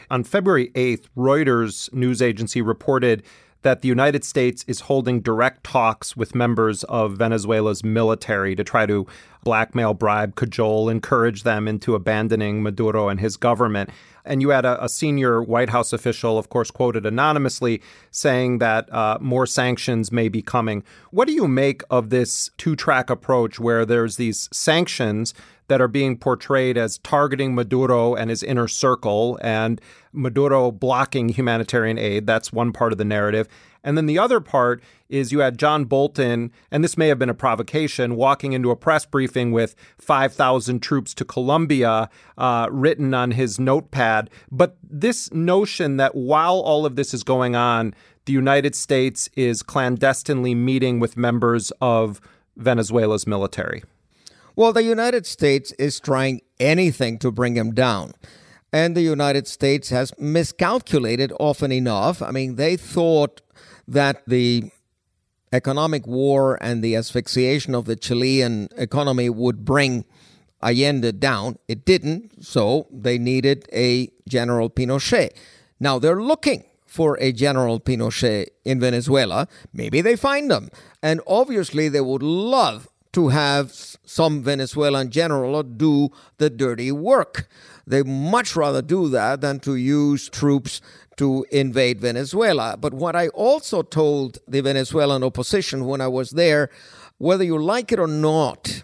On 0.09 0.23
February 0.23 0.71
8th, 0.75 1.05
Reuters 1.17 1.91
news 1.93 2.21
agency 2.21 2.61
reported 2.61 3.23
that 3.63 3.81
the 3.81 3.87
United 3.87 4.23
States 4.23 4.65
is 4.67 4.81
holding 4.81 5.21
direct 5.21 5.63
talks 5.63 6.17
with 6.17 6.33
members 6.33 6.83
of 6.85 7.13
Venezuela's 7.13 7.83
military 7.83 8.55
to 8.55 8.63
try 8.63 8.85
to 8.85 9.05
blackmail, 9.43 9.93
bribe, 9.93 10.35
cajole, 10.35 10.89
encourage 10.89 11.43
them 11.43 11.67
into 11.67 11.95
abandoning 11.95 12.63
Maduro 12.63 13.07
and 13.07 13.19
his 13.19 13.37
government. 13.37 13.89
And 14.25 14.41
you 14.41 14.49
had 14.49 14.65
a, 14.65 14.83
a 14.83 14.89
senior 14.89 15.41
White 15.41 15.69
House 15.69 15.93
official, 15.93 16.37
of 16.37 16.49
course, 16.49 16.71
quoted 16.71 17.05
anonymously, 17.05 17.81
saying 18.11 18.59
that 18.59 18.91
uh, 18.93 19.17
more 19.21 19.45
sanctions 19.45 20.11
may 20.11 20.29
be 20.29 20.41
coming. 20.41 20.83
What 21.11 21.27
do 21.27 21.33
you 21.33 21.47
make 21.47 21.81
of 21.89 22.09
this 22.09 22.49
two 22.57 22.75
track 22.75 23.09
approach 23.09 23.59
where 23.59 23.85
there's 23.85 24.17
these 24.17 24.49
sanctions 24.51 25.33
that 25.67 25.79
are 25.79 25.87
being 25.87 26.17
portrayed 26.17 26.77
as 26.77 26.97
targeting 26.97 27.55
Maduro 27.55 28.13
and 28.13 28.29
his 28.29 28.43
inner 28.43 28.67
circle 28.67 29.39
and 29.41 29.79
Maduro 30.11 30.71
blocking 30.71 31.29
humanitarian 31.29 31.97
aid? 31.97 32.27
That's 32.27 32.51
one 32.51 32.73
part 32.73 32.91
of 32.91 32.97
the 32.97 33.05
narrative. 33.05 33.47
And 33.83 33.97
then 33.97 34.05
the 34.05 34.19
other 34.19 34.39
part 34.39 34.81
is 35.09 35.31
you 35.31 35.39
had 35.39 35.57
John 35.57 35.85
Bolton, 35.85 36.51
and 36.69 36.83
this 36.83 36.97
may 36.97 37.07
have 37.07 37.19
been 37.19 37.29
a 37.29 37.33
provocation, 37.33 38.15
walking 38.15 38.53
into 38.53 38.71
a 38.71 38.75
press 38.75 39.05
briefing 39.05 39.51
with 39.51 39.75
5,000 39.97 40.81
troops 40.81 41.13
to 41.15 41.25
Colombia 41.25 42.09
uh, 42.37 42.67
written 42.71 43.13
on 43.13 43.31
his 43.31 43.59
notepad. 43.59 44.29
But 44.51 44.77
this 44.83 45.31
notion 45.33 45.97
that 45.97 46.15
while 46.15 46.59
all 46.59 46.85
of 46.85 46.95
this 46.95 47.13
is 47.13 47.23
going 47.23 47.55
on, 47.55 47.95
the 48.25 48.33
United 48.33 48.75
States 48.75 49.29
is 49.35 49.63
clandestinely 49.63 50.53
meeting 50.53 50.99
with 50.99 51.17
members 51.17 51.71
of 51.81 52.21
Venezuela's 52.55 53.25
military. 53.25 53.83
Well, 54.55 54.73
the 54.73 54.83
United 54.83 55.25
States 55.25 55.71
is 55.73 55.99
trying 55.99 56.41
anything 56.59 57.17
to 57.19 57.31
bring 57.31 57.55
him 57.55 57.73
down. 57.73 58.13
And 58.73 58.95
the 58.95 59.01
United 59.01 59.47
States 59.47 59.89
has 59.89 60.13
miscalculated 60.17 61.33
often 61.39 61.71
enough. 61.71 62.21
I 62.21 62.31
mean, 62.31 62.55
they 62.55 62.77
thought 62.77 63.41
that 63.87 64.23
the 64.27 64.71
economic 65.53 66.07
war 66.07 66.57
and 66.61 66.83
the 66.83 66.95
asphyxiation 66.95 67.75
of 67.75 67.85
the 67.85 67.95
Chilean 67.95 68.69
economy 68.77 69.29
would 69.29 69.65
bring 69.65 70.05
Allende 70.63 71.11
down. 71.11 71.57
It 71.67 71.85
didn't, 71.85 72.45
so 72.45 72.87
they 72.91 73.17
needed 73.17 73.67
a 73.73 74.09
General 74.27 74.69
Pinochet. 74.69 75.31
Now 75.79 75.99
they're 75.99 76.21
looking 76.21 76.63
for 76.85 77.17
a 77.19 77.31
General 77.31 77.79
Pinochet 77.79 78.47
in 78.65 78.79
Venezuela. 78.79 79.47
Maybe 79.73 80.01
they 80.01 80.15
find 80.15 80.51
them. 80.51 80.69
And 81.01 81.21
obviously, 81.25 81.89
they 81.89 82.01
would 82.01 82.21
love 82.21 82.87
to 83.13 83.29
have 83.29 83.71
some 84.05 84.43
Venezuelan 84.43 85.09
general 85.09 85.63
do 85.63 86.09
the 86.37 86.49
dirty 86.49 86.91
work. 86.91 87.47
They 87.85 88.03
much 88.03 88.55
rather 88.55 88.81
do 88.81 89.09
that 89.09 89.41
than 89.41 89.59
to 89.61 89.75
use 89.75 90.29
troops 90.29 90.81
to 91.17 91.45
invade 91.51 91.99
Venezuela. 91.99 92.77
But 92.79 92.93
what 92.93 93.15
I 93.15 93.27
also 93.29 93.81
told 93.81 94.39
the 94.47 94.61
Venezuelan 94.61 95.23
opposition 95.23 95.85
when 95.85 96.01
I 96.01 96.07
was 96.07 96.31
there, 96.31 96.69
whether 97.17 97.43
you 97.43 97.61
like 97.61 97.91
it 97.91 97.99
or 97.99 98.07
not, 98.07 98.83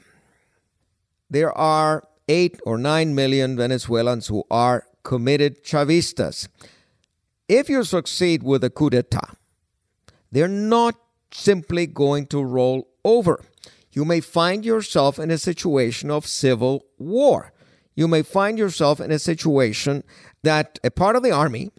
there 1.29 1.51
are 1.57 2.07
eight 2.27 2.59
or 2.65 2.77
nine 2.77 3.15
million 3.15 3.57
Venezuelans 3.57 4.27
who 4.27 4.43
are 4.51 4.85
committed 5.03 5.63
Chavistas. 5.63 6.47
If 7.47 7.69
you 7.69 7.83
succeed 7.83 8.43
with 8.43 8.63
a 8.63 8.69
coup 8.69 8.89
d'etat, 8.89 9.35
they're 10.31 10.47
not 10.47 10.95
simply 11.31 11.87
going 11.87 12.27
to 12.27 12.43
roll 12.43 12.89
over. 13.05 13.43
You 13.91 14.05
may 14.05 14.19
find 14.19 14.65
yourself 14.65 15.17
in 15.17 15.31
a 15.31 15.37
situation 15.37 16.11
of 16.11 16.27
civil 16.27 16.85
war. 16.97 17.53
You 17.95 18.07
may 18.07 18.21
find 18.21 18.59
yourself 18.59 18.99
in 18.99 19.11
a 19.11 19.17
situation 19.17 20.03
that 20.43 20.77
a 20.83 20.91
part 20.91 21.15
of 21.15 21.23
the 21.23 21.31
army 21.31 21.71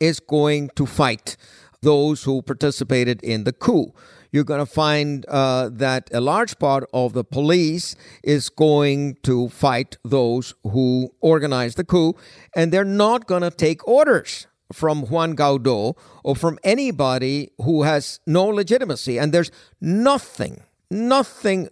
is 0.00 0.20
going 0.20 0.70
to 0.76 0.86
fight 0.86 1.36
those 1.82 2.24
who 2.24 2.42
participated 2.42 3.22
in 3.22 3.44
the 3.44 3.52
coup. 3.52 3.92
You're 4.32 4.44
going 4.44 4.60
to 4.60 4.66
find 4.66 5.24
uh, 5.28 5.68
that 5.72 6.10
a 6.12 6.20
large 6.20 6.58
part 6.58 6.88
of 6.92 7.12
the 7.12 7.22
police 7.22 7.94
is 8.24 8.48
going 8.48 9.16
to 9.22 9.48
fight 9.48 9.96
those 10.04 10.54
who 10.64 11.14
organized 11.20 11.76
the 11.76 11.84
coup, 11.84 12.14
and 12.56 12.72
they're 12.72 12.84
not 12.84 13.28
going 13.28 13.42
to 13.42 13.50
take 13.50 13.86
orders 13.86 14.48
from 14.72 15.02
Juan 15.02 15.36
Guaido 15.36 15.96
or 16.24 16.34
from 16.34 16.58
anybody 16.64 17.52
who 17.58 17.84
has 17.84 18.18
no 18.26 18.46
legitimacy. 18.46 19.18
And 19.18 19.32
there's 19.32 19.52
nothing, 19.80 20.62
nothing 20.90 21.68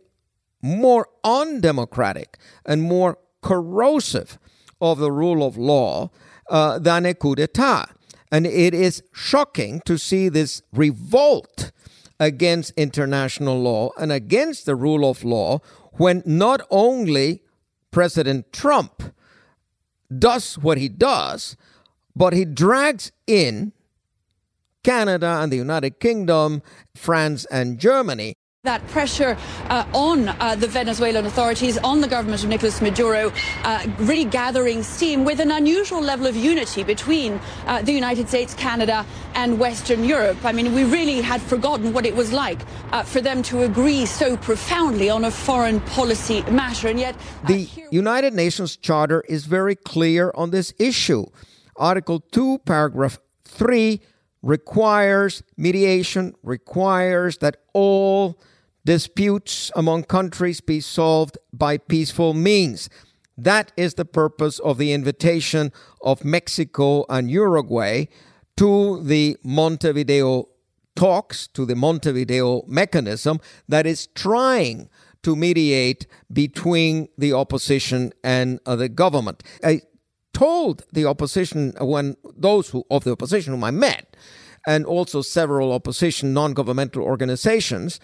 more 0.62 1.08
undemocratic 1.24 2.38
and 2.64 2.82
more 2.82 3.18
corrosive 3.40 4.38
of 4.80 4.98
the 4.98 5.10
rule 5.10 5.44
of 5.44 5.56
law 5.56 6.10
uh, 6.48 6.78
than 6.78 7.06
a 7.06 7.14
coup 7.14 7.34
d'etat. 7.34 7.86
And 8.32 8.46
it 8.46 8.72
is 8.72 9.02
shocking 9.12 9.82
to 9.84 9.98
see 9.98 10.30
this 10.30 10.62
revolt 10.72 11.70
against 12.18 12.72
international 12.78 13.60
law 13.60 13.90
and 13.98 14.10
against 14.10 14.64
the 14.64 14.74
rule 14.74 15.08
of 15.08 15.22
law 15.22 15.60
when 15.92 16.22
not 16.24 16.62
only 16.70 17.42
President 17.90 18.50
Trump 18.52 19.14
does 20.18 20.54
what 20.54 20.78
he 20.78 20.88
does, 20.88 21.56
but 22.16 22.32
he 22.32 22.44
drags 22.44 23.12
in 23.26 23.72
Canada 24.82 25.38
and 25.40 25.52
the 25.52 25.56
United 25.56 26.00
Kingdom, 26.00 26.62
France 26.94 27.44
and 27.50 27.78
Germany 27.78 28.34
that 28.64 28.86
pressure 28.90 29.36
uh, 29.70 29.84
on 29.92 30.28
uh, 30.28 30.54
the 30.54 30.68
Venezuelan 30.68 31.26
authorities, 31.26 31.78
on 31.78 32.00
the 32.00 32.06
government 32.06 32.44
of 32.44 32.48
Nicolas 32.48 32.80
Maduro, 32.80 33.32
uh, 33.64 33.84
really 33.98 34.24
gathering 34.24 34.84
steam 34.84 35.24
with 35.24 35.40
an 35.40 35.50
unusual 35.50 36.00
level 36.00 36.28
of 36.28 36.36
unity 36.36 36.84
between 36.84 37.40
uh, 37.66 37.82
the 37.82 37.90
United 37.90 38.28
States, 38.28 38.54
Canada, 38.54 39.04
and 39.34 39.58
Western 39.58 40.04
Europe. 40.04 40.38
I 40.44 40.52
mean, 40.52 40.72
we 40.74 40.84
really 40.84 41.20
had 41.20 41.42
forgotten 41.42 41.92
what 41.92 42.06
it 42.06 42.14
was 42.14 42.32
like 42.32 42.60
uh, 42.92 43.02
for 43.02 43.20
them 43.20 43.42
to 43.50 43.64
agree 43.64 44.06
so 44.06 44.36
profoundly 44.36 45.10
on 45.10 45.24
a 45.24 45.32
foreign 45.32 45.80
policy 45.80 46.42
matter. 46.42 46.86
And 46.86 47.00
yet, 47.00 47.16
uh, 47.16 47.48
the 47.48 47.68
United 47.90 48.32
Nations 48.32 48.76
Charter 48.76 49.24
is 49.28 49.44
very 49.44 49.74
clear 49.74 50.30
on 50.36 50.52
this 50.52 50.72
issue. 50.78 51.26
Article 51.74 52.20
2, 52.20 52.58
paragraph 52.58 53.18
3 53.44 54.00
requires 54.40 55.42
mediation, 55.56 56.36
requires 56.44 57.38
that 57.38 57.56
all 57.72 58.38
disputes 58.84 59.70
among 59.76 60.04
countries 60.04 60.60
be 60.60 60.80
solved 60.80 61.38
by 61.52 61.78
peaceful 61.78 62.34
means. 62.34 62.88
That 63.36 63.72
is 63.76 63.94
the 63.94 64.04
purpose 64.04 64.58
of 64.58 64.78
the 64.78 64.92
invitation 64.92 65.72
of 66.02 66.24
Mexico 66.24 67.04
and 67.08 67.30
Uruguay 67.30 68.06
to 68.56 69.02
the 69.02 69.36
Montevideo 69.42 70.48
talks, 70.94 71.46
to 71.48 71.64
the 71.64 71.74
Montevideo 71.74 72.64
mechanism 72.66 73.40
that 73.68 73.86
is 73.86 74.08
trying 74.08 74.90
to 75.22 75.36
mediate 75.36 76.06
between 76.32 77.08
the 77.16 77.32
opposition 77.32 78.12
and 78.22 78.60
uh, 78.66 78.76
the 78.76 78.88
government. 78.88 79.42
I 79.64 79.82
told 80.32 80.84
the 80.92 81.06
opposition 81.06 81.74
when 81.80 82.16
those 82.36 82.70
who, 82.70 82.84
of 82.90 83.04
the 83.04 83.12
opposition 83.12 83.52
whom 83.52 83.64
I 83.64 83.70
met, 83.70 84.16
and 84.66 84.84
also 84.84 85.22
several 85.22 85.72
opposition 85.72 86.32
non-governmental 86.32 87.02
organizations, 87.02 87.98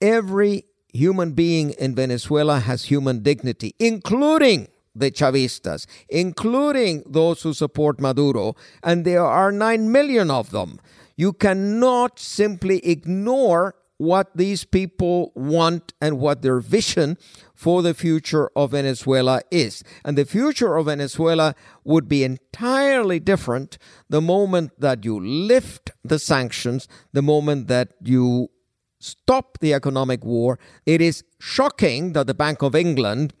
every 0.00 0.64
human 0.92 1.32
being 1.32 1.70
in 1.70 1.94
Venezuela 1.94 2.60
has 2.60 2.84
human 2.84 3.22
dignity, 3.22 3.74
including 3.78 4.68
the 4.94 5.10
Chavistas, 5.10 5.86
including 6.08 7.04
those 7.06 7.42
who 7.42 7.52
support 7.52 8.00
Maduro, 8.00 8.56
and 8.82 9.04
there 9.04 9.24
are 9.24 9.52
9 9.52 9.92
million 9.92 10.30
of 10.30 10.50
them. 10.50 10.80
You 11.16 11.32
cannot 11.32 12.18
simply 12.18 12.84
ignore 12.84 13.74
what 13.98 14.30
these 14.36 14.64
people 14.64 15.32
want 15.34 15.92
and 16.00 16.18
what 16.20 16.40
their 16.42 16.60
vision 16.60 17.18
for 17.52 17.82
the 17.82 17.94
future 17.94 18.48
of 18.54 18.70
Venezuela 18.70 19.40
is. 19.50 19.82
And 20.04 20.16
the 20.16 20.24
future 20.24 20.76
of 20.76 20.86
Venezuela 20.86 21.56
would 21.82 22.08
be 22.08 22.22
entirely 22.22 23.18
different 23.18 23.76
the 24.08 24.20
moment 24.20 24.80
that 24.80 25.04
you 25.04 25.18
lift 25.18 25.90
the 26.04 26.20
sanctions, 26.20 26.86
the 27.12 27.22
moment 27.22 27.66
that 27.66 27.92
you 28.00 28.50
stop 28.98 29.58
the 29.60 29.74
economic 29.74 30.24
war. 30.24 30.58
It 30.86 31.00
is 31.00 31.24
shocking 31.38 32.12
that 32.12 32.26
the 32.26 32.34
Bank 32.34 32.62
of 32.62 32.74
England 32.74 33.34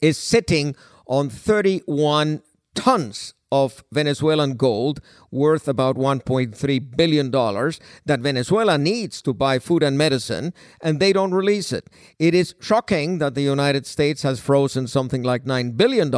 is 0.00 0.18
sitting 0.18 0.74
on 1.06 1.30
31 1.30 2.42
tons 2.74 3.34
of 3.52 3.84
Venezuelan 3.92 4.54
gold 4.54 5.00
worth 5.30 5.68
about 5.68 5.96
$1.3 5.96 6.96
billion 6.96 7.30
that 7.30 8.20
Venezuela 8.20 8.78
needs 8.78 9.20
to 9.20 9.34
buy 9.34 9.58
food 9.58 9.82
and 9.82 9.98
medicine, 9.98 10.54
and 10.80 10.98
they 10.98 11.12
don't 11.12 11.34
release 11.34 11.70
it. 11.70 11.90
It 12.18 12.34
is 12.34 12.54
shocking 12.60 13.18
that 13.18 13.34
the 13.34 13.42
United 13.42 13.86
States 13.86 14.22
has 14.22 14.40
frozen 14.40 14.88
something 14.88 15.22
like 15.22 15.44
$9 15.44 15.76
billion 15.76 16.12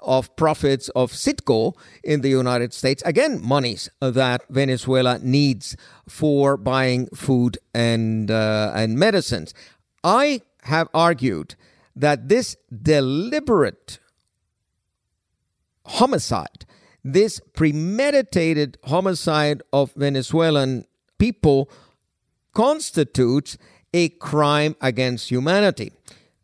of 0.00 0.36
profits 0.36 0.88
of 0.90 1.10
Citgo 1.10 1.72
in 2.04 2.20
the 2.20 2.30
United 2.30 2.72
States. 2.72 3.02
Again, 3.04 3.40
monies 3.42 3.90
that 4.00 4.42
Venezuela 4.48 5.18
needs 5.18 5.76
for 6.08 6.56
buying 6.56 7.08
food 7.08 7.58
and, 7.74 8.30
uh, 8.30 8.70
and 8.72 8.96
medicines. 8.96 9.52
I 10.04 10.42
have 10.62 10.88
argued 10.94 11.56
that 11.96 12.28
this 12.28 12.56
deliberate 12.70 13.98
homicide, 15.86 16.66
this 17.04 17.40
premeditated 17.52 18.78
homicide 18.84 19.62
of 19.72 19.92
Venezuelan 19.94 20.84
people 21.18 21.70
constitutes 22.54 23.58
a 23.94 24.08
crime 24.10 24.76
against 24.80 25.30
humanity. 25.30 25.92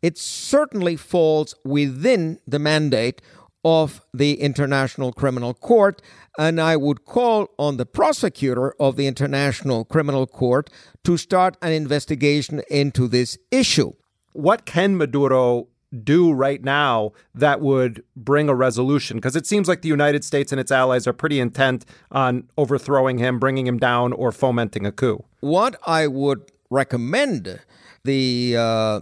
It 0.01 0.17
certainly 0.17 0.95
falls 0.95 1.55
within 1.63 2.39
the 2.47 2.59
mandate 2.59 3.21
of 3.65 4.01
the 4.13 4.39
International 4.39 5.11
Criminal 5.11 5.53
Court, 5.53 6.01
and 6.37 6.61
I 6.61 6.77
would 6.77 7.03
call 7.05 7.49
on 7.57 7.77
the 7.77 7.85
prosecutor 7.85 8.73
of 8.79 8.95
the 8.95 9.07
International 9.07 9.83
Criminal 9.83 10.25
Court 10.25 10.69
to 11.03 11.17
start 11.17 11.57
an 11.61 11.73
investigation 11.73 12.61
into 12.69 13.07
this 13.07 13.37
issue. 13.51 13.91
What 14.31 14.65
can 14.65 14.95
Maduro 14.97 15.67
do 16.03 16.31
right 16.31 16.63
now 16.63 17.11
that 17.33 17.61
would 17.61 18.03
bring 18.15 18.49
a 18.49 18.55
resolution? 18.55 19.17
Because 19.17 19.35
it 19.35 19.45
seems 19.45 19.67
like 19.67 19.81
the 19.81 19.89
United 19.89 20.23
States 20.23 20.51
and 20.51 20.59
its 20.59 20.71
allies 20.71 21.07
are 21.07 21.13
pretty 21.13 21.39
intent 21.39 21.85
on 22.11 22.47
overthrowing 22.57 23.17
him, 23.17 23.39
bringing 23.39 23.67
him 23.67 23.77
down, 23.77 24.13
or 24.13 24.31
fomenting 24.31 24.85
a 24.85 24.91
coup. 24.91 25.23
What 25.39 25.79
I 25.85 26.07
would 26.07 26.51
recommend 26.69 27.59
the 28.03 28.55
uh, 28.57 28.99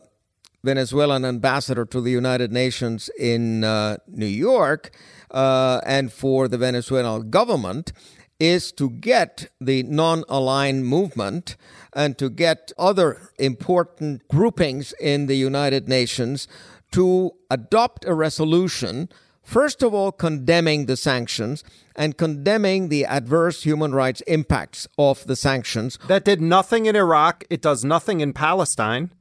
Venezuelan 0.63 1.25
ambassador 1.25 1.85
to 1.85 2.01
the 2.01 2.11
United 2.11 2.51
Nations 2.51 3.09
in 3.19 3.63
uh, 3.63 3.97
New 4.07 4.25
York 4.25 4.91
uh, 5.31 5.81
and 5.85 6.11
for 6.11 6.47
the 6.47 6.57
Venezuelan 6.57 7.29
government 7.29 7.93
is 8.39 8.71
to 8.71 8.89
get 8.89 9.49
the 9.59 9.83
non 9.83 10.23
aligned 10.29 10.85
movement 10.85 11.57
and 11.93 12.17
to 12.17 12.29
get 12.29 12.71
other 12.77 13.29
important 13.39 14.27
groupings 14.27 14.93
in 14.99 15.25
the 15.25 15.35
United 15.35 15.89
Nations 15.89 16.47
to 16.91 17.31
adopt 17.49 18.05
a 18.05 18.13
resolution, 18.13 19.09
first 19.43 19.83
of 19.83 19.93
all, 19.93 20.11
condemning 20.11 20.85
the 20.85 20.97
sanctions 20.97 21.63
and 21.95 22.17
condemning 22.17 22.89
the 22.89 23.05
adverse 23.05 23.63
human 23.63 23.93
rights 23.93 24.21
impacts 24.21 24.87
of 24.97 25.25
the 25.27 25.35
sanctions. 25.35 25.97
That 26.07 26.25
did 26.25 26.41
nothing 26.41 26.85
in 26.85 26.95
Iraq, 26.95 27.43
it 27.49 27.61
does 27.61 27.83
nothing 27.83 28.21
in 28.21 28.33
Palestine. 28.33 29.11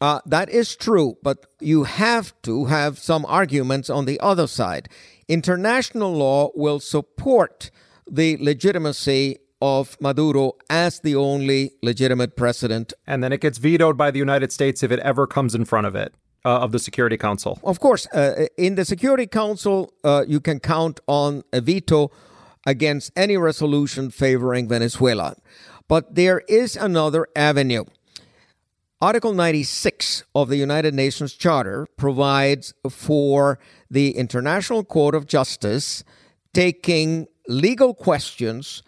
Uh, 0.00 0.20
that 0.26 0.50
is 0.50 0.74
true, 0.74 1.16
but 1.22 1.46
you 1.60 1.84
have 1.84 2.34
to 2.42 2.66
have 2.66 2.98
some 2.98 3.24
arguments 3.26 3.88
on 3.88 4.04
the 4.04 4.18
other 4.20 4.46
side. 4.46 4.88
International 5.28 6.12
law 6.12 6.50
will 6.54 6.80
support 6.80 7.70
the 8.10 8.36
legitimacy 8.38 9.38
of 9.62 9.96
Maduro 10.00 10.52
as 10.68 11.00
the 11.00 11.16
only 11.16 11.72
legitimate 11.82 12.36
president. 12.36 12.92
And 13.06 13.22
then 13.24 13.32
it 13.32 13.40
gets 13.40 13.56
vetoed 13.56 13.96
by 13.96 14.10
the 14.10 14.18
United 14.18 14.52
States 14.52 14.82
if 14.82 14.90
it 14.90 14.98
ever 14.98 15.26
comes 15.26 15.54
in 15.54 15.64
front 15.64 15.86
of 15.86 15.94
it 15.94 16.12
uh, 16.44 16.58
of 16.58 16.72
the 16.72 16.78
Security 16.78 17.16
Council? 17.16 17.58
Of 17.64 17.80
course. 17.80 18.06
Uh, 18.06 18.46
in 18.56 18.74
the 18.74 18.84
Security 18.84 19.26
Council, 19.26 19.92
uh, 20.04 20.24
you 20.26 20.40
can 20.40 20.60
count 20.60 21.00
on 21.06 21.42
a 21.52 21.60
veto 21.60 22.10
against 22.66 23.12
any 23.16 23.36
resolution 23.36 24.10
favoring 24.10 24.68
Venezuela. 24.68 25.36
But 25.88 26.14
there 26.14 26.42
is 26.48 26.76
another 26.76 27.26
avenue. 27.36 27.84
Article 29.00 29.34
96 29.34 30.24
of 30.34 30.48
the 30.48 30.56
United 30.56 30.94
Nations 30.94 31.34
Charter 31.34 31.86
provides 31.98 32.72
for 32.88 33.58
the 33.90 34.16
International 34.16 34.82
Court 34.82 35.14
of 35.14 35.26
Justice 35.26 36.04
taking 36.54 37.26
legal 37.46 37.92
questions 37.92 38.82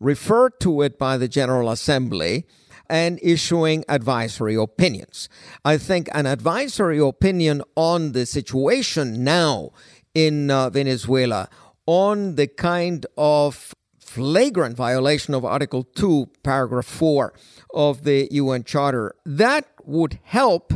referred 0.00 0.58
to 0.60 0.82
it 0.82 0.98
by 0.98 1.16
the 1.16 1.28
General 1.28 1.70
Assembly 1.70 2.46
and 2.90 3.18
issuing 3.22 3.84
advisory 3.88 4.56
opinions. 4.56 5.28
I 5.64 5.78
think 5.78 6.08
an 6.12 6.26
advisory 6.26 6.98
opinion 6.98 7.62
on 7.76 8.12
the 8.12 8.26
situation 8.26 9.24
now 9.24 9.70
in 10.14 10.50
uh, 10.50 10.68
Venezuela, 10.70 11.48
on 11.86 12.34
the 12.34 12.48
kind 12.48 13.06
of 13.16 13.74
flagrant 13.98 14.76
violation 14.76 15.34
of 15.34 15.44
Article 15.44 15.84
2, 15.84 16.28
Paragraph 16.42 16.84
4 16.84 17.32
of 17.72 18.02
the 18.02 18.28
UN 18.32 18.64
Charter, 18.64 19.14
that 19.24 19.66
would 19.84 20.18
help 20.24 20.74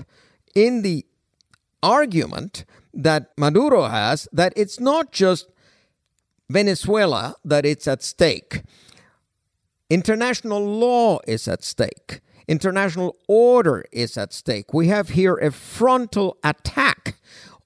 in 0.55 0.83
the 0.83 1.05
argument 1.83 2.65
that 2.95 3.33
Maduro 3.37 3.85
has 3.85 4.29
that 4.33 4.53
it's 4.57 4.79
not 4.79 5.11
just 5.11 5.49
Venezuela 6.49 7.35
that 7.45 7.67
it's 7.67 7.89
at 7.89 8.03
stake. 8.03 8.63
International 9.91 10.65
law 10.65 11.19
is 11.27 11.47
at 11.47 11.63
stake. 11.63 12.21
International 12.49 13.17
order 13.29 13.85
is 13.93 14.17
at 14.17 14.33
stake. 14.33 14.73
We 14.73 14.89
have 14.89 15.11
here 15.11 15.35
a 15.37 15.51
frontal 15.51 16.39
attack 16.43 17.17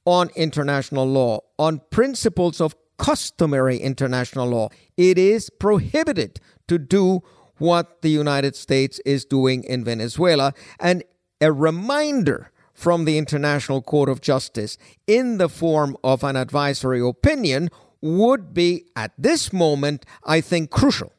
on 0.05 0.31
international 0.35 1.07
law, 1.07 1.41
on 1.59 1.81
principles 1.91 2.61
of 2.61 2.75
customary 2.97 3.79
international 3.79 4.49
law. 4.49 4.69
It 4.97 5.19
is 5.19 5.51
prohibited 5.51 6.41
to 6.67 6.79
do 6.79 7.23
what 7.59 8.03
the 8.03 8.11
United 8.11 8.57
States 8.57 9.01
is 9.05 9.25
doing 9.25 9.65
in 9.65 9.85
Venezuela. 9.85 10.55
And 10.81 11.05
a 11.41 11.53
reminder 11.53 12.51
from 12.73 13.05
the 13.05 13.19
International 13.19 13.83
Court 13.83 14.09
of 14.09 14.21
Justice 14.21 14.79
in 15.07 15.39
the 15.39 15.49
form 15.49 15.97
of 16.03 16.23
an 16.25 16.37
advisory 16.37 17.01
opinion 17.01 17.71
would 18.01 18.55
be, 18.55 18.85
at 18.95 19.13
this 19.19 19.53
moment, 19.53 20.07
I 20.25 20.41
think, 20.41 20.71
crucial. 20.71 21.13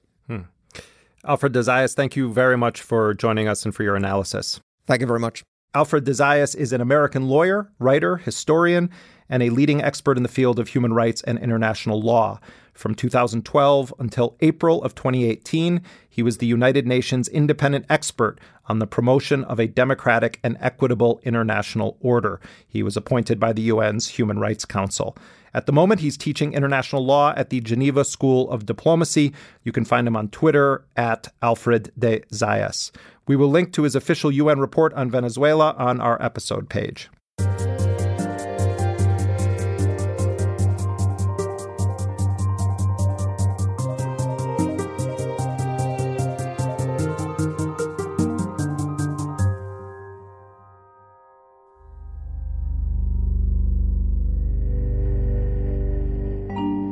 Alfred 1.25 1.51
de 1.51 1.59
Zayas, 1.59 1.93
thank 1.93 2.15
you 2.15 2.31
very 2.31 2.57
much 2.57 2.81
for 2.81 3.13
joining 3.13 3.47
us 3.47 3.65
and 3.65 3.75
for 3.75 3.83
your 3.83 3.95
analysis. 3.95 4.61
Thank 4.87 5.01
you 5.01 5.07
very 5.07 5.19
much. 5.19 5.43
Alfred 5.75 6.05
de 6.05 6.11
Zayas 6.11 6.55
is 6.55 6.71
an 6.71 6.81
American 6.81 7.27
lawyer, 7.27 7.69
writer, 7.77 8.17
historian, 8.17 8.89
and 9.29 9.43
a 9.43 9.49
leading 9.49 9.83
expert 9.83 10.17
in 10.17 10.23
the 10.23 10.29
field 10.29 10.59
of 10.59 10.69
human 10.69 10.93
rights 10.93 11.21
and 11.23 11.37
international 11.37 12.01
law. 12.01 12.39
From 12.73 12.95
2012 12.95 13.93
until 13.99 14.37
April 14.39 14.81
of 14.81 14.95
2018, 14.95 15.81
he 16.09 16.23
was 16.23 16.37
the 16.37 16.47
United 16.47 16.87
Nations 16.87 17.27
independent 17.27 17.85
expert 17.89 18.39
on 18.67 18.79
the 18.79 18.87
promotion 18.87 19.43
of 19.43 19.59
a 19.59 19.67
democratic 19.67 20.39
and 20.43 20.57
equitable 20.61 21.19
international 21.23 21.97
order. 21.99 22.39
He 22.67 22.81
was 22.81 22.95
appointed 22.95 23.39
by 23.39 23.51
the 23.51 23.69
UN's 23.69 24.07
Human 24.07 24.39
Rights 24.39 24.63
Council. 24.63 25.17
At 25.53 25.65
the 25.65 25.71
moment, 25.71 26.01
he's 26.01 26.17
teaching 26.17 26.53
international 26.53 27.05
law 27.05 27.33
at 27.35 27.49
the 27.49 27.61
Geneva 27.61 28.05
School 28.05 28.49
of 28.51 28.65
Diplomacy. 28.65 29.33
You 29.63 29.71
can 29.71 29.85
find 29.85 30.07
him 30.07 30.15
on 30.15 30.29
Twitter 30.29 30.83
at 30.95 31.27
Alfred 31.41 31.91
de 31.97 32.21
Zayas. 32.31 32.91
We 33.27 33.35
will 33.35 33.49
link 33.49 33.73
to 33.73 33.83
his 33.83 33.95
official 33.95 34.31
UN 34.31 34.59
report 34.59 34.93
on 34.93 35.11
Venezuela 35.11 35.75
on 35.77 36.01
our 36.01 36.21
episode 36.21 36.69
page. 36.69 37.09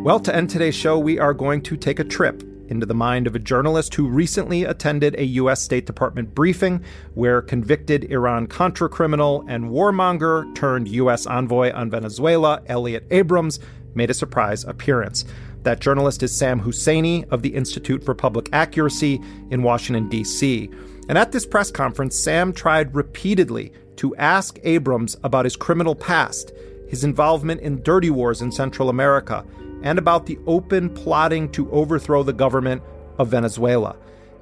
Well, 0.08 0.22
to 0.22 0.34
end 0.34 0.50
today's 0.50 0.74
show, 0.74 0.98
we 0.98 1.20
are 1.20 1.34
going 1.34 1.62
to 1.64 1.76
take 1.76 2.00
a 2.00 2.04
trip 2.06 2.42
into 2.70 2.86
the 2.86 2.94
mind 2.94 3.28
of 3.28 3.36
a 3.36 3.40
journalist 3.40 3.94
who 3.94 4.08
recently 4.08 4.64
attended 4.64 5.16
a 5.16 5.26
U.S. 5.26 5.62
State 5.62 5.86
Department 5.86 6.34
briefing 6.34 6.82
where 7.16 7.42
convicted 7.42 8.06
Iran 8.06 8.48
Contra 8.48 8.88
criminal 8.88 9.44
and 9.50 9.66
warmonger 9.66 10.56
turned 10.56 10.88
U.S. 10.88 11.28
envoy 11.28 11.74
on 11.74 11.90
Venezuela, 11.90 12.62
Elliott 12.68 13.06
Abrams, 13.12 13.60
made 13.96 14.10
a 14.10 14.14
surprise 14.14 14.64
appearance. 14.64 15.26
That 15.64 15.82
journalist 15.82 16.24
is 16.24 16.34
Sam 16.34 16.62
Husseini 16.62 17.28
of 17.30 17.42
the 17.42 17.54
Institute 17.54 18.02
for 18.02 18.16
Public 18.16 18.48
Accuracy 18.54 19.22
in 19.52 19.62
Washington, 19.62 20.08
D.C. 20.08 20.70
And 21.10 21.18
at 21.18 21.34
this 21.34 21.46
press 21.46 21.70
conference, 21.70 22.18
Sam 22.18 22.54
tried 22.54 22.96
repeatedly 22.96 23.74
to 23.98 24.16
ask 24.16 24.58
Abrams 24.64 25.18
about 25.26 25.44
his 25.44 25.58
criminal 25.58 25.96
past, 25.96 26.54
his 26.88 27.04
involvement 27.04 27.60
in 27.60 27.84
dirty 27.84 28.10
wars 28.10 28.42
in 28.42 28.54
Central 28.54 28.88
America, 28.88 29.44
and 29.84 30.00
about 30.00 30.26
the 30.26 30.40
open 30.48 30.90
plotting 30.90 31.52
to 31.52 31.70
overthrow 31.72 32.24
the 32.24 32.34
government 32.34 32.82
of 33.18 33.30
Venezuela. 33.30 33.96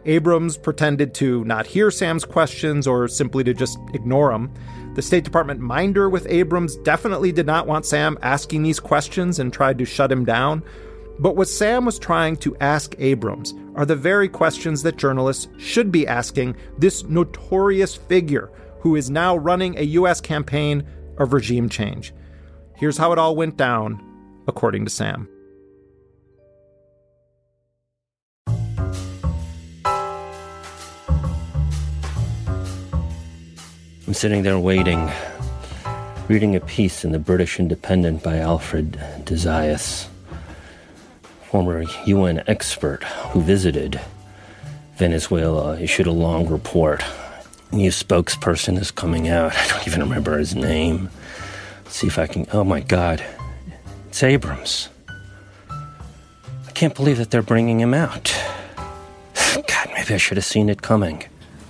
Abrams 0.05 0.55
pretended 0.57 1.13
to 1.15 1.43
not 1.45 1.65
hear 1.65 1.89
Sam's 1.89 2.25
questions 2.25 2.85
or 2.85 3.07
simply 3.07 3.43
to 3.43 3.53
just 3.53 3.79
ignore 3.93 4.31
them. 4.31 4.53
The 4.93 5.01
State 5.01 5.23
Department 5.23 5.59
minder 5.59 6.09
with 6.09 6.27
Abrams 6.29 6.75
definitely 6.77 7.31
did 7.31 7.47
not 7.47 7.67
want 7.67 7.85
Sam 7.85 8.17
asking 8.21 8.63
these 8.63 8.79
questions 8.79 9.39
and 9.39 9.51
tried 9.51 9.79
to 9.79 9.85
shut 9.85 10.11
him 10.11 10.23
down. 10.23 10.63
But 11.17 11.35
what 11.35 11.47
Sam 11.47 11.85
was 11.85 11.97
trying 11.97 12.37
to 12.37 12.55
ask 12.57 12.93
Abrams 12.99 13.53
are 13.75 13.85
the 13.85 13.95
very 13.95 14.29
questions 14.29 14.83
that 14.83 14.97
journalists 14.97 15.47
should 15.57 15.91
be 15.91 16.07
asking 16.07 16.55
this 16.77 17.03
notorious 17.05 17.95
figure 17.95 18.51
who 18.79 18.95
is 18.95 19.09
now 19.09 19.35
running 19.35 19.77
a 19.77 19.83
U.S. 19.83 20.21
campaign 20.21 20.85
of 21.17 21.33
regime 21.33 21.69
change. 21.69 22.13
Here's 22.75 22.97
how 22.97 23.11
it 23.11 23.17
all 23.17 23.35
went 23.35 23.57
down, 23.57 24.04
according 24.47 24.85
to 24.85 24.91
Sam. 24.91 25.27
I'm 34.07 34.13
sitting 34.13 34.43
there 34.43 34.59
waiting, 34.59 35.11
reading 36.27 36.55
a 36.55 36.59
piece 36.59 37.03
in 37.03 37.11
the 37.11 37.19
British 37.19 37.59
Independent 37.59 38.21
by 38.21 38.37
Alfred 38.37 38.91
de 39.25 39.33
Zayas, 39.33 40.07
former 41.49 41.83
UN 42.05 42.43
expert 42.45 43.03
who 43.03 43.41
visited 43.41 43.99
Venezuela, 44.97 45.79
issued 45.79 46.07
a 46.07 46.11
long 46.11 46.47
report. 46.47 47.03
New 47.71 47.89
spokesperson 47.89 48.79
is 48.79 48.91
coming 48.91 49.27
out. 49.27 49.53
I 49.55 49.67
don't 49.67 49.87
even 49.87 50.01
remember 50.01 50.37
his 50.37 50.55
name. 50.55 51.09
Let's 51.83 51.97
see 51.97 52.07
if 52.07 52.19
I 52.19 52.27
can. 52.27 52.45
Oh 52.53 52.63
my 52.63 52.81
God. 52.81 53.23
It's 54.15 54.23
Abrams. 54.23 54.87
I 55.69 56.71
can't 56.73 56.95
believe 56.95 57.17
that 57.17 57.31
they're 57.31 57.41
bringing 57.41 57.81
him 57.81 57.93
out. 57.93 58.33
God, 59.35 59.89
maybe 59.93 60.13
I 60.13 60.17
should 60.17 60.37
have 60.37 60.45
seen 60.45 60.69
it 60.69 60.81
coming. 60.81 61.25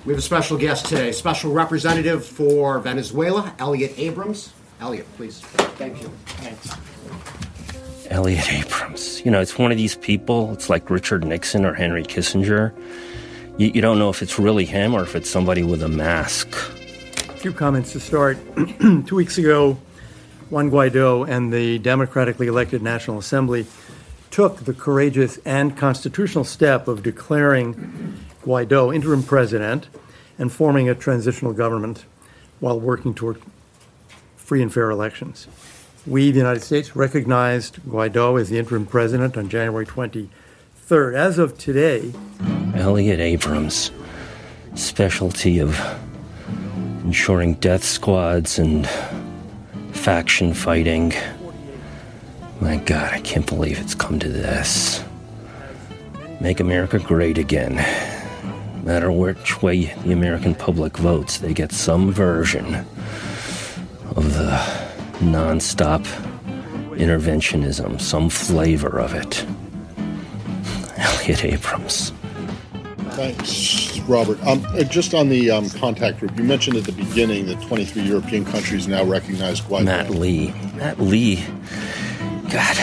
We 0.06 0.14
have 0.14 0.20
a 0.20 0.22
special 0.22 0.56
guest 0.56 0.86
today, 0.86 1.12
special 1.12 1.52
representative 1.52 2.24
for 2.24 2.78
Venezuela, 2.78 3.52
Elliott 3.58 3.96
Abrams. 3.98 4.54
Elliott, 4.80 5.12
please. 5.18 5.42
Thank 5.42 6.04
you. 6.04 6.12
Thanks. 6.44 6.70
Elliott 8.12 8.54
Abrams. 8.54 9.26
You 9.26 9.32
know, 9.32 9.42
it's 9.42 9.58
one 9.58 9.72
of 9.72 9.78
these 9.78 9.96
people, 9.96 10.54
it's 10.54 10.70
like 10.70 10.92
Richard 10.92 11.26
Nixon 11.26 11.66
or 11.66 11.74
Henry 11.74 12.04
Kissinger. 12.04 12.78
You, 13.58 13.72
you 13.74 13.82
don't 13.82 13.98
know 13.98 14.12
if 14.12 14.22
it's 14.22 14.38
really 14.38 14.66
him 14.66 14.94
or 14.94 15.02
if 15.02 15.16
it's 15.16 15.32
somebody 15.32 15.64
with 15.64 15.82
a 15.82 15.90
mask. 15.90 16.50
A 17.28 17.38
few 17.38 17.52
comments 17.52 17.92
to 17.94 18.00
start. 18.00 18.38
Two 19.08 19.16
weeks 19.16 19.40
ago, 19.40 19.80
Juan 20.50 20.70
Guaido 20.70 21.28
and 21.28 21.52
the 21.52 21.80
democratically 21.80 22.48
elected 22.48 22.82
National 22.82 23.18
Assembly 23.18 23.66
took 24.30 24.66
the 24.66 24.74
courageous 24.74 25.38
and 25.46 25.76
constitutional 25.76 26.44
step 26.44 26.88
of 26.88 27.02
declaring 27.02 28.20
Guaido 28.44 28.94
interim 28.94 29.24
president 29.24 29.88
and 30.38 30.52
forming 30.52 30.88
a 30.88 30.96
transitional 30.96 31.54
government 31.54 32.06
while 32.60 32.80
working 32.80 33.14
toward 33.14 33.42
free 34.36 34.62
and 34.62 34.72
fair 34.72 34.92
elections. 34.92 35.48
We, 36.06 36.30
the 36.30 36.38
United 36.38 36.62
States, 36.62 36.96
recognized 36.96 37.78
Guaido 37.78 38.40
as 38.40 38.50
the 38.50 38.60
interim 38.60 38.86
president 38.86 39.38
on 39.38 39.50
January 39.50 39.86
23rd. 39.86 41.16
As 41.16 41.40
of 41.40 41.58
today, 41.58 42.14
Elliott 42.76 43.20
Abrams, 43.20 43.92
specialty 44.76 45.58
of 45.58 45.80
ensuring 47.04 47.56
death 47.56 47.84
squads 47.84 48.60
and 48.60 48.88
faction 50.06 50.54
fighting. 50.54 51.12
My 52.62 52.78
God, 52.78 53.12
I 53.12 53.20
can't 53.22 53.48
believe 53.48 53.80
it's 53.80 53.96
come 53.96 54.20
to 54.20 54.30
this. 54.30 55.04
Make 56.40 56.60
America 56.60 57.00
great 57.00 57.40
again 57.40 57.84
matter 58.84 59.12
which 59.12 59.64
way 59.64 59.86
the 60.04 60.12
American 60.12 60.54
public 60.54 60.96
votes, 60.96 61.40
they 61.40 61.56
get 61.56 61.72
some 61.72 62.12
version 62.12 62.76
of 64.16 64.32
the 64.36 64.52
nonstop 65.26 66.06
interventionism, 66.92 68.00
some 68.00 68.30
flavor 68.30 69.00
of 69.00 69.16
it. 69.16 69.44
Elliott 70.98 71.46
Abrams. 71.46 72.14
Thanks, 73.16 73.95
Robert. 74.08 74.42
Um, 74.46 74.66
uh, 74.70 74.84
just 74.84 75.14
on 75.14 75.30
the 75.30 75.52
um, 75.52 75.70
contact 75.70 76.20
group, 76.20 76.38
you 76.38 76.44
mentioned 76.44 76.78
at 76.78 76.84
the 76.84 76.92
beginning 76.92 77.48
that 77.48 77.62
23 77.64 78.04
European 78.04 78.46
countries 78.46 78.88
now 78.88 79.04
recognize 79.04 79.62
Guaido. 79.62 79.86
Matt 79.86 80.10
Lee. 80.12 80.54
Matt 80.76 81.00
Lee. 81.00 81.44
God. 82.50 82.78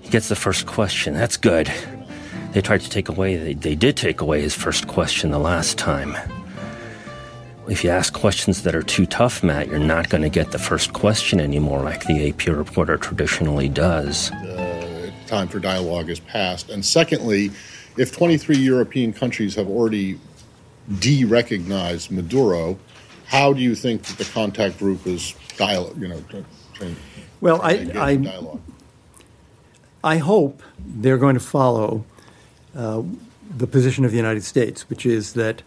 He 0.00 0.10
gets 0.10 0.28
the 0.28 0.36
first 0.36 0.66
question. 0.66 1.14
That's 1.14 1.36
good. 1.36 1.72
They 2.52 2.62
tried 2.62 2.80
to 2.80 2.90
take 2.90 3.08
away, 3.08 3.36
they, 3.36 3.54
they 3.54 3.74
did 3.74 3.96
take 3.96 4.20
away 4.20 4.40
his 4.40 4.54
first 4.54 4.88
question 4.88 5.30
the 5.30 5.38
last 5.38 5.76
time. 5.76 6.16
If 7.68 7.84
you 7.84 7.90
ask 7.90 8.14
questions 8.14 8.62
that 8.62 8.74
are 8.74 8.82
too 8.82 9.04
tough, 9.04 9.42
Matt, 9.42 9.68
you're 9.68 9.78
not 9.78 10.08
going 10.08 10.22
to 10.22 10.30
get 10.30 10.52
the 10.52 10.58
first 10.58 10.94
question 10.94 11.38
anymore 11.38 11.82
like 11.82 12.06
the 12.06 12.30
AP 12.30 12.46
reporter 12.46 12.96
traditionally 12.96 13.68
does. 13.68 14.30
Uh, 14.32 15.10
time 15.26 15.48
for 15.48 15.58
dialogue 15.58 16.08
is 16.08 16.20
passed. 16.20 16.70
And 16.70 16.84
secondly, 16.84 17.50
if 17.98 18.12
23 18.12 18.56
European 18.56 19.12
countries 19.12 19.54
have 19.56 19.68
already 19.68 20.18
de 21.00 21.24
recognized 21.24 22.10
Maduro, 22.10 22.78
how 23.26 23.52
do 23.52 23.60
you 23.60 23.74
think 23.74 24.02
that 24.04 24.16
the 24.18 24.24
contact 24.32 24.78
group 24.78 25.06
is 25.06 25.34
dialogue, 25.56 26.00
you 26.00 26.08
know, 26.08 26.22
well, 27.40 27.60
I, 27.62 27.90
I, 27.94 28.58
I 30.02 30.18
hope 30.18 30.62
they're 30.78 31.18
going 31.18 31.34
to 31.34 31.40
follow 31.40 32.04
uh, 32.74 33.02
the 33.56 33.66
position 33.66 34.04
of 34.04 34.12
the 34.12 34.16
United 34.16 34.44
States, 34.44 34.88
which 34.88 35.04
is 35.04 35.34
that 35.34 35.62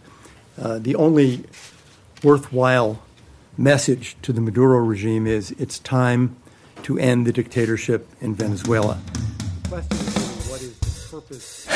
uh, 0.58 0.78
the 0.78 0.94
only 0.94 1.44
worthwhile 2.22 3.02
message 3.58 4.16
to 4.22 4.32
the 4.32 4.40
Maduro 4.40 4.78
regime 4.78 5.26
is 5.26 5.50
it's 5.52 5.78
time 5.78 6.36
to 6.82 6.98
end 6.98 7.26
the 7.26 7.32
dictatorship 7.32 8.08
in 8.20 8.34
Venezuela. 8.34 8.98
This 9.70 11.10
question 11.10 11.71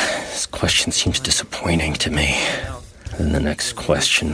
seems 0.57 1.21
disappointing 1.21 1.93
to 1.95 2.11
me. 2.11 2.35
And 3.19 3.35
the 3.35 3.41
next 3.41 3.75
question 3.75 4.31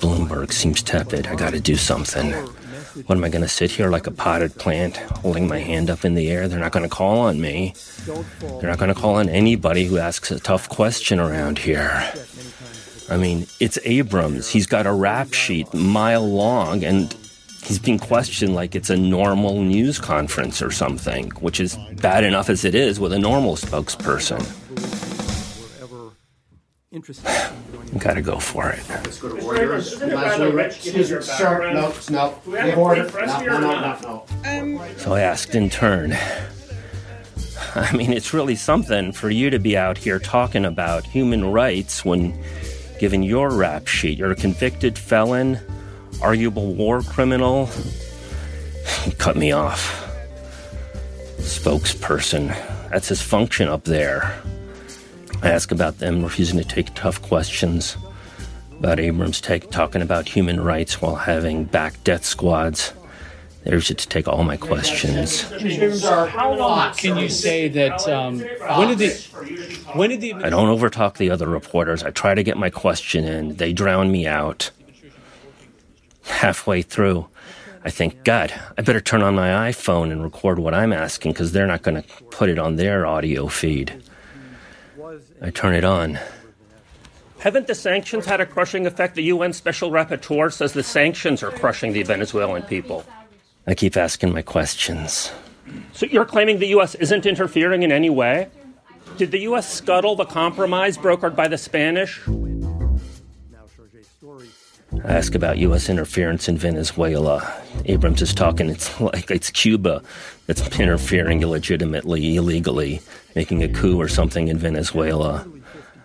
Bloomberg 0.00 0.52
seems 0.52 0.82
tepid. 0.82 1.26
I 1.26 1.34
gotta 1.34 1.60
do 1.60 1.76
something. 1.76 2.32
What 3.06 3.18
am 3.18 3.24
I 3.24 3.28
gonna 3.28 3.48
sit 3.48 3.72
here 3.72 3.90
like 3.90 4.06
a 4.06 4.10
potted 4.10 4.54
plant, 4.56 4.96
holding 4.96 5.48
my 5.48 5.58
hand 5.58 5.90
up 5.90 6.04
in 6.04 6.14
the 6.14 6.30
air? 6.30 6.48
They're 6.48 6.60
not 6.60 6.72
gonna 6.72 6.88
call 6.88 7.18
on 7.18 7.40
me. 7.40 7.74
They're 8.40 8.70
not 8.70 8.78
gonna 8.78 8.94
call 8.94 9.16
on 9.16 9.28
anybody 9.28 9.84
who 9.84 9.98
asks 9.98 10.30
a 10.30 10.40
tough 10.40 10.68
question 10.68 11.18
around 11.18 11.58
here. 11.58 12.10
I 13.10 13.16
mean, 13.16 13.46
it's 13.60 13.78
Abrams. 13.84 14.48
He's 14.48 14.66
got 14.66 14.86
a 14.86 14.92
rap 14.92 15.34
sheet 15.34 15.72
mile 15.74 16.26
long, 16.26 16.84
and 16.84 17.14
he's 17.64 17.78
being 17.78 17.98
questioned 17.98 18.54
like 18.54 18.74
it's 18.74 18.90
a 18.90 18.96
normal 18.96 19.60
news 19.62 19.98
conference 19.98 20.62
or 20.62 20.70
something, 20.70 21.30
which 21.40 21.60
is 21.60 21.76
bad 22.00 22.24
enough 22.24 22.48
as 22.48 22.64
it 22.64 22.74
is 22.74 22.98
with 22.98 23.12
a 23.12 23.18
normal 23.18 23.56
spokesperson. 23.56 24.40
Gotta 27.98 28.22
go 28.22 28.38
for 28.38 28.70
it. 28.70 28.88
Let's 28.88 29.18
go 29.18 29.34
to 29.34 29.42
Reuters. 29.42 30.66
Excuse 30.66 31.10
me, 31.10 31.20
sir. 31.20 31.72
No, 31.72 31.92
no. 32.10 32.74
Order. 32.76 33.10
No, 33.26 33.40
no, 33.40 33.58
no, 33.58 34.24
no. 34.44 34.86
So 34.96 35.14
I 35.14 35.20
asked 35.20 35.56
in 35.56 35.68
turn. 35.68 36.12
I 37.74 37.94
mean, 37.94 38.12
it's 38.12 38.32
really 38.32 38.54
something 38.54 39.10
for 39.12 39.30
you 39.30 39.50
to 39.50 39.58
be 39.58 39.76
out 39.76 39.98
here 39.98 40.20
talking 40.20 40.64
about 40.64 41.04
human 41.04 41.50
rights 41.50 42.04
when 42.04 42.40
given 43.00 43.22
your 43.22 43.50
rap 43.50 43.88
sheet. 43.88 44.16
You're 44.16 44.30
a 44.30 44.36
convicted 44.36 44.96
felon, 44.96 45.58
arguable 46.22 46.72
war 46.74 47.02
criminal. 47.02 47.66
He 49.02 49.10
cut 49.10 49.36
me 49.36 49.50
off. 49.50 50.04
Spokesperson. 51.38 52.48
That's 52.90 53.08
his 53.08 53.20
function 53.20 53.68
up 53.68 53.84
there. 53.84 54.40
I 55.42 55.50
ask 55.50 55.70
about 55.70 55.98
them 55.98 56.22
refusing 56.22 56.58
to 56.58 56.64
take 56.64 56.94
tough 56.94 57.20
questions, 57.22 57.96
about 58.78 58.98
Abrams 58.98 59.40
take, 59.40 59.70
talking 59.70 60.02
about 60.02 60.28
human 60.28 60.60
rights 60.60 61.00
while 61.00 61.16
having 61.16 61.64
back 61.64 62.02
death 62.04 62.24
squads. 62.24 62.92
They 63.64 63.72
refuse 63.72 63.98
to 63.98 64.08
take 64.08 64.28
all 64.28 64.44
my 64.44 64.56
questions. 64.56 65.44
Sir, 66.00 66.26
how 66.26 66.54
long 66.54 66.94
can 66.94 67.16
you 67.16 67.28
say 67.28 67.66
that? 67.68 68.06
Um, 68.08 68.38
when 68.38 68.96
did 68.96 68.98
the 68.98 69.10
when 69.94 70.10
did 70.10 70.20
the 70.20 70.34
I 70.34 70.50
don't 70.50 70.68
overtalk 70.68 71.16
the 71.16 71.30
other 71.30 71.48
reporters. 71.48 72.04
I 72.04 72.10
try 72.10 72.34
to 72.34 72.44
get 72.44 72.56
my 72.56 72.70
question 72.70 73.24
in. 73.24 73.56
They 73.56 73.72
drown 73.72 74.12
me 74.12 74.26
out. 74.26 74.70
Halfway 76.22 76.82
through, 76.82 77.26
I 77.84 77.90
think, 77.90 78.24
God, 78.24 78.52
I 78.76 78.82
better 78.82 79.00
turn 79.00 79.22
on 79.22 79.34
my 79.34 79.70
iPhone 79.70 80.12
and 80.12 80.22
record 80.22 80.58
what 80.58 80.74
I'm 80.74 80.92
asking 80.92 81.32
because 81.32 81.52
they're 81.52 81.66
not 81.66 81.82
going 81.82 82.00
to 82.00 82.08
put 82.30 82.48
it 82.48 82.58
on 82.58 82.76
their 82.76 83.06
audio 83.06 83.48
feed. 83.48 84.02
I 85.42 85.50
turn 85.50 85.74
it 85.74 85.84
on. 85.84 86.18
Haven't 87.38 87.66
the 87.66 87.74
sanctions 87.74 88.24
had 88.24 88.40
a 88.40 88.46
crushing 88.46 88.86
effect? 88.86 89.14
The 89.14 89.24
UN 89.24 89.52
Special 89.52 89.90
Rapporteur 89.90 90.52
says 90.52 90.72
the 90.72 90.82
sanctions 90.82 91.42
are 91.42 91.50
crushing 91.50 91.92
the 91.92 92.02
Venezuelan 92.02 92.62
people. 92.62 93.04
I 93.66 93.74
keep 93.74 93.96
asking 93.96 94.32
my 94.32 94.42
questions. 94.42 95.30
So 95.92 96.06
you're 96.06 96.24
claiming 96.24 96.58
the 96.58 96.68
U.S. 96.68 96.94
isn't 96.94 97.26
interfering 97.26 97.82
in 97.82 97.92
any 97.92 98.10
way? 98.10 98.48
Did 99.18 99.30
the 99.30 99.40
U.S. 99.40 99.72
scuttle 99.72 100.16
the 100.16 100.24
compromise 100.24 100.96
brokered 100.96 101.36
by 101.36 101.48
the 101.48 101.58
Spanish? 101.58 102.20
I 105.04 105.12
ask 105.12 105.34
about 105.34 105.58
U.S. 105.58 105.88
interference 105.88 106.48
in 106.48 106.56
Venezuela. 106.56 107.62
Abrams 107.84 108.22
is 108.22 108.32
talking, 108.32 108.70
it's 108.70 108.98
like 109.00 109.30
it's 109.30 109.50
Cuba 109.50 110.02
that's 110.46 110.80
interfering 110.80 111.42
illegitimately, 111.42 112.36
illegally, 112.36 113.00
making 113.36 113.62
a 113.62 113.68
coup 113.68 114.00
or 114.00 114.08
something 114.08 114.48
in 114.48 114.56
Venezuela. 114.58 115.46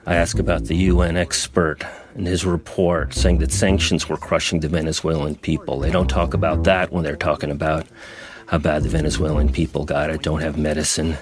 I 0.06 0.16
ask 0.16 0.38
about 0.38 0.66
the 0.66 0.76
UN 0.76 1.16
expert 1.16 1.84
and 2.14 2.28
his 2.28 2.45
report 2.45 3.14
saying 3.14 3.38
that 3.38 3.53
sanctions 3.53 4.10
were 4.10 4.18
crushing 4.18 4.60
the 4.60 4.68
Venezuelan 4.68 5.36
people. 5.36 5.80
They 5.80 5.91
don't 5.91 6.10
talk 6.10 6.34
about 6.34 6.66
that 6.66 6.91
when 6.91 7.06
they're 7.06 7.16
talking 7.16 7.49
about 7.49 7.88
how 8.48 8.58
bad 8.58 8.84
the 8.84 8.90
Venezuelan 8.90 9.53
people 9.53 9.86
got 9.86 10.10
it, 10.10 10.22
don't 10.24 10.41
have 10.41 10.58
medicine. 10.58 11.18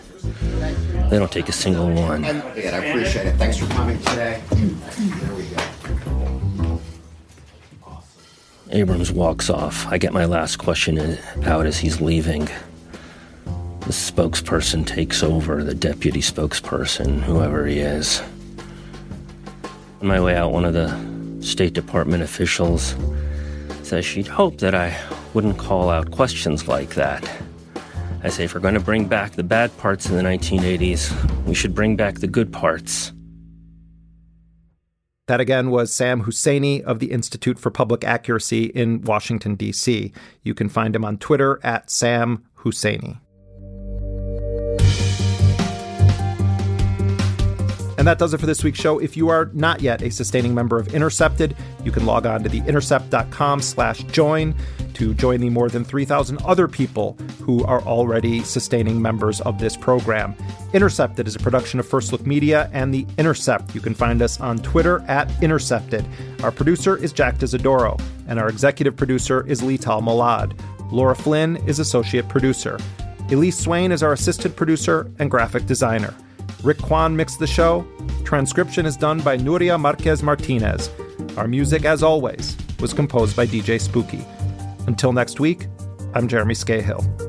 They 1.12 1.20
don't 1.20 1.32
take 1.32 1.48
a 1.48 1.52
single 1.52 1.92
one. 1.92 2.26
I 2.26 2.32
appreciate 2.32 3.28
it. 3.28 3.36
Thanks 3.36 3.58
for 3.58 3.68
coming 3.68 4.00
today. 4.00 4.42
There 4.50 5.36
we 5.36 5.44
go. 5.44 6.82
Abrams 8.72 9.12
walks 9.12 9.50
off. 9.50 9.86
I 9.88 10.00
get 10.00 10.12
my 10.12 10.26
last 10.26 10.58
question 10.58 11.20
out 11.46 11.68
as 11.68 11.78
he's 11.78 12.02
leaving. 12.02 12.50
The 13.90 13.94
spokesperson 13.94 14.86
takes 14.86 15.24
over, 15.24 15.64
the 15.64 15.74
deputy 15.74 16.22
spokesperson, 16.22 17.24
whoever 17.24 17.66
he 17.66 17.80
is. 17.80 18.22
On 20.02 20.08
my 20.08 20.22
way 20.22 20.36
out, 20.36 20.52
one 20.52 20.64
of 20.64 20.76
the 20.76 20.96
State 21.44 21.74
Department 21.74 22.22
officials 22.22 22.96
says 23.82 24.06
she'd 24.06 24.28
hope 24.28 24.60
that 24.60 24.76
I 24.76 24.96
wouldn't 25.34 25.58
call 25.58 25.90
out 25.90 26.12
questions 26.12 26.68
like 26.68 26.90
that. 26.90 27.28
I 28.24 28.30
say 28.30 28.44
if 28.44 28.54
we're 28.54 28.60
going 28.60 28.76
to 28.76 28.80
bring 28.80 29.06
back 29.06 29.32
the 29.32 29.44
bad 29.44 29.76
parts 29.80 30.08
in 30.08 30.16
the 30.16 30.22
1980s, 30.22 31.46
we 31.48 31.56
should 31.56 31.74
bring 31.74 31.96
back 31.96 32.20
the 32.20 32.28
good 32.28 32.54
parts. 32.54 33.12
That 35.26 35.40
again 35.40 35.72
was 35.72 35.92
Sam 35.92 36.26
Husseini 36.26 36.84
of 36.84 37.00
the 37.00 37.12
Institute 37.12 37.58
for 37.58 37.72
Public 37.72 38.04
Accuracy 38.04 38.66
in 38.66 39.02
Washington, 39.02 39.56
D.C. 39.56 40.14
You 40.44 40.54
can 40.54 40.70
find 40.70 40.96
him 40.96 41.04
on 41.04 41.18
Twitter 41.18 41.60
at 41.64 41.90
Sam 41.90 42.46
Husseini. 42.58 43.18
And 48.00 48.08
that 48.08 48.18
does 48.18 48.34
it 48.34 48.40
for 48.40 48.46
this 48.46 48.64
week's 48.64 48.80
show. 48.80 48.98
If 48.98 49.18
you 49.18 49.28
are 49.28 49.52
not 49.54 49.82
yet 49.82 50.02
a 50.02 50.10
sustaining 50.10 50.56
member 50.56 50.80
of 50.80 50.96
Intercepted, 50.96 51.54
you 51.84 51.92
can 51.92 52.06
log 52.06 52.26
on 52.26 52.42
to 52.44 52.50
the 52.50 52.60
intercept.com 52.60 53.62
slash 53.62 54.04
join 54.04 54.56
to 54.94 55.14
join 55.14 55.42
the 55.42 55.50
more 55.50 55.68
than 55.68 55.84
3,000 55.84 56.42
other 56.46 56.70
people 56.70 57.18
who 57.42 57.62
are 57.66 57.82
already 57.82 58.42
sustaining 58.42 59.02
members 59.02 59.42
of 59.42 59.60
this 59.60 59.76
program. 59.76 60.34
Intercepted 60.72 61.28
is 61.28 61.36
a 61.36 61.40
production 61.40 61.78
of 61.78 61.86
First 61.86 62.14
Look 62.14 62.26
Media 62.26 62.70
and 62.72 62.94
The 62.94 63.06
Intercept. 63.18 63.76
You 63.76 63.82
can 63.82 63.94
find 63.94 64.22
us 64.22 64.40
on 64.40 64.60
Twitter 64.60 65.02
at 65.10 65.30
Intercepted. 65.44 66.06
Our 66.42 66.52
producer 66.52 66.96
is 66.96 67.12
Jack 67.12 67.38
D'Isidoro, 67.38 68.00
and 68.30 68.40
our 68.40 68.48
executive 68.48 68.96
producer 68.96 69.46
is 69.46 69.60
Leital 69.60 70.02
Molad. 70.02 70.58
Laura 70.90 71.18
Flynn 71.18 71.58
is 71.68 71.80
associate 71.80 72.30
producer. 72.30 72.80
Elise 73.30 73.60
Swain 73.60 73.92
is 73.92 74.04
our 74.04 74.14
assistant 74.14 74.56
producer 74.56 75.12
and 75.20 75.30
graphic 75.30 75.66
designer. 75.66 76.14
Rick 76.64 76.80
Kwan 76.80 77.16
mixed 77.16 77.40
the 77.40 77.48
show. 77.48 77.88
Transcription 78.26 78.86
is 78.86 78.98
done 78.98 79.22
by 79.22 79.38
Nuria 79.38 79.80
Marquez 79.80 80.22
Martinez. 80.22 80.90
Our 81.38 81.48
music, 81.48 81.86
as 81.86 82.04
always, 82.04 82.58
was 82.82 82.94
composed 82.94 83.36
by 83.36 83.48
DJ 83.48 83.80
Spooky. 83.80 84.26
Until 84.88 85.14
next 85.14 85.40
week, 85.40 85.68
I'm 86.14 86.28
Jeremy 86.28 86.56
Scahill. 86.56 87.29